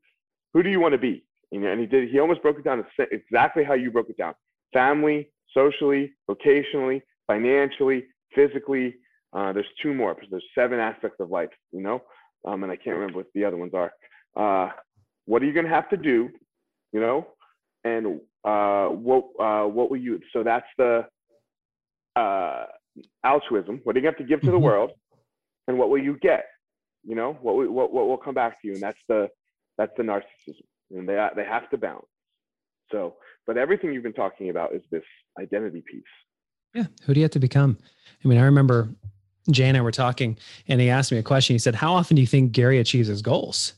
Who 0.53 0.62
do 0.62 0.71
you 0.71 0.81
want 0.81 0.92
to 0.92 0.99
be?" 0.99 1.25
You 1.51 1.61
know, 1.61 1.71
and 1.71 1.81
he 1.81 1.87
did. 1.87 2.11
He 2.11 2.18
almost 2.18 2.42
broke 2.42 2.59
it 2.59 2.64
down 2.64 2.85
exactly 3.11 3.64
how 3.64 3.75
you 3.75 3.90
broke 3.90 4.11
it 4.11 4.16
down: 4.18 4.35
family, 4.73 5.31
socially, 5.55 6.12
vocationally, 6.31 7.03
financially, 7.27 8.07
physically. 8.35 8.97
Uh, 9.33 9.53
there's 9.53 9.66
two 9.83 9.94
more 9.94 10.14
because 10.14 10.31
there's 10.31 10.47
seven 10.55 10.79
aspects 10.79 11.21
of 11.21 11.31
life, 11.31 11.51
you 11.73 11.83
know, 11.83 12.03
um, 12.47 12.62
and 12.62 12.73
I 12.73 12.77
can't 12.77 12.97
remember 12.97 13.18
what 13.18 13.27
the 13.35 13.44
other 13.44 13.57
ones 13.57 13.73
are. 13.75 13.92
Uh, 14.37 14.71
what 15.27 15.42
are 15.42 15.47
you 15.47 15.53
gonna 15.53 15.68
have 15.68 15.88
to 15.90 15.97
do, 15.97 16.31
you 16.92 17.01
know, 17.01 17.27
and 17.85 18.21
uh, 18.44 18.87
what 18.88 19.25
uh, 19.38 19.66
what 19.66 19.90
will 19.90 19.99
you? 19.99 20.21
So 20.33 20.42
that's 20.42 20.66
the 20.79 21.07
uh, 22.16 22.64
altruism. 23.24 23.80
What 23.84 23.96
are 23.96 23.98
you 23.98 24.02
gonna 24.04 24.16
have 24.16 24.18
to 24.18 24.28
give 24.28 24.40
to 24.42 24.50
the 24.50 24.58
Mhm. 24.58 24.62
world, 24.62 24.90
and 25.66 25.78
what 25.78 25.90
will 25.90 26.02
you 26.02 26.16
get? 26.18 26.46
You 27.04 27.14
know, 27.14 27.34
what 27.34 27.56
will- 27.56 27.70
what 27.72 27.92
what 27.92 28.06
will 28.08 28.16
come 28.18 28.34
back 28.34 28.61
to 28.61 28.66
you, 28.68 28.74
and 28.74 28.82
that's 28.82 29.00
the 29.08 29.30
that's 29.76 29.92
the 29.96 30.02
narcissism, 30.02 30.64
and 30.90 31.08
they 31.08 31.28
they 31.37 31.44
have 31.44 31.68
to 31.70 31.76
balance. 31.78 32.06
So, 32.90 33.16
but 33.46 33.56
everything 33.56 33.92
you've 33.92 34.02
been 34.02 34.12
talking 34.12 34.48
about 34.50 34.74
is 34.74 34.82
this 34.90 35.04
identity 35.38 35.82
piece. 35.82 36.02
Yeah. 36.74 36.87
Who 37.04 37.14
do 37.14 37.20
you 37.20 37.24
have 37.24 37.30
to 37.32 37.38
become? 37.38 37.78
I 38.24 38.28
mean, 38.28 38.38
I 38.38 38.44
remember 38.44 38.88
Jay 39.50 39.68
and 39.68 39.76
I 39.76 39.80
were 39.80 39.90
talking 39.92 40.37
and 40.68 40.80
he 40.80 40.90
asked 40.90 41.11
me 41.12 41.18
a 41.18 41.22
question. 41.22 41.54
He 41.54 41.58
said, 41.58 41.74
How 41.74 41.94
often 41.94 42.14
do 42.16 42.20
you 42.20 42.26
think 42.26 42.52
Gary 42.52 42.78
achieves 42.78 43.08
his 43.08 43.22
goals? 43.22 43.74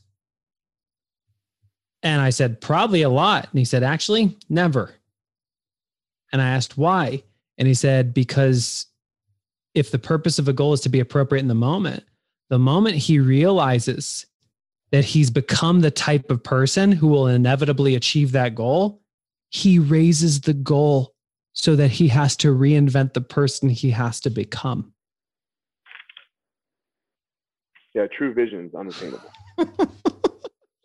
And 2.02 2.20
I 2.20 2.30
said, 2.30 2.60
Probably 2.60 3.02
a 3.02 3.08
lot. 3.10 3.48
And 3.50 3.58
he 3.58 3.64
said, 3.64 3.82
Actually, 3.82 4.36
never. 4.48 4.94
And 6.32 6.40
I 6.40 6.48
asked 6.50 6.78
why. 6.78 7.22
And 7.58 7.68
he 7.68 7.74
said, 7.74 8.14
Because 8.14 8.86
if 9.74 9.90
the 9.90 9.98
purpose 9.98 10.38
of 10.38 10.48
a 10.48 10.52
goal 10.52 10.72
is 10.72 10.80
to 10.82 10.88
be 10.88 11.00
appropriate 11.00 11.42
in 11.42 11.48
the 11.48 11.54
moment, 11.54 12.04
the 12.48 12.58
moment 12.58 12.96
he 12.96 13.18
realizes 13.18 14.26
that 14.90 15.04
he's 15.04 15.30
become 15.30 15.80
the 15.80 15.90
type 15.90 16.30
of 16.30 16.42
person 16.42 16.92
who 16.92 17.06
will 17.06 17.28
inevitably 17.28 17.94
achieve 17.94 18.32
that 18.32 18.54
goal, 18.54 19.00
he 19.50 19.78
raises 19.78 20.40
the 20.40 20.54
goal 20.54 21.14
so 21.52 21.76
that 21.76 21.90
he 21.90 22.08
has 22.08 22.36
to 22.36 22.48
reinvent 22.48 23.12
the 23.12 23.20
person 23.20 23.68
he 23.68 23.90
has 23.90 24.20
to 24.20 24.30
become. 24.30 24.92
Yeah, 27.94 28.06
true 28.06 28.32
vision 28.32 28.66
is 28.66 28.74
unattainable. 28.74 29.30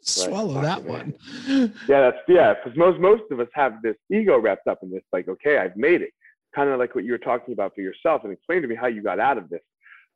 Swallow 0.01 0.61
that 0.61 0.83
one. 0.83 1.15
Yeah, 1.47 1.67
that's 1.87 2.17
yeah, 2.27 2.53
because 2.53 2.77
most 2.77 2.99
most 2.99 3.23
of 3.31 3.39
us 3.39 3.47
have 3.53 3.81
this 3.81 3.95
ego 4.11 4.39
wrapped 4.39 4.67
up 4.67 4.79
in 4.83 4.91
this, 4.91 5.03
like, 5.11 5.27
okay, 5.27 5.57
I've 5.57 5.75
made 5.75 6.01
it. 6.01 6.11
Kind 6.55 6.69
of 6.69 6.79
like 6.79 6.95
what 6.95 7.03
you 7.03 7.11
were 7.11 7.17
talking 7.17 7.53
about 7.53 7.75
for 7.75 7.81
yourself, 7.81 8.23
and 8.23 8.31
explain 8.31 8.61
to 8.61 8.67
me 8.67 8.75
how 8.75 8.87
you 8.87 9.03
got 9.03 9.19
out 9.19 9.37
of 9.37 9.49
this. 9.49 9.61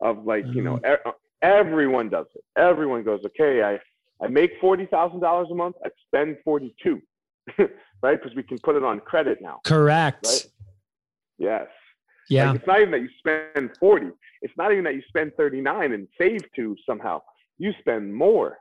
Of 0.01 0.25
like, 0.25 0.45
mm-hmm. 0.45 0.53
you 0.53 0.63
know, 0.63 0.77
mm-hmm. 0.77 1.09
everyone 1.41 2.09
does 2.09 2.27
it. 2.33 2.43
Everyone 2.57 3.03
goes, 3.03 3.19
okay, 3.25 3.63
I 3.63 3.79
I 4.23 4.27
make 4.27 4.51
forty 4.59 4.85
thousand 4.85 5.21
dollars 5.21 5.47
a 5.51 5.55
month. 5.55 5.75
I 5.83 5.89
spend 6.07 6.37
forty 6.43 6.75
two, 6.81 7.01
right? 7.57 8.21
Because 8.21 8.35
we 8.35 8.43
can 8.43 8.57
put 8.59 8.75
it 8.75 8.83
on 8.83 8.99
credit 8.99 9.39
now. 9.41 9.59
Correct. 9.65 10.25
Right? 10.25 10.45
Yes. 11.37 11.67
Yeah. 12.29 12.51
Like 12.51 12.59
it's 12.59 12.67
not 12.67 12.79
even 12.81 12.91
that 12.91 13.01
you 13.01 13.09
spend 13.17 13.71
forty. 13.79 14.09
It's 14.41 14.53
not 14.57 14.71
even 14.71 14.83
that 14.85 14.95
you 14.95 15.03
spend 15.07 15.33
thirty 15.35 15.61
nine 15.61 15.93
and 15.93 16.07
save 16.17 16.41
two 16.55 16.75
somehow. 16.85 17.21
You 17.57 17.73
spend 17.79 18.13
more. 18.13 18.57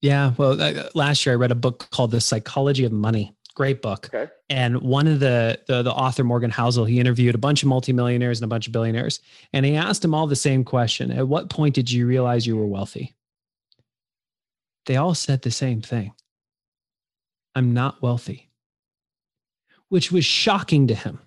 Yeah. 0.00 0.32
Well, 0.36 0.60
uh, 0.60 0.88
last 0.94 1.24
year 1.24 1.34
I 1.34 1.36
read 1.36 1.52
a 1.52 1.56
book 1.56 1.88
called 1.90 2.10
The 2.10 2.20
Psychology 2.20 2.84
of 2.84 2.92
Money. 2.92 3.35
Great 3.56 3.82
book. 3.82 4.10
Okay. 4.12 4.30
And 4.50 4.80
one 4.82 5.08
of 5.08 5.18
the, 5.18 5.58
the 5.66 5.82
the 5.82 5.92
author 5.92 6.22
Morgan 6.22 6.50
Housel, 6.50 6.86
he 6.86 7.00
interviewed 7.00 7.34
a 7.34 7.38
bunch 7.38 7.62
of 7.62 7.68
multimillionaires 7.68 8.38
and 8.38 8.44
a 8.44 8.54
bunch 8.54 8.66
of 8.66 8.72
billionaires, 8.72 9.20
and 9.52 9.66
he 9.66 9.74
asked 9.74 10.02
them 10.02 10.14
all 10.14 10.26
the 10.26 10.36
same 10.36 10.62
question: 10.62 11.10
At 11.10 11.26
what 11.26 11.50
point 11.50 11.74
did 11.74 11.90
you 11.90 12.06
realize 12.06 12.46
you 12.46 12.56
were 12.56 12.66
wealthy? 12.66 13.16
They 14.84 14.96
all 14.96 15.14
said 15.14 15.42
the 15.42 15.50
same 15.50 15.80
thing. 15.80 16.12
I'm 17.54 17.72
not 17.72 18.02
wealthy, 18.02 18.50
which 19.88 20.12
was 20.12 20.24
shocking 20.24 20.86
to 20.88 20.94
him. 20.94 21.18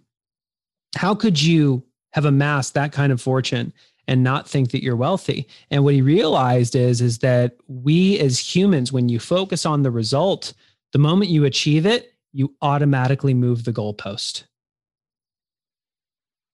How 0.95 1.15
could 1.15 1.41
you 1.41 1.83
have 2.11 2.25
amassed 2.25 2.75
that 2.75 2.91
kind 2.91 3.11
of 3.11 3.21
fortune 3.21 3.73
and 4.09 4.23
not 4.23 4.49
think 4.49 4.71
that 4.71 4.81
you're 4.81 4.95
wealthy. 4.95 5.47
And 5.69 5.83
what 5.83 5.93
he 5.93 6.01
realized 6.01 6.75
is, 6.75 6.99
is 6.99 7.19
that 7.19 7.55
we 7.67 8.17
as 8.19 8.39
humans, 8.39 8.91
when 8.91 9.07
you 9.07 9.19
focus 9.19 9.67
on 9.67 9.83
the 9.83 9.91
result, 9.91 10.53
the 10.93 10.97
moment 10.97 11.29
you 11.29 11.45
achieve 11.45 11.85
it, 11.85 12.15
you 12.31 12.55
automatically 12.61 13.33
move 13.33 13.63
the 13.63 13.73
goalpost. 13.73 14.43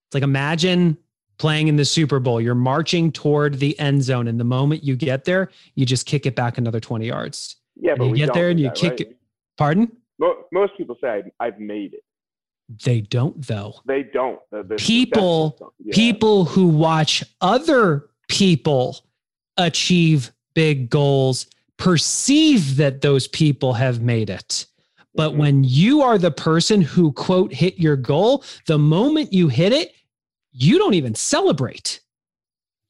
It's 0.06 0.14
like 0.14 0.22
imagine 0.22 0.96
playing 1.38 1.68
in 1.68 1.76
the 1.76 1.84
Super 1.84 2.18
Bowl. 2.18 2.40
You're 2.40 2.54
marching 2.54 3.12
toward 3.12 3.58
the 3.58 3.78
end 3.78 4.02
zone. 4.02 4.28
And 4.28 4.40
the 4.40 4.44
moment 4.44 4.84
you 4.84 4.96
get 4.96 5.24
there, 5.24 5.50
you 5.74 5.84
just 5.84 6.06
kick 6.06 6.26
it 6.26 6.34
back 6.34 6.58
another 6.58 6.80
20 6.80 7.06
yards. 7.06 7.56
Yeah, 7.76 7.94
but 7.96 8.06
you 8.06 8.16
get 8.16 8.32
there 8.32 8.48
and 8.48 8.58
you 8.58 8.68
that, 8.68 8.76
kick 8.76 8.90
right? 8.92 9.00
it. 9.00 9.16
Pardon? 9.58 9.92
Most 10.52 10.72
people 10.76 10.96
say 11.00 11.24
I've 11.40 11.58
made 11.58 11.94
it. 11.94 12.02
They 12.84 13.00
don't 13.00 13.46
though. 13.46 13.74
They 13.86 14.02
don't. 14.02 14.40
The, 14.50 14.62
the, 14.62 14.74
people 14.76 15.72
yeah. 15.78 15.94
people 15.94 16.46
who 16.46 16.66
watch 16.66 17.22
other 17.40 18.08
people 18.28 19.04
achieve 19.56 20.32
big 20.54 20.90
goals 20.90 21.46
perceive 21.76 22.76
that 22.76 23.02
those 23.02 23.28
people 23.28 23.74
have 23.74 24.00
made 24.00 24.30
it. 24.30 24.66
But 25.16 25.30
mm-hmm. 25.30 25.38
when 25.38 25.64
you 25.64 26.02
are 26.02 26.18
the 26.18 26.30
person 26.30 26.80
who 26.80 27.12
quote 27.12 27.52
hit 27.52 27.78
your 27.78 27.96
goal, 27.96 28.44
the 28.66 28.78
moment 28.78 29.32
you 29.32 29.48
hit 29.48 29.72
it, 29.72 29.92
you 30.52 30.78
don't 30.78 30.94
even 30.94 31.14
celebrate 31.14 32.00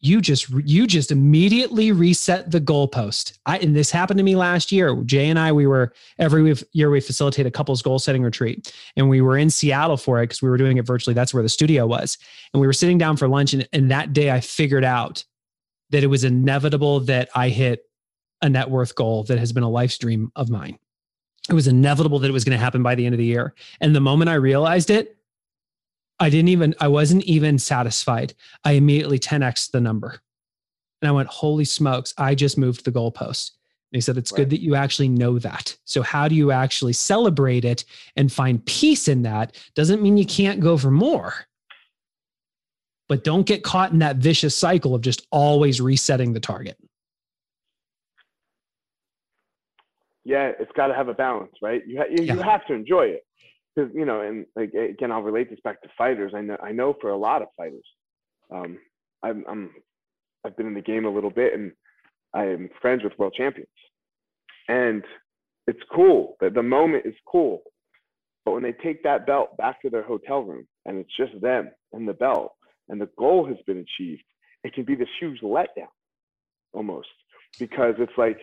you 0.00 0.20
just 0.20 0.48
you 0.64 0.86
just 0.86 1.10
immediately 1.10 1.90
reset 1.92 2.50
the 2.50 2.60
goalpost. 2.60 3.38
I 3.46 3.58
and 3.58 3.74
this 3.74 3.90
happened 3.90 4.18
to 4.18 4.24
me 4.24 4.36
last 4.36 4.70
year. 4.70 4.94
Jay 5.04 5.28
and 5.28 5.38
I, 5.38 5.52
we 5.52 5.66
were 5.66 5.92
every 6.18 6.54
year 6.72 6.90
we 6.90 7.00
facilitate 7.00 7.46
a 7.46 7.50
couples 7.50 7.82
goal 7.82 7.98
setting 7.98 8.22
retreat, 8.22 8.72
and 8.96 9.08
we 9.08 9.20
were 9.20 9.38
in 9.38 9.50
Seattle 9.50 9.96
for 9.96 10.20
it 10.20 10.24
because 10.24 10.42
we 10.42 10.48
were 10.48 10.58
doing 10.58 10.76
it 10.76 10.86
virtually. 10.86 11.14
That's 11.14 11.32
where 11.32 11.42
the 11.42 11.48
studio 11.48 11.86
was, 11.86 12.18
and 12.52 12.60
we 12.60 12.66
were 12.66 12.72
sitting 12.72 12.98
down 12.98 13.16
for 13.16 13.28
lunch. 13.28 13.54
And, 13.54 13.68
and 13.72 13.90
that 13.90 14.12
day, 14.12 14.30
I 14.30 14.40
figured 14.40 14.84
out 14.84 15.24
that 15.90 16.04
it 16.04 16.08
was 16.08 16.24
inevitable 16.24 17.00
that 17.00 17.28
I 17.34 17.48
hit 17.48 17.82
a 18.42 18.48
net 18.48 18.70
worth 18.70 18.94
goal 18.94 19.24
that 19.24 19.38
has 19.38 19.52
been 19.52 19.62
a 19.62 19.70
life 19.70 19.92
stream 19.92 20.30
of 20.36 20.50
mine. 20.50 20.78
It 21.48 21.54
was 21.54 21.68
inevitable 21.68 22.18
that 22.18 22.28
it 22.28 22.32
was 22.32 22.44
going 22.44 22.58
to 22.58 22.62
happen 22.62 22.82
by 22.82 22.94
the 22.94 23.06
end 23.06 23.14
of 23.14 23.18
the 23.18 23.24
year. 23.24 23.54
And 23.80 23.94
the 23.94 24.00
moment 24.00 24.30
I 24.30 24.34
realized 24.34 24.90
it, 24.90 25.16
I 26.18 26.30
didn't 26.30 26.48
even, 26.48 26.74
I 26.80 26.88
wasn't 26.88 27.24
even 27.24 27.58
satisfied. 27.58 28.34
I 28.64 28.72
immediately 28.72 29.18
10x 29.18 29.70
the 29.70 29.80
number. 29.80 30.20
And 31.02 31.08
I 31.08 31.12
went, 31.12 31.28
holy 31.28 31.64
smokes, 31.64 32.14
I 32.16 32.34
just 32.34 32.58
moved 32.58 32.84
the 32.84 32.92
goalpost. 32.92 33.52
And 33.92 33.98
he 33.98 34.00
said, 34.00 34.16
it's 34.16 34.32
right. 34.32 34.38
good 34.38 34.50
that 34.50 34.62
you 34.62 34.74
actually 34.74 35.08
know 35.08 35.38
that. 35.38 35.76
So, 35.84 36.02
how 36.02 36.26
do 36.26 36.34
you 36.34 36.50
actually 36.50 36.94
celebrate 36.94 37.64
it 37.64 37.84
and 38.16 38.32
find 38.32 38.64
peace 38.64 39.06
in 39.06 39.22
that? 39.22 39.56
Doesn't 39.74 40.02
mean 40.02 40.16
you 40.16 40.26
can't 40.26 40.58
go 40.58 40.76
for 40.76 40.90
more, 40.90 41.34
but 43.08 43.22
don't 43.22 43.46
get 43.46 43.62
caught 43.62 43.92
in 43.92 44.00
that 44.00 44.16
vicious 44.16 44.56
cycle 44.56 44.94
of 44.94 45.02
just 45.02 45.26
always 45.30 45.80
resetting 45.80 46.32
the 46.32 46.40
target. 46.40 46.76
Yeah, 50.26 50.50
it's 50.58 50.72
got 50.76 50.88
to 50.88 50.94
have 50.94 51.06
a 51.06 51.14
balance, 51.14 51.52
right? 51.62 51.82
You, 51.86 51.98
ha- 51.98 52.10
you, 52.10 52.24
yeah. 52.24 52.34
you 52.34 52.42
have 52.42 52.66
to 52.66 52.74
enjoy 52.74 53.04
it 53.04 53.22
because 53.76 53.92
you 53.94 54.04
know, 54.04 54.22
and 54.22 54.44
like 54.56 54.72
again, 54.74 55.12
I'll 55.12 55.22
relate 55.22 55.50
this 55.50 55.60
back 55.62 55.80
to 55.82 55.88
fighters. 55.96 56.32
I 56.34 56.40
know, 56.40 56.56
I 56.60 56.72
know 56.72 56.96
for 57.00 57.10
a 57.10 57.16
lot 57.16 57.42
of 57.42 57.48
fighters, 57.56 57.84
um, 58.52 58.76
I'm, 59.22 59.44
I'm, 59.48 59.70
I've 60.44 60.56
been 60.56 60.66
in 60.66 60.74
the 60.74 60.80
game 60.80 61.04
a 61.04 61.14
little 61.14 61.30
bit, 61.30 61.54
and 61.54 61.70
I 62.34 62.46
am 62.46 62.68
friends 62.82 63.04
with 63.04 63.16
world 63.20 63.34
champions, 63.36 63.68
and 64.66 65.04
it's 65.68 65.78
cool. 65.94 66.36
The, 66.40 66.50
the 66.50 66.62
moment 66.62 67.06
is 67.06 67.14
cool, 67.30 67.62
but 68.44 68.50
when 68.50 68.64
they 68.64 68.72
take 68.72 69.04
that 69.04 69.26
belt 69.28 69.56
back 69.56 69.80
to 69.82 69.90
their 69.90 70.02
hotel 70.02 70.40
room, 70.40 70.66
and 70.86 70.98
it's 70.98 71.16
just 71.16 71.40
them 71.40 71.70
and 71.92 72.08
the 72.08 72.14
belt, 72.14 72.50
and 72.88 73.00
the 73.00 73.10
goal 73.16 73.46
has 73.46 73.58
been 73.64 73.78
achieved, 73.78 74.24
it 74.64 74.74
can 74.74 74.84
be 74.84 74.96
this 74.96 75.08
huge 75.20 75.40
letdown, 75.40 75.86
almost, 76.72 77.08
because 77.60 77.94
it's 77.98 78.18
like, 78.18 78.38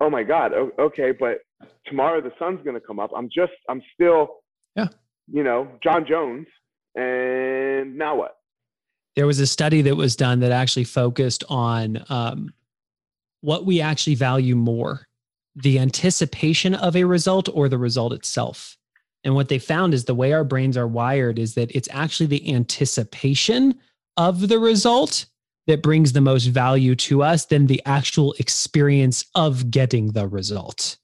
oh 0.00 0.10
my 0.10 0.22
god, 0.22 0.52
okay, 0.78 1.12
but 1.12 1.38
tomorrow 1.86 2.20
the 2.20 2.32
sun's 2.38 2.62
going 2.62 2.74
to 2.74 2.80
come 2.80 2.98
up. 2.98 3.10
I'm 3.16 3.28
just, 3.28 3.52
I'm 3.68 3.82
still 3.94 4.28
yeah. 4.78 4.88
You 5.30 5.42
know, 5.42 5.68
Jon 5.82 6.06
Jones. 6.06 6.46
And 6.94 7.96
now 7.96 8.16
what? 8.16 8.36
There 9.16 9.26
was 9.26 9.40
a 9.40 9.46
study 9.46 9.82
that 9.82 9.96
was 9.96 10.16
done 10.16 10.40
that 10.40 10.52
actually 10.52 10.84
focused 10.84 11.44
on 11.48 12.04
um, 12.08 12.52
what 13.40 13.66
we 13.66 13.80
actually 13.80 14.14
value 14.14 14.56
more 14.56 15.06
the 15.56 15.78
anticipation 15.80 16.74
of 16.74 16.94
a 16.94 17.02
result 17.02 17.48
or 17.52 17.68
the 17.68 17.78
result 17.78 18.12
itself. 18.12 18.76
And 19.24 19.34
what 19.34 19.48
they 19.48 19.58
found 19.58 19.92
is 19.92 20.04
the 20.04 20.14
way 20.14 20.32
our 20.32 20.44
brains 20.44 20.76
are 20.76 20.86
wired 20.86 21.36
is 21.36 21.54
that 21.54 21.72
it's 21.72 21.88
actually 21.90 22.26
the 22.26 22.54
anticipation 22.54 23.74
of 24.16 24.46
the 24.46 24.60
result 24.60 25.26
that 25.68 25.82
brings 25.82 26.12
the 26.12 26.20
most 26.20 26.46
value 26.46 26.96
to 26.96 27.22
us 27.22 27.46
than 27.46 27.66
the 27.66 27.80
actual 27.86 28.34
experience 28.40 29.24
of 29.36 29.70
getting 29.70 30.10
the 30.12 30.26
result 30.26 30.96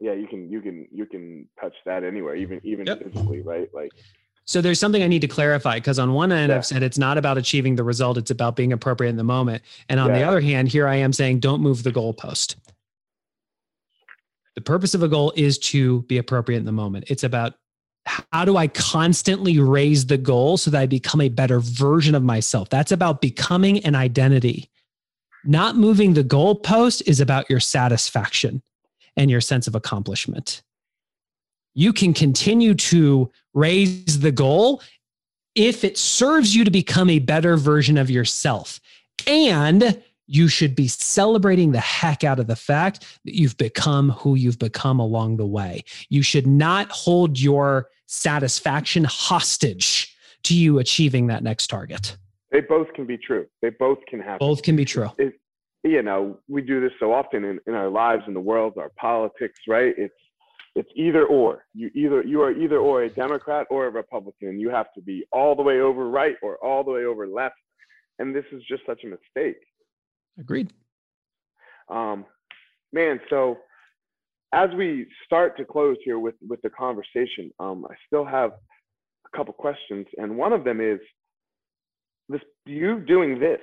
yeah, 0.00 0.12
you 0.12 0.26
can 0.26 0.50
you 0.50 0.60
can 0.60 0.86
you 0.92 1.06
can 1.06 1.48
touch 1.60 1.74
that 1.84 2.04
anywhere, 2.04 2.36
even 2.36 2.60
even 2.62 2.86
yep. 2.86 3.02
physically, 3.02 3.40
right? 3.40 3.68
Like 3.74 3.90
so 4.44 4.60
there's 4.60 4.80
something 4.80 5.02
I 5.02 5.08
need 5.08 5.20
to 5.20 5.28
clarify 5.28 5.76
because 5.76 5.98
on 5.98 6.14
one 6.14 6.32
end 6.32 6.50
yeah. 6.50 6.56
I've 6.56 6.66
said 6.66 6.82
it's 6.82 6.98
not 6.98 7.18
about 7.18 7.36
achieving 7.36 7.76
the 7.76 7.84
result, 7.84 8.16
it's 8.16 8.30
about 8.30 8.56
being 8.56 8.72
appropriate 8.72 9.10
in 9.10 9.16
the 9.16 9.24
moment. 9.24 9.62
And 9.88 9.98
on 10.00 10.08
yeah. 10.08 10.20
the 10.20 10.24
other 10.24 10.40
hand, 10.40 10.68
here 10.68 10.86
I 10.86 10.96
am 10.96 11.12
saying 11.12 11.40
don't 11.40 11.60
move 11.60 11.82
the 11.82 11.92
goalpost. 11.92 12.56
The 14.54 14.60
purpose 14.60 14.94
of 14.94 15.02
a 15.02 15.08
goal 15.08 15.32
is 15.36 15.58
to 15.58 16.02
be 16.02 16.18
appropriate 16.18 16.58
in 16.58 16.64
the 16.64 16.72
moment. 16.72 17.04
It's 17.08 17.24
about 17.24 17.54
how 18.32 18.44
do 18.44 18.56
I 18.56 18.68
constantly 18.68 19.58
raise 19.58 20.06
the 20.06 20.18
goal 20.18 20.56
so 20.56 20.70
that 20.70 20.80
I 20.80 20.86
become 20.86 21.20
a 21.20 21.28
better 21.28 21.60
version 21.60 22.14
of 22.14 22.22
myself? 22.22 22.68
That's 22.68 22.92
about 22.92 23.20
becoming 23.20 23.84
an 23.84 23.94
identity. 23.94 24.70
Not 25.44 25.76
moving 25.76 26.14
the 26.14 26.24
goalpost 26.24 27.02
is 27.06 27.20
about 27.20 27.48
your 27.48 27.60
satisfaction 27.60 28.62
and 29.16 29.30
your 29.30 29.40
sense 29.40 29.66
of 29.66 29.74
accomplishment. 29.74 30.62
You 31.74 31.92
can 31.92 32.12
continue 32.12 32.74
to 32.74 33.30
raise 33.54 34.20
the 34.20 34.32
goal 34.32 34.82
if 35.54 35.84
it 35.84 35.98
serves 35.98 36.54
you 36.54 36.64
to 36.64 36.70
become 36.70 37.10
a 37.10 37.18
better 37.18 37.56
version 37.56 37.98
of 37.98 38.10
yourself. 38.10 38.80
And 39.26 40.02
you 40.28 40.46
should 40.46 40.76
be 40.76 40.86
celebrating 40.86 41.72
the 41.72 41.80
heck 41.80 42.22
out 42.22 42.38
of 42.38 42.46
the 42.46 42.56
fact 42.56 43.04
that 43.24 43.34
you've 43.34 43.56
become 43.56 44.10
who 44.10 44.34
you've 44.34 44.58
become 44.58 45.00
along 45.00 45.38
the 45.38 45.46
way. 45.46 45.82
You 46.10 46.22
should 46.22 46.46
not 46.46 46.90
hold 46.90 47.40
your 47.40 47.88
satisfaction 48.06 49.04
hostage 49.04 50.14
to 50.44 50.54
you 50.54 50.78
achieving 50.78 51.26
that 51.28 51.42
next 51.42 51.66
target. 51.68 52.16
They 52.52 52.60
both 52.60 52.92
can 52.94 53.06
be 53.06 53.18
true. 53.18 53.46
They 53.62 53.70
both 53.70 53.98
can 54.06 54.20
happen. 54.20 54.38
Both 54.38 54.62
can 54.62 54.76
be 54.76 54.84
true. 54.84 55.10
It, 55.18 55.34
you 55.82 56.02
know, 56.02 56.38
we 56.48 56.62
do 56.62 56.80
this 56.80 56.92
so 57.00 57.12
often 57.12 57.44
in, 57.44 57.58
in 57.66 57.74
our 57.74 57.88
lives, 57.88 58.22
in 58.26 58.34
the 58.34 58.40
world, 58.40 58.74
our 58.78 58.90
politics, 58.96 59.58
right? 59.66 59.94
It's 59.96 60.14
it's 60.74 60.90
either 60.94 61.26
or. 61.26 61.64
You 61.74 61.90
either 61.94 62.22
you 62.22 62.42
are 62.42 62.52
either 62.52 62.78
or 62.78 63.02
a 63.02 63.10
Democrat 63.10 63.66
or 63.70 63.86
a 63.86 63.90
Republican. 63.90 64.60
You 64.60 64.70
have 64.70 64.92
to 64.94 65.00
be 65.00 65.26
all 65.32 65.56
the 65.56 65.62
way 65.62 65.80
over 65.80 66.08
right 66.08 66.36
or 66.42 66.56
all 66.58 66.84
the 66.84 66.92
way 66.92 67.04
over 67.04 67.26
left, 67.26 67.56
and 68.18 68.34
this 68.34 68.44
is 68.52 68.62
just 68.68 68.82
such 68.86 69.02
a 69.04 69.08
mistake. 69.08 69.56
Agreed. 70.38 70.72
Um, 71.88 72.24
man, 72.92 73.20
so 73.30 73.58
as 74.52 74.70
we 74.76 75.06
start 75.26 75.56
to 75.58 75.64
close 75.64 75.96
here 76.04 76.18
with 76.18 76.34
with 76.48 76.60
the 76.62 76.70
conversation, 76.70 77.50
um, 77.58 77.86
I 77.90 77.94
still 78.06 78.24
have 78.24 78.52
a 79.32 79.36
couple 79.36 79.52
questions, 79.54 80.06
and 80.16 80.36
one 80.36 80.52
of 80.52 80.64
them 80.64 80.80
is 80.80 81.00
this: 82.28 82.40
you 82.66 83.00
doing 83.00 83.38
this, 83.38 83.60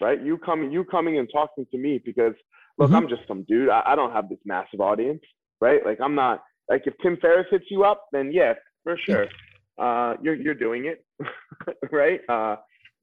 right? 0.00 0.20
You 0.22 0.38
coming, 0.38 0.70
you 0.70 0.84
coming 0.84 1.18
and 1.18 1.28
talking 1.32 1.66
to 1.70 1.78
me 1.78 2.00
because 2.04 2.34
look, 2.78 2.90
Mhm. 2.90 2.96
I'm 2.96 3.08
just 3.08 3.26
some 3.28 3.42
dude. 3.44 3.68
I, 3.68 3.82
I 3.86 3.94
don't 3.96 4.12
have 4.12 4.28
this 4.28 4.38
massive 4.44 4.80
audience, 4.80 5.22
right? 5.60 5.84
Like 5.84 6.00
I'm 6.00 6.14
not 6.14 6.42
like 6.68 6.86
if 6.86 6.94
Tim 7.02 7.16
Ferriss 7.18 7.46
hits 7.50 7.70
you 7.70 7.84
up, 7.84 8.06
then 8.12 8.32
yeah, 8.32 8.54
for 8.82 8.96
sure, 8.98 9.26
uh, 9.78 10.16
you're 10.22 10.34
you're 10.34 10.54
doing 10.54 10.86
it, 10.86 11.04
right? 11.92 12.20
Uh, 12.28 12.56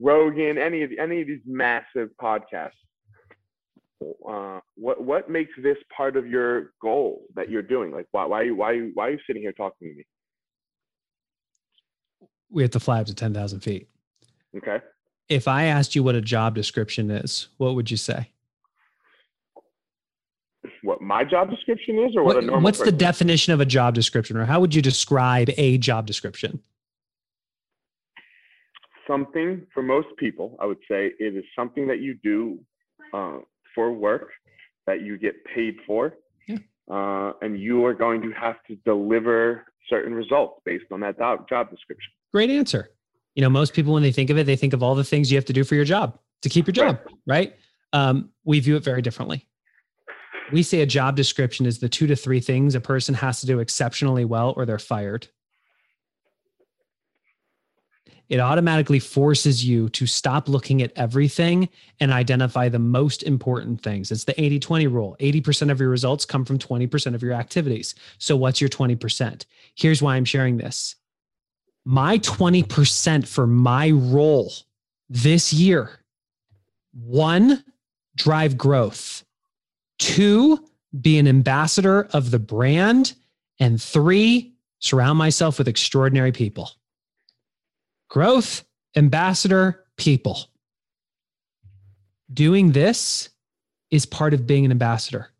Rogan, 0.03 0.57
any 0.57 0.83
of 0.83 0.89
the, 0.89 0.99
any 0.99 1.21
of 1.21 1.27
these 1.27 1.39
massive 1.45 2.09
podcasts. 2.21 2.71
Uh, 4.29 4.59
what 4.75 5.01
what 5.01 5.29
makes 5.29 5.51
this 5.63 5.77
part 5.95 6.17
of 6.17 6.27
your 6.27 6.73
goal 6.81 7.23
that 7.35 7.49
you're 7.49 7.61
doing? 7.61 7.91
Like 7.91 8.07
why 8.11 8.25
why 8.25 8.41
are 8.41 8.43
you 8.43 8.55
why 8.55 8.77
why 8.93 9.07
are 9.07 9.11
you 9.11 9.19
sitting 9.25 9.41
here 9.41 9.53
talking 9.53 9.87
to 9.89 9.95
me? 9.95 10.05
We 12.51 12.63
have 12.63 12.71
to 12.71 12.79
fly 12.79 12.99
up 12.99 13.07
to 13.07 13.15
10,000 13.15 13.61
feet. 13.61 13.87
Okay. 14.55 14.77
If 15.27 15.47
I 15.47 15.63
asked 15.63 15.95
you 15.95 16.03
what 16.03 16.13
a 16.13 16.21
job 16.21 16.53
description 16.53 17.09
is, 17.09 17.47
what 17.57 17.73
would 17.73 17.89
you 17.89 17.97
say? 17.97 18.29
What 20.83 21.01
my 21.01 21.23
job 21.23 21.49
description 21.49 21.97
is, 21.97 22.15
or 22.15 22.23
what, 22.23 22.35
What- 22.35 22.43
a 22.43 22.45
normal 22.45 22.63
what's 22.63 22.79
the 22.79 22.91
definition 22.91 23.53
of 23.53 23.61
a 23.61 23.65
job 23.65 23.95
description, 23.95 24.37
or 24.37 24.45
how 24.45 24.59
would 24.59 24.75
you 24.75 24.81
describe 24.81 25.49
a 25.57 25.77
job 25.77 26.05
description? 26.05 26.61
Something 29.07 29.65
for 29.73 29.83
most 29.83 30.07
people, 30.17 30.57
I 30.59 30.65
would 30.65 30.79
say 30.89 31.11
it 31.19 31.35
is 31.35 31.43
something 31.55 31.87
that 31.87 31.99
you 31.99 32.15
do 32.23 32.59
uh, 33.13 33.39
for 33.75 33.91
work 33.91 34.29
that 34.87 35.01
you 35.01 35.17
get 35.17 35.35
paid 35.45 35.75
for. 35.85 36.15
Yeah. 36.47 36.57
Uh, 36.89 37.33
and 37.41 37.59
you 37.59 37.85
are 37.85 37.93
going 37.93 38.21
to 38.21 38.31
have 38.31 38.55
to 38.67 38.75
deliver 38.85 39.65
certain 39.89 40.13
results 40.13 40.61
based 40.65 40.85
on 40.91 40.99
that 41.01 41.17
job, 41.17 41.47
job 41.47 41.69
description. 41.69 42.11
Great 42.33 42.49
answer. 42.49 42.89
You 43.35 43.41
know, 43.41 43.49
most 43.49 43.73
people, 43.73 43.93
when 43.93 44.03
they 44.03 44.11
think 44.11 44.29
of 44.29 44.37
it, 44.37 44.45
they 44.45 44.55
think 44.55 44.73
of 44.73 44.83
all 44.83 44.95
the 44.95 45.03
things 45.03 45.31
you 45.31 45.37
have 45.37 45.45
to 45.45 45.53
do 45.53 45.63
for 45.63 45.75
your 45.75 45.85
job 45.85 46.19
to 46.41 46.49
keep 46.49 46.67
your 46.67 46.73
job, 46.73 46.99
right? 47.25 47.55
Um, 47.93 48.29
we 48.43 48.59
view 48.59 48.75
it 48.75 48.83
very 48.83 49.01
differently. 49.01 49.47
We 50.51 50.61
say 50.61 50.81
a 50.81 50.85
job 50.85 51.15
description 51.15 51.65
is 51.65 51.79
the 51.79 51.89
two 51.89 52.05
to 52.07 52.15
three 52.15 52.39
things 52.39 52.75
a 52.75 52.81
person 52.81 53.15
has 53.15 53.39
to 53.41 53.47
do 53.47 53.59
exceptionally 53.59 54.25
well 54.25 54.53
or 54.55 54.65
they're 54.65 54.77
fired. 54.77 55.27
It 58.33 58.39
automatically 58.39 58.97
forces 58.97 59.63
you 59.63 59.89
to 59.89 60.07
stop 60.07 60.49
looking 60.49 60.81
at 60.81 60.91
everything 60.95 61.69
and 61.99 62.11
identify 62.11 62.67
the 62.67 62.79
most 62.79 63.21
important 63.21 63.83
things. 63.83 64.11
It's 64.11 64.23
the 64.23 64.41
80 64.41 64.57
20 64.57 64.87
rule 64.87 65.15
80% 65.19 65.69
of 65.69 65.79
your 65.79 65.89
results 65.89 66.25
come 66.25 66.43
from 66.43 66.57
20% 66.57 67.13
of 67.13 67.21
your 67.21 67.33
activities. 67.33 67.93
So, 68.17 68.35
what's 68.35 68.59
your 68.59 68.71
20%? 68.71 69.45
Here's 69.75 70.01
why 70.01 70.15
I'm 70.15 70.25
sharing 70.25 70.57
this 70.57 70.95
my 71.85 72.17
20% 72.17 73.27
for 73.27 73.45
my 73.45 73.91
role 73.91 74.51
this 75.09 75.53
year 75.53 75.99
one, 76.91 77.63
drive 78.15 78.57
growth, 78.57 79.23
two, 79.99 80.57
be 80.99 81.19
an 81.19 81.27
ambassador 81.27 82.07
of 82.13 82.31
the 82.31 82.39
brand, 82.39 83.13
and 83.59 83.79
three, 83.79 84.55
surround 84.79 85.19
myself 85.19 85.59
with 85.59 85.67
extraordinary 85.67 86.31
people. 86.31 86.71
Growth, 88.13 88.63
ambassador, 88.95 89.85
people. 89.97 90.37
Doing 92.31 92.73
this 92.73 93.29
is 93.89 94.05
part 94.05 94.35
of 94.35 94.45
being 94.45 94.65
an 94.65 94.71
ambassador. 94.71 95.31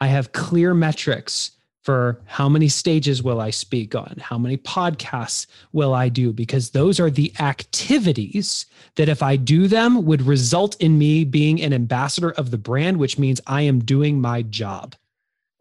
I 0.00 0.06
have 0.06 0.30
clear 0.30 0.74
metrics 0.74 1.50
for 1.82 2.20
how 2.26 2.48
many 2.48 2.68
stages 2.68 3.20
will 3.20 3.40
I 3.40 3.50
speak 3.50 3.96
on? 3.96 4.14
How 4.20 4.38
many 4.38 4.56
podcasts 4.56 5.48
will 5.72 5.92
I 5.92 6.08
do? 6.08 6.32
Because 6.32 6.70
those 6.70 7.00
are 7.00 7.10
the 7.10 7.32
activities 7.40 8.66
that, 8.94 9.08
if 9.08 9.20
I 9.20 9.34
do 9.34 9.66
them, 9.66 10.04
would 10.04 10.22
result 10.22 10.80
in 10.80 10.98
me 10.98 11.24
being 11.24 11.60
an 11.60 11.72
ambassador 11.72 12.30
of 12.30 12.52
the 12.52 12.58
brand, 12.58 12.98
which 12.98 13.18
means 13.18 13.40
I 13.44 13.62
am 13.62 13.80
doing 13.80 14.20
my 14.20 14.42
job. 14.42 14.94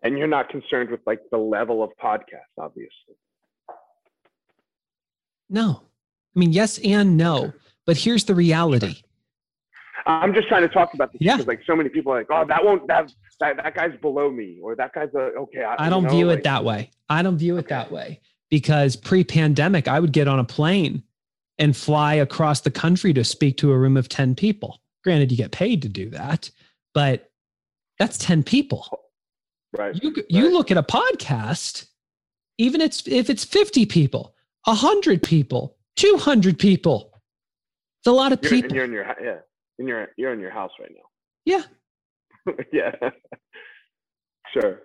And 0.03 0.19
you're 0.19 0.27
not 0.27 0.49
concerned 0.49 0.91
with 0.91 1.01
like 1.07 1.21
the 1.31 1.39
level 1.39 1.81
of 1.81 1.89
podcast, 1.99 2.53
obviously. 2.59 3.15
No, 5.49 5.81
I 6.35 6.39
mean, 6.39 6.51
yes 6.51 6.79
and 6.83 7.17
no. 7.17 7.53
But 7.85 7.97
here's 7.97 8.25
the 8.25 8.35
reality 8.35 9.01
I'm 10.07 10.33
just 10.33 10.47
trying 10.47 10.61
to 10.61 10.67
talk 10.67 10.93
about 10.93 11.11
this 11.11 11.21
Yeah. 11.21 11.33
because 11.37 11.47
like 11.47 11.61
so 11.65 11.75
many 11.75 11.89
people 11.89 12.11
are 12.13 12.19
like, 12.19 12.27
oh, 12.29 12.45
that 12.47 12.63
won't 12.63 12.87
that 12.87 13.11
that, 13.39 13.57
that 13.57 13.75
guy's 13.75 13.99
below 14.01 14.29
me 14.31 14.59
or 14.61 14.75
that 14.75 14.93
guy's 14.93 15.13
a 15.15 15.19
okay. 15.19 15.63
I, 15.63 15.85
I 15.85 15.89
don't 15.89 16.03
know, 16.03 16.09
view 16.09 16.27
like- 16.27 16.39
it 16.39 16.43
that 16.43 16.63
way. 16.63 16.91
I 17.09 17.21
don't 17.21 17.37
view 17.37 17.55
it 17.57 17.61
Okay. 17.65 17.69
that 17.75 17.91
way 17.91 18.21
because 18.49 18.95
pre 18.95 19.23
pandemic, 19.23 19.87
I 19.87 19.99
would 19.99 20.11
get 20.11 20.27
on 20.27 20.39
a 20.39 20.43
plane 20.43 21.03
and 21.57 21.75
fly 21.75 22.15
across 22.15 22.61
the 22.61 22.71
country 22.71 23.13
to 23.13 23.23
speak 23.23 23.57
to 23.57 23.71
a 23.71 23.77
room 23.77 23.97
of 23.97 24.09
10 24.09 24.35
people. 24.35 24.81
Granted, 25.03 25.31
you 25.31 25.37
get 25.37 25.51
paid 25.51 25.81
to 25.83 25.89
do 25.89 26.09
that, 26.09 26.49
but 26.93 27.31
that's 27.97 28.17
10 28.17 28.43
people. 28.43 28.85
Right. 29.77 29.97
You, 30.03 30.13
you 30.29 30.51
look 30.51 30.69
at 30.71 30.77
a 30.77 30.83
podcast, 30.83 31.85
even 32.57 32.81
it's, 32.81 33.07
if 33.07 33.29
it's 33.29 33.45
50 33.45 33.85
people, 33.85 34.35
100 34.65 35.23
people, 35.23 35.77
200 35.95 36.59
people, 36.59 37.11
it's 37.99 38.07
a 38.07 38.11
lot 38.11 38.31
of 38.31 38.39
You're, 38.43 38.53
and 38.53 38.61
people. 38.63 38.75
you're 38.75 38.85
in 38.85 38.91
your 38.91 39.05
yeah. 39.21 39.37
And 39.79 39.87
you're 39.87 40.07
you're 40.17 40.33
in 40.33 40.39
your 40.39 40.51
house 40.51 40.71
right 40.79 40.91
now. 40.93 41.03
Yeah. 41.45 42.53
yeah. 42.71 43.09
sure. 44.53 44.81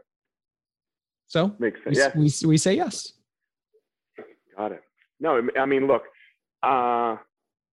So 1.27 1.55
Makes 1.59 1.79
we, 1.87 1.95
sense. 1.95 2.15
Yeah. 2.43 2.47
we, 2.47 2.49
we 2.49 2.59
say 2.59 2.75
yes. 2.75 3.13
Got 4.57 4.73
it. 4.73 4.83
No, 5.21 5.41
I 5.59 5.67
mean, 5.67 5.87
look, 5.87 6.03
uh, 6.63 7.17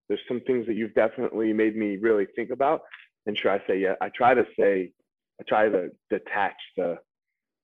there's 0.07 0.19
some 0.27 0.41
things 0.41 0.67
that 0.67 0.75
you've 0.75 0.93
definitely 0.93 1.53
made 1.53 1.75
me 1.75 1.97
really 1.97 2.27
think 2.35 2.49
about. 2.51 2.81
And 3.25 3.38
sure, 3.38 3.51
I 3.51 3.59
say, 3.67 3.79
yeah, 3.79 3.93
I 4.01 4.09
try 4.09 4.33
to 4.33 4.45
say, 4.59 4.91
I 5.39 5.43
try 5.47 5.69
to 5.69 5.89
detach 6.09 6.55
the 6.75 6.97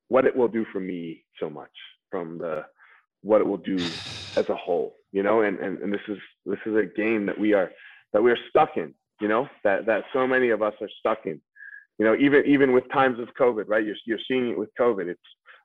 what 0.09 0.25
it 0.25 0.35
will 0.35 0.47
do 0.47 0.65
for 0.71 0.79
me 0.79 1.23
so 1.39 1.49
much 1.49 1.71
from 2.11 2.37
the 2.37 2.65
what 3.21 3.41
it 3.41 3.47
will 3.47 3.57
do 3.57 3.77
as 4.35 4.45
a 4.49 4.55
whole, 4.55 4.95
you 5.11 5.23
know. 5.23 5.41
And 5.41 5.59
and, 5.59 5.77
and 5.79 5.93
this 5.93 6.01
is 6.07 6.17
this 6.45 6.59
is 6.65 6.75
a 6.75 6.85
game 6.95 7.25
that 7.25 7.39
we 7.39 7.53
are 7.53 7.71
that 8.13 8.21
we're 8.21 8.37
stuck 8.49 8.77
in, 8.77 8.93
you 9.21 9.27
know, 9.27 9.47
that 9.63 9.85
that 9.85 10.03
so 10.13 10.25
many 10.27 10.49
of 10.49 10.61
us 10.61 10.73
are 10.81 10.89
stuck 10.99 11.25
in. 11.25 11.41
You 11.99 12.05
know, 12.05 12.15
even 12.19 12.43
even 12.45 12.71
with 12.73 12.83
times 12.91 13.19
of 13.19 13.27
COVID, 13.39 13.65
right? 13.67 13.85
You're 13.85 13.95
you're 14.05 14.19
seeing 14.27 14.49
it 14.49 14.57
with 14.57 14.69
COVID. 14.79 15.07
It's 15.07 15.21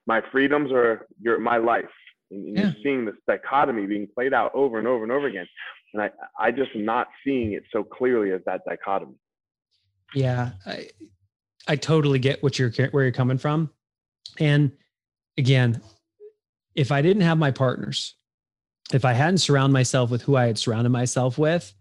my 0.07 0.21
freedoms 0.33 0.73
are 0.73 1.07
your 1.21 1.39
my 1.39 1.57
life. 1.57 1.85
And, 2.31 2.47
and 2.49 2.57
Yeah. 2.57 2.63
you're 2.65 2.83
seeing 2.83 3.05
this 3.07 3.15
dichotomy 3.27 3.87
being 3.87 4.07
played 4.15 4.35
out 4.35 4.51
over 4.55 4.79
and 4.79 4.87
over 4.87 5.03
and 5.03 5.13
over 5.13 5.27
again. 5.27 5.47
And 5.95 6.03
I, 6.03 6.11
I 6.39 6.51
just 6.51 6.71
am 6.75 6.85
not 6.85 7.07
seeing 7.25 7.53
it 7.53 7.63
so 7.73 7.83
clearly 7.83 8.33
as 8.33 8.43
that 8.45 8.61
dichotomy. 8.69 9.15
Yeah, 10.15 10.51
I, 10.67 10.91
I 11.67 11.77
totally 11.77 12.19
get 12.19 12.43
what 12.43 12.59
you're 12.59 12.71
where 12.91 13.05
you're 13.05 13.13
coming 13.13 13.39
from. 13.39 13.71
And 14.39 14.73
again, 15.39 15.81
if 16.75 16.93
I 16.93 17.01
didn't 17.01 17.23
have 17.23 17.39
my 17.39 17.51
partners, 17.51 18.15
if 18.93 19.05
I 19.05 19.13
hadn't 19.13 19.39
surrounded 19.39 19.73
myself 19.73 20.11
with 20.11 20.23
who 20.23 20.37
I 20.37 20.47
had 20.47 20.59
surrounded 20.59 20.91
myself 20.91 21.39
with, 21.39 21.75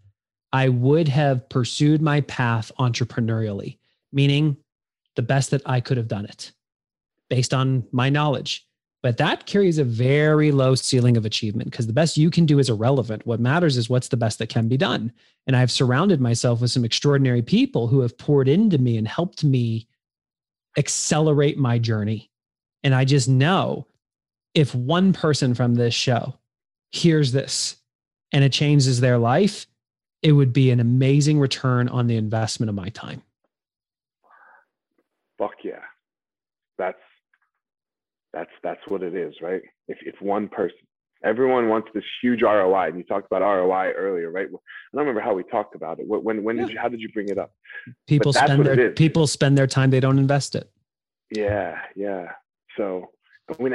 I 0.52 0.68
would 0.68 1.08
have 1.08 1.48
pursued 1.48 2.02
my 2.02 2.20
path 2.22 2.72
entrepreneurially, 2.78 3.78
meaning 4.12 4.56
the 5.16 5.22
best 5.22 5.50
that 5.50 5.62
I 5.66 5.80
could 5.80 5.96
have 5.96 6.08
done 6.08 6.24
it 6.24 6.52
based 7.28 7.52
on 7.52 7.84
my 7.92 8.08
knowledge. 8.08 8.66
But 9.02 9.18
that 9.18 9.46
carries 9.46 9.78
a 9.78 9.84
very 9.84 10.50
low 10.50 10.74
ceiling 10.74 11.16
of 11.16 11.24
achievement 11.24 11.70
because 11.70 11.86
the 11.86 11.92
best 11.92 12.16
you 12.16 12.30
can 12.30 12.46
do 12.46 12.58
is 12.58 12.68
irrelevant. 12.68 13.26
What 13.26 13.40
matters 13.40 13.76
is 13.76 13.88
what's 13.88 14.08
the 14.08 14.16
best 14.16 14.38
that 14.38 14.48
can 14.48 14.66
be 14.66 14.76
done. 14.76 15.12
And 15.46 15.54
I've 15.54 15.70
surrounded 15.70 16.20
myself 16.20 16.60
with 16.60 16.70
some 16.70 16.84
extraordinary 16.84 17.42
people 17.42 17.86
who 17.86 18.00
have 18.00 18.18
poured 18.18 18.48
into 18.48 18.78
me 18.78 18.96
and 18.96 19.06
helped 19.06 19.44
me 19.44 19.86
accelerate 20.76 21.58
my 21.58 21.78
journey. 21.78 22.30
And 22.82 22.94
I 22.94 23.04
just 23.04 23.28
know 23.28 23.86
if 24.54 24.74
one 24.74 25.12
person 25.12 25.54
from 25.54 25.74
this 25.74 25.94
show 25.94 26.37
hears 26.90 27.32
this 27.32 27.76
and 28.32 28.44
it 28.44 28.52
changes 28.52 29.00
their 29.00 29.18
life, 29.18 29.66
it 30.22 30.32
would 30.32 30.52
be 30.52 30.70
an 30.70 30.80
amazing 30.80 31.38
return 31.38 31.88
on 31.88 32.06
the 32.06 32.16
investment 32.16 32.68
of 32.68 32.74
my 32.74 32.88
time. 32.88 33.22
Fuck 35.38 35.54
yeah. 35.64 35.80
That's 36.78 36.98
that's 38.32 38.50
that's 38.62 38.80
what 38.88 39.02
it 39.02 39.14
is, 39.14 39.34
right? 39.40 39.62
If 39.86 39.98
if 40.02 40.20
one 40.20 40.48
person 40.48 40.76
everyone 41.24 41.68
wants 41.68 41.88
this 41.94 42.04
huge 42.22 42.42
ROI, 42.42 42.88
and 42.88 42.98
you 42.98 43.04
talked 43.04 43.26
about 43.26 43.42
ROI 43.42 43.92
earlier, 43.96 44.30
right? 44.30 44.46
I 44.46 44.50
don't 44.50 44.60
remember 45.06 45.20
how 45.20 45.34
we 45.34 45.42
talked 45.44 45.74
about 45.74 45.98
it. 46.00 46.04
Wh- 46.04 46.24
When 46.24 46.42
when 46.42 46.56
did 46.56 46.70
you 46.70 46.78
how 46.78 46.88
did 46.88 47.00
you 47.00 47.08
bring 47.10 47.28
it 47.28 47.38
up? 47.38 47.52
People 48.06 48.32
spend 48.32 48.64
their 48.64 48.90
people 48.92 49.26
spend 49.26 49.56
their 49.56 49.66
time, 49.66 49.90
they 49.90 50.00
don't 50.00 50.18
invest 50.18 50.54
it. 50.54 50.70
Yeah, 51.30 51.78
yeah. 51.96 52.32
So 52.76 53.10
I 53.58 53.62
mean, 53.62 53.74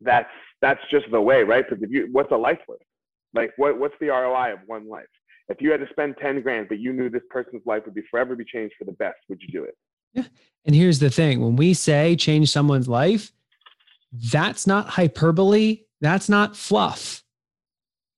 that's 0.00 0.28
that's 0.64 0.80
just 0.90 1.04
the 1.10 1.20
way, 1.20 1.42
right? 1.42 1.62
Because 1.68 1.82
if 1.82 1.90
you, 1.90 2.08
what's 2.10 2.32
a 2.32 2.36
life 2.36 2.58
worth? 2.66 2.80
Like, 3.34 3.52
what 3.58 3.78
what's 3.78 3.94
the 4.00 4.08
ROI 4.08 4.54
of 4.54 4.60
one 4.64 4.88
life? 4.88 5.04
If 5.50 5.60
you 5.60 5.70
had 5.70 5.80
to 5.80 5.88
spend 5.90 6.14
ten 6.18 6.40
grand, 6.40 6.68
but 6.70 6.78
you 6.78 6.94
knew 6.94 7.10
this 7.10 7.22
person's 7.28 7.60
life 7.66 7.82
would 7.84 7.94
be 7.94 8.02
forever 8.10 8.34
be 8.34 8.46
changed 8.46 8.74
for 8.78 8.86
the 8.86 8.92
best, 8.92 9.18
would 9.28 9.42
you 9.42 9.48
do 9.48 9.64
it? 9.64 9.76
Yeah. 10.14 10.24
And 10.64 10.74
here's 10.74 11.00
the 11.00 11.10
thing: 11.10 11.40
when 11.40 11.56
we 11.56 11.74
say 11.74 12.16
change 12.16 12.50
someone's 12.50 12.88
life, 12.88 13.30
that's 14.32 14.66
not 14.66 14.88
hyperbole. 14.88 15.82
That's 16.00 16.30
not 16.30 16.56
fluff. 16.56 17.22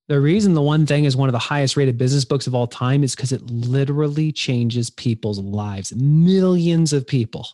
The 0.08 0.20
reason 0.20 0.54
the 0.54 0.62
one 0.62 0.86
thing 0.86 1.04
is 1.04 1.16
one 1.16 1.28
of 1.28 1.32
the 1.32 1.40
highest 1.40 1.76
rated 1.76 1.98
business 1.98 2.24
books 2.24 2.46
of 2.46 2.54
all 2.54 2.68
time 2.68 3.02
is 3.02 3.16
because 3.16 3.32
it 3.32 3.42
literally 3.50 4.30
changes 4.30 4.88
people's 4.88 5.40
lives, 5.40 5.92
millions 5.96 6.92
of 6.92 7.08
people. 7.08 7.48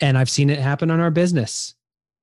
And 0.00 0.18
I've 0.18 0.30
seen 0.30 0.50
it 0.50 0.58
happen 0.58 0.90
on 0.90 0.98
our 0.98 1.12
business. 1.12 1.76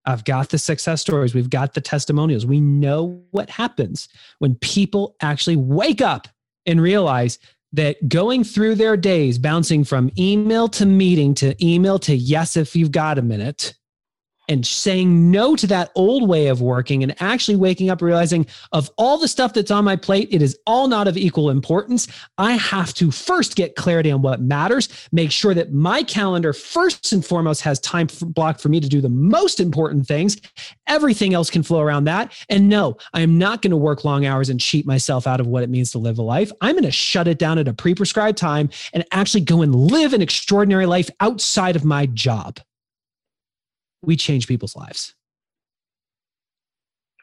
I've 0.06 0.24
got 0.24 0.50
the 0.50 0.58
success 0.58 1.00
stories. 1.00 1.34
We've 1.34 1.50
got 1.50 1.74
the 1.74 1.80
testimonials. 1.80 2.46
We 2.46 2.60
know 2.60 3.22
what 3.30 3.50
happens 3.50 4.08
when 4.38 4.54
people 4.56 5.16
actually 5.20 5.56
wake 5.56 6.00
up 6.00 6.28
and 6.66 6.80
realize 6.80 7.38
that 7.72 8.08
going 8.08 8.42
through 8.44 8.74
their 8.74 8.96
days, 8.96 9.38
bouncing 9.38 9.84
from 9.84 10.10
email 10.18 10.68
to 10.68 10.86
meeting 10.86 11.34
to 11.34 11.54
email 11.64 11.98
to 12.00 12.14
yes, 12.14 12.56
if 12.56 12.74
you've 12.74 12.92
got 12.92 13.18
a 13.18 13.22
minute, 13.22 13.74
and 14.50 14.66
saying 14.66 15.30
no 15.30 15.54
to 15.54 15.66
that 15.68 15.92
old 15.94 16.28
way 16.28 16.48
of 16.48 16.60
working 16.60 17.04
and 17.04 17.14
actually 17.22 17.56
waking 17.56 17.88
up 17.88 18.02
realizing 18.02 18.44
of 18.72 18.90
all 18.98 19.16
the 19.16 19.28
stuff 19.28 19.54
that's 19.54 19.70
on 19.70 19.84
my 19.84 19.94
plate 19.94 20.28
it 20.32 20.42
is 20.42 20.58
all 20.66 20.88
not 20.88 21.06
of 21.06 21.16
equal 21.16 21.50
importance. 21.50 22.08
I 22.36 22.52
have 22.54 22.92
to 22.94 23.12
first 23.12 23.54
get 23.54 23.76
clarity 23.76 24.10
on 24.10 24.22
what 24.22 24.42
matters 24.42 24.88
make 25.12 25.30
sure 25.30 25.54
that 25.54 25.72
my 25.72 26.02
calendar 26.02 26.52
first 26.52 27.12
and 27.12 27.24
foremost 27.24 27.60
has 27.62 27.78
time 27.78 28.08
blocked 28.22 28.60
for 28.60 28.68
me 28.68 28.80
to 28.80 28.88
do 28.88 29.00
the 29.00 29.08
most 29.08 29.60
important 29.60 30.06
things. 30.06 30.36
Everything 30.88 31.32
else 31.32 31.48
can 31.48 31.62
flow 31.62 31.80
around 31.80 32.04
that. 32.04 32.32
And 32.48 32.68
no 32.68 32.96
i 33.14 33.20
am 33.20 33.38
not 33.38 33.62
going 33.62 33.70
to 33.70 33.76
work 33.76 34.04
long 34.04 34.26
hours 34.26 34.48
and 34.48 34.58
cheat 34.58 34.84
myself 34.84 35.28
out 35.28 35.38
of 35.38 35.46
what 35.46 35.62
it 35.62 35.70
means 35.70 35.92
to 35.92 35.98
live 35.98 36.18
a 36.18 36.22
life. 36.22 36.50
I'm 36.60 36.74
going 36.74 36.82
to 36.82 36.90
shut 36.90 37.28
it 37.28 37.38
down 37.38 37.58
at 37.58 37.68
a 37.68 37.72
pre-prescribed 37.72 38.36
time 38.36 38.68
and 38.92 39.04
actually 39.12 39.42
go 39.42 39.62
and 39.62 39.72
live 39.72 40.12
an 40.12 40.22
extraordinary 40.22 40.86
life 40.86 41.08
outside 41.20 41.76
of 41.76 41.84
my 41.84 42.06
job 42.06 42.58
we 44.02 44.16
change 44.16 44.46
people's 44.46 44.76
lives. 44.76 45.14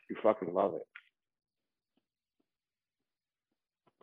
You 0.09 0.15
fucking 0.21 0.53
love 0.53 0.73
it. 0.75 0.88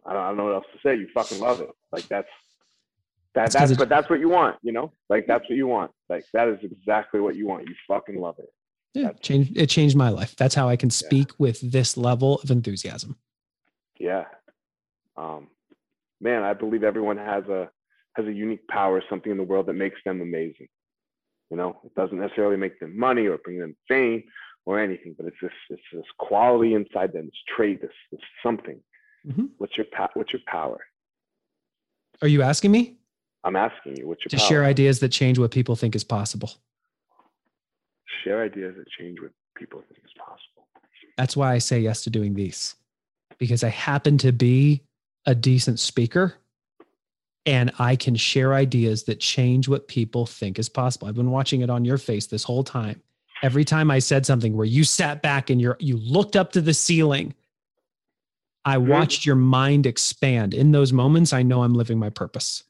I 0.07 0.13
don't, 0.13 0.23
I 0.23 0.29
don't 0.29 0.37
know 0.37 0.45
what 0.45 0.55
else 0.55 0.67
to 0.73 0.79
say. 0.87 0.97
You 0.97 1.09
fucking 1.15 1.41
love 1.41 1.61
it. 1.61 1.71
Like 1.93 2.07
that's 2.09 2.29
that, 3.35 3.51
that's 3.51 3.77
but 3.77 3.89
that's 3.89 4.09
what 4.09 4.21
you 4.21 4.29
want, 4.29 4.57
you 4.63 4.73
know? 4.73 4.93
Like 5.09 5.27
that's 5.27 5.43
what 5.49 5.57
you 5.57 5.67
want. 5.67 5.91
Like 6.09 6.25
that 6.35 6.49
is 6.49 6.59
exactly 6.63 7.21
what 7.21 7.37
you 7.37 7.47
want. 7.47 7.67
You 7.69 7.75
fucking 7.89 8.21
love 8.21 8.37
it. 8.39 8.53
Yeah, 8.93 9.13
changed 9.21 9.57
it 9.57 9.67
changed 9.67 9.97
my 9.97 10.11
life. 10.11 10.37
That's 10.37 10.55
how 10.55 10.69
I 10.69 10.77
can 10.77 10.91
speak 10.91 11.31
yeah. 11.31 11.37
with 11.39 11.73
this 11.73 11.97
level 11.97 12.37
of 12.43 12.51
enthusiasm. 12.51 13.17
Yeah. 13.99 14.25
Um 15.17 15.49
man, 16.21 16.43
I 16.43 16.53
believe 16.53 16.85
everyone 16.85 17.17
has 17.17 17.45
a 17.45 17.71
has 18.15 18.27
a 18.27 18.33
unique 18.33 18.67
power, 18.69 19.03
something 19.09 19.33
in 19.33 19.39
the 19.39 19.45
world 19.45 19.67
that 19.67 19.75
makes 19.75 20.01
them 20.05 20.21
amazing. 20.21 20.69
You 21.51 21.57
know, 21.57 21.79
it 21.85 21.95
doesn't 21.95 22.19
necessarily 22.19 22.57
make 22.57 22.81
them 22.81 22.99
money 22.99 23.27
or 23.27 23.39
bring 23.39 23.59
them 23.59 23.77
fame 23.87 24.25
or 24.67 24.81
anything, 24.81 25.15
but 25.17 25.27
it's 25.27 25.37
this 25.43 25.53
it's 25.71 25.83
this 25.93 26.05
quality 26.19 26.75
inside 26.75 27.13
them, 27.13 27.27
this 27.27 27.43
trait, 27.55 27.81
this, 27.83 27.91
this 28.11 28.21
something. 28.43 28.81
Mm-hmm. 29.27 29.47
What's 29.59 29.77
your 29.77 29.87
what's 30.15 30.33
your 30.33 30.43
power? 30.47 30.81
Are 32.23 32.29
you 32.29 32.43
asking 32.43 32.71
me? 32.71 32.97
I'm 33.45 33.57
asking 33.57 33.99
you. 33.99 34.09
What's 34.09 34.25
your 34.25 34.31
to 34.31 34.37
power? 34.37 34.49
share 34.49 34.65
ideas 34.65 35.01
that 35.01 35.11
change 35.11 35.39
what 35.39 35.51
people 35.51 35.77
think 35.77 35.95
is 35.95 36.05
possible? 36.05 36.51
Share 38.23 38.43
ideas 38.43 38.75
that 38.79 38.89
change 38.89 39.21
what 39.21 39.33
people 39.55 39.83
think 39.93 40.05
is 40.05 40.13
possible. 40.13 40.67
That's 41.19 41.37
why 41.37 41.53
I 41.53 41.59
say 41.59 41.81
yes 41.81 42.03
to 42.05 42.11
doing 42.11 42.35
these, 42.35 42.75
because 43.39 43.63
I 43.63 43.69
happen 43.69 44.19
to 44.19 44.33
be 44.33 44.83
a 45.27 45.35
decent 45.35 45.79
speaker 45.79 46.35
and 47.47 47.73
I 47.79 47.97
can 47.97 48.17
share 48.17 48.55
ideas 48.55 49.05
that 49.05 49.21
change 49.21 49.69
what 49.69 49.89
people 49.89 50.27
think 50.27 50.59
is 50.59 50.69
possible. 50.69 51.09
I've 51.09 51.15
been 51.15 51.31
watching 51.31 51.61
it 51.61 51.71
on 51.71 51.85
your 51.85 51.99
face 51.99 52.27
this 52.27 52.45
whole 52.45 52.65
time. 52.65 53.03
Every 53.43 53.65
time 53.65 53.91
I 53.91 53.99
said 53.99 54.25
something 54.25 54.57
where 54.57 54.67
you 54.67 54.85
sat 54.85 55.21
back 55.21 55.51
and 55.51 55.61
you 55.61 55.75
you 55.79 55.97
looked 55.99 56.37
up 56.37 56.53
to 56.53 56.61
the 56.61 56.73
ceiling, 56.73 57.35
I 58.65 58.77
mm-hmm. 58.77 58.91
watched 58.91 59.27
your 59.27 59.37
mind 59.37 59.87
expand. 59.87 60.55
In 60.55 60.73
those 60.73 60.93
moments, 60.93 61.33
I 61.33 61.43
know 61.43 61.63
I'm 61.63 61.75
living 61.75 61.99
my 61.99 62.11
purpose. 62.11 62.65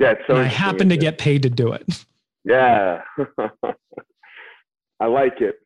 Yeah, 0.00 0.14
so 0.26 0.36
I 0.36 0.44
happen 0.44 0.88
to 0.90 0.96
get 0.96 1.18
paid 1.18 1.42
to 1.42 1.50
do 1.50 1.72
it. 1.72 2.04
Yeah. 2.44 3.02
I 5.00 5.06
like 5.06 5.40
it. 5.40 5.56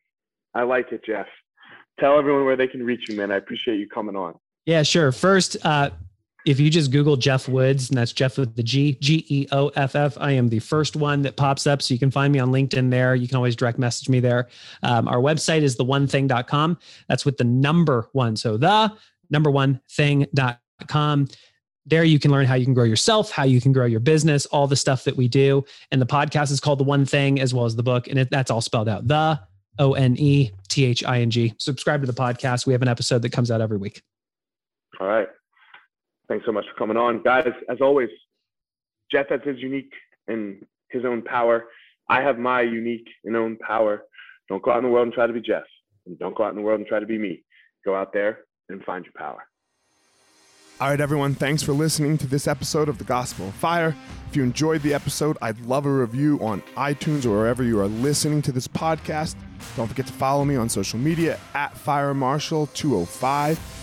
I 0.55 0.63
like 0.63 0.91
it, 0.91 1.05
Geoff. 1.05 1.27
Tell 1.99 2.17
everyone 2.17 2.45
where 2.45 2.55
they 2.55 2.67
can 2.67 2.83
reach 2.83 3.09
you, 3.09 3.15
man. 3.15 3.31
I 3.31 3.35
appreciate 3.35 3.77
you 3.77 3.87
coming 3.87 4.15
on. 4.15 4.35
Yeah, 4.65 4.83
sure. 4.83 5.11
First, 5.11 5.57
uh, 5.63 5.91
if 6.45 6.59
you 6.59 6.69
just 6.69 6.91
Google 6.91 7.15
Geoff 7.15 7.47
Woods, 7.47 7.89
and 7.89 7.97
that's 7.97 8.11
Geoff 8.11 8.37
with 8.37 8.55
the 8.55 8.63
G, 8.63 8.97
G 8.99 9.25
E 9.29 9.47
O 9.51 9.69
F 9.69 9.95
F, 9.95 10.17
I 10.19 10.31
am 10.31 10.49
the 10.49 10.59
first 10.59 10.95
one 10.95 11.21
that 11.21 11.37
pops 11.37 11.65
up. 11.65 11.81
So 11.81 11.93
you 11.93 11.99
can 11.99 12.11
find 12.11 12.33
me 12.33 12.39
on 12.39 12.51
LinkedIn 12.51 12.89
there. 12.89 13.15
You 13.15 13.27
can 13.27 13.37
always 13.37 13.55
direct 13.55 13.79
message 13.79 14.09
me 14.09 14.19
there. 14.19 14.49
Um, 14.81 15.07
our 15.07 15.17
website 15.17 15.61
is 15.61 15.75
the 15.75 15.85
one 15.85 16.07
thing.com. 16.07 16.77
That's 17.07 17.25
with 17.25 17.37
the 17.37 17.45
number 17.45 18.09
one. 18.11 18.35
So 18.35 18.57
the 18.57 18.91
number 19.29 19.49
one 19.49 19.79
thing.com. 19.89 21.27
There 21.85 22.03
you 22.05 22.17
can 22.17 22.31
learn 22.31 22.45
how 22.45 22.55
you 22.55 22.63
can 22.63 22.73
grow 22.73 22.85
yourself, 22.85 23.29
how 23.29 23.43
you 23.43 23.59
can 23.59 23.73
grow 23.73 23.85
your 23.85 23.99
business, 23.99 24.45
all 24.45 24.67
the 24.67 24.75
stuff 24.75 25.03
that 25.03 25.17
we 25.17 25.27
do. 25.27 25.65
And 25.91 26.01
the 26.01 26.05
podcast 26.05 26.49
is 26.51 26.61
called 26.61 26.79
The 26.79 26.85
One 26.85 27.05
Thing, 27.05 27.41
as 27.41 27.53
well 27.53 27.65
as 27.65 27.75
the 27.75 27.83
book. 27.83 28.07
And 28.07 28.19
it, 28.19 28.29
that's 28.31 28.49
all 28.49 28.61
spelled 28.61 28.87
out 28.87 29.07
the 29.07 29.39
O 29.79 29.93
N 29.93 30.15
E 30.17 30.51
T 30.69 30.85
H 30.85 31.03
I 31.03 31.21
N 31.21 31.29
G. 31.29 31.53
Subscribe 31.57 32.01
to 32.01 32.07
the 32.07 32.13
podcast. 32.13 32.65
We 32.65 32.73
have 32.73 32.81
an 32.81 32.87
episode 32.87 33.21
that 33.23 33.31
comes 33.31 33.51
out 33.51 33.59
every 33.59 33.77
week. 33.77 34.01
All 34.99 35.07
right. 35.07 35.27
Thanks 36.27 36.45
so 36.45 36.51
much 36.51 36.65
for 36.71 36.77
coming 36.77 36.97
on. 36.97 37.21
Guys, 37.23 37.47
as 37.69 37.81
always, 37.81 38.09
Geoff 39.11 39.27
has 39.29 39.41
his 39.43 39.59
unique 39.59 39.91
and 40.27 40.65
his 40.89 41.05
own 41.05 41.21
power. 41.21 41.65
I 42.09 42.21
have 42.21 42.37
my 42.37 42.61
unique 42.61 43.07
and 43.25 43.35
own 43.35 43.57
power. 43.57 44.03
Don't 44.49 44.63
go 44.63 44.71
out 44.71 44.77
in 44.77 44.83
the 44.83 44.89
world 44.89 45.07
and 45.07 45.13
try 45.13 45.27
to 45.27 45.33
be 45.33 45.41
Geoff. 45.41 45.63
And 46.05 46.17
don't 46.19 46.35
go 46.35 46.43
out 46.43 46.49
in 46.49 46.55
the 46.55 46.61
world 46.61 46.79
and 46.79 46.87
try 46.87 46.99
to 46.99 47.05
be 47.05 47.17
me. 47.17 47.43
Go 47.85 47.95
out 47.95 48.13
there 48.13 48.39
and 48.69 48.83
find 48.83 49.05
your 49.05 49.13
power. 49.17 49.43
All 50.81 50.89
right, 50.89 50.99
everyone, 50.99 51.35
thanks 51.35 51.61
for 51.61 51.71
listening 51.71 52.17
to 52.17 52.27
this 52.27 52.47
episode 52.47 52.89
of 52.89 52.97
The 52.97 53.03
Gospel 53.03 53.47
of 53.47 53.53
Fire. 53.53 53.95
If 54.29 54.35
you 54.35 54.43
enjoyed 54.43 54.81
the 54.81 54.93
episode, 54.93 55.37
I'd 55.41 55.59
love 55.61 55.85
a 55.85 55.91
review 55.91 56.39
on 56.41 56.61
iTunes 56.75 57.25
or 57.25 57.29
wherever 57.29 57.63
you 57.63 57.79
are 57.79 57.87
listening 57.87 58.41
to 58.41 58.51
this 58.51 58.67
podcast. 58.67 59.35
Don't 59.77 59.87
forget 59.87 60.07
to 60.07 60.13
follow 60.13 60.43
me 60.43 60.55
on 60.55 60.67
social 60.69 60.99
media 60.99 61.39
at 61.53 61.77
Fire 61.77 62.13
Marshall 62.13 62.67
205 62.67 63.82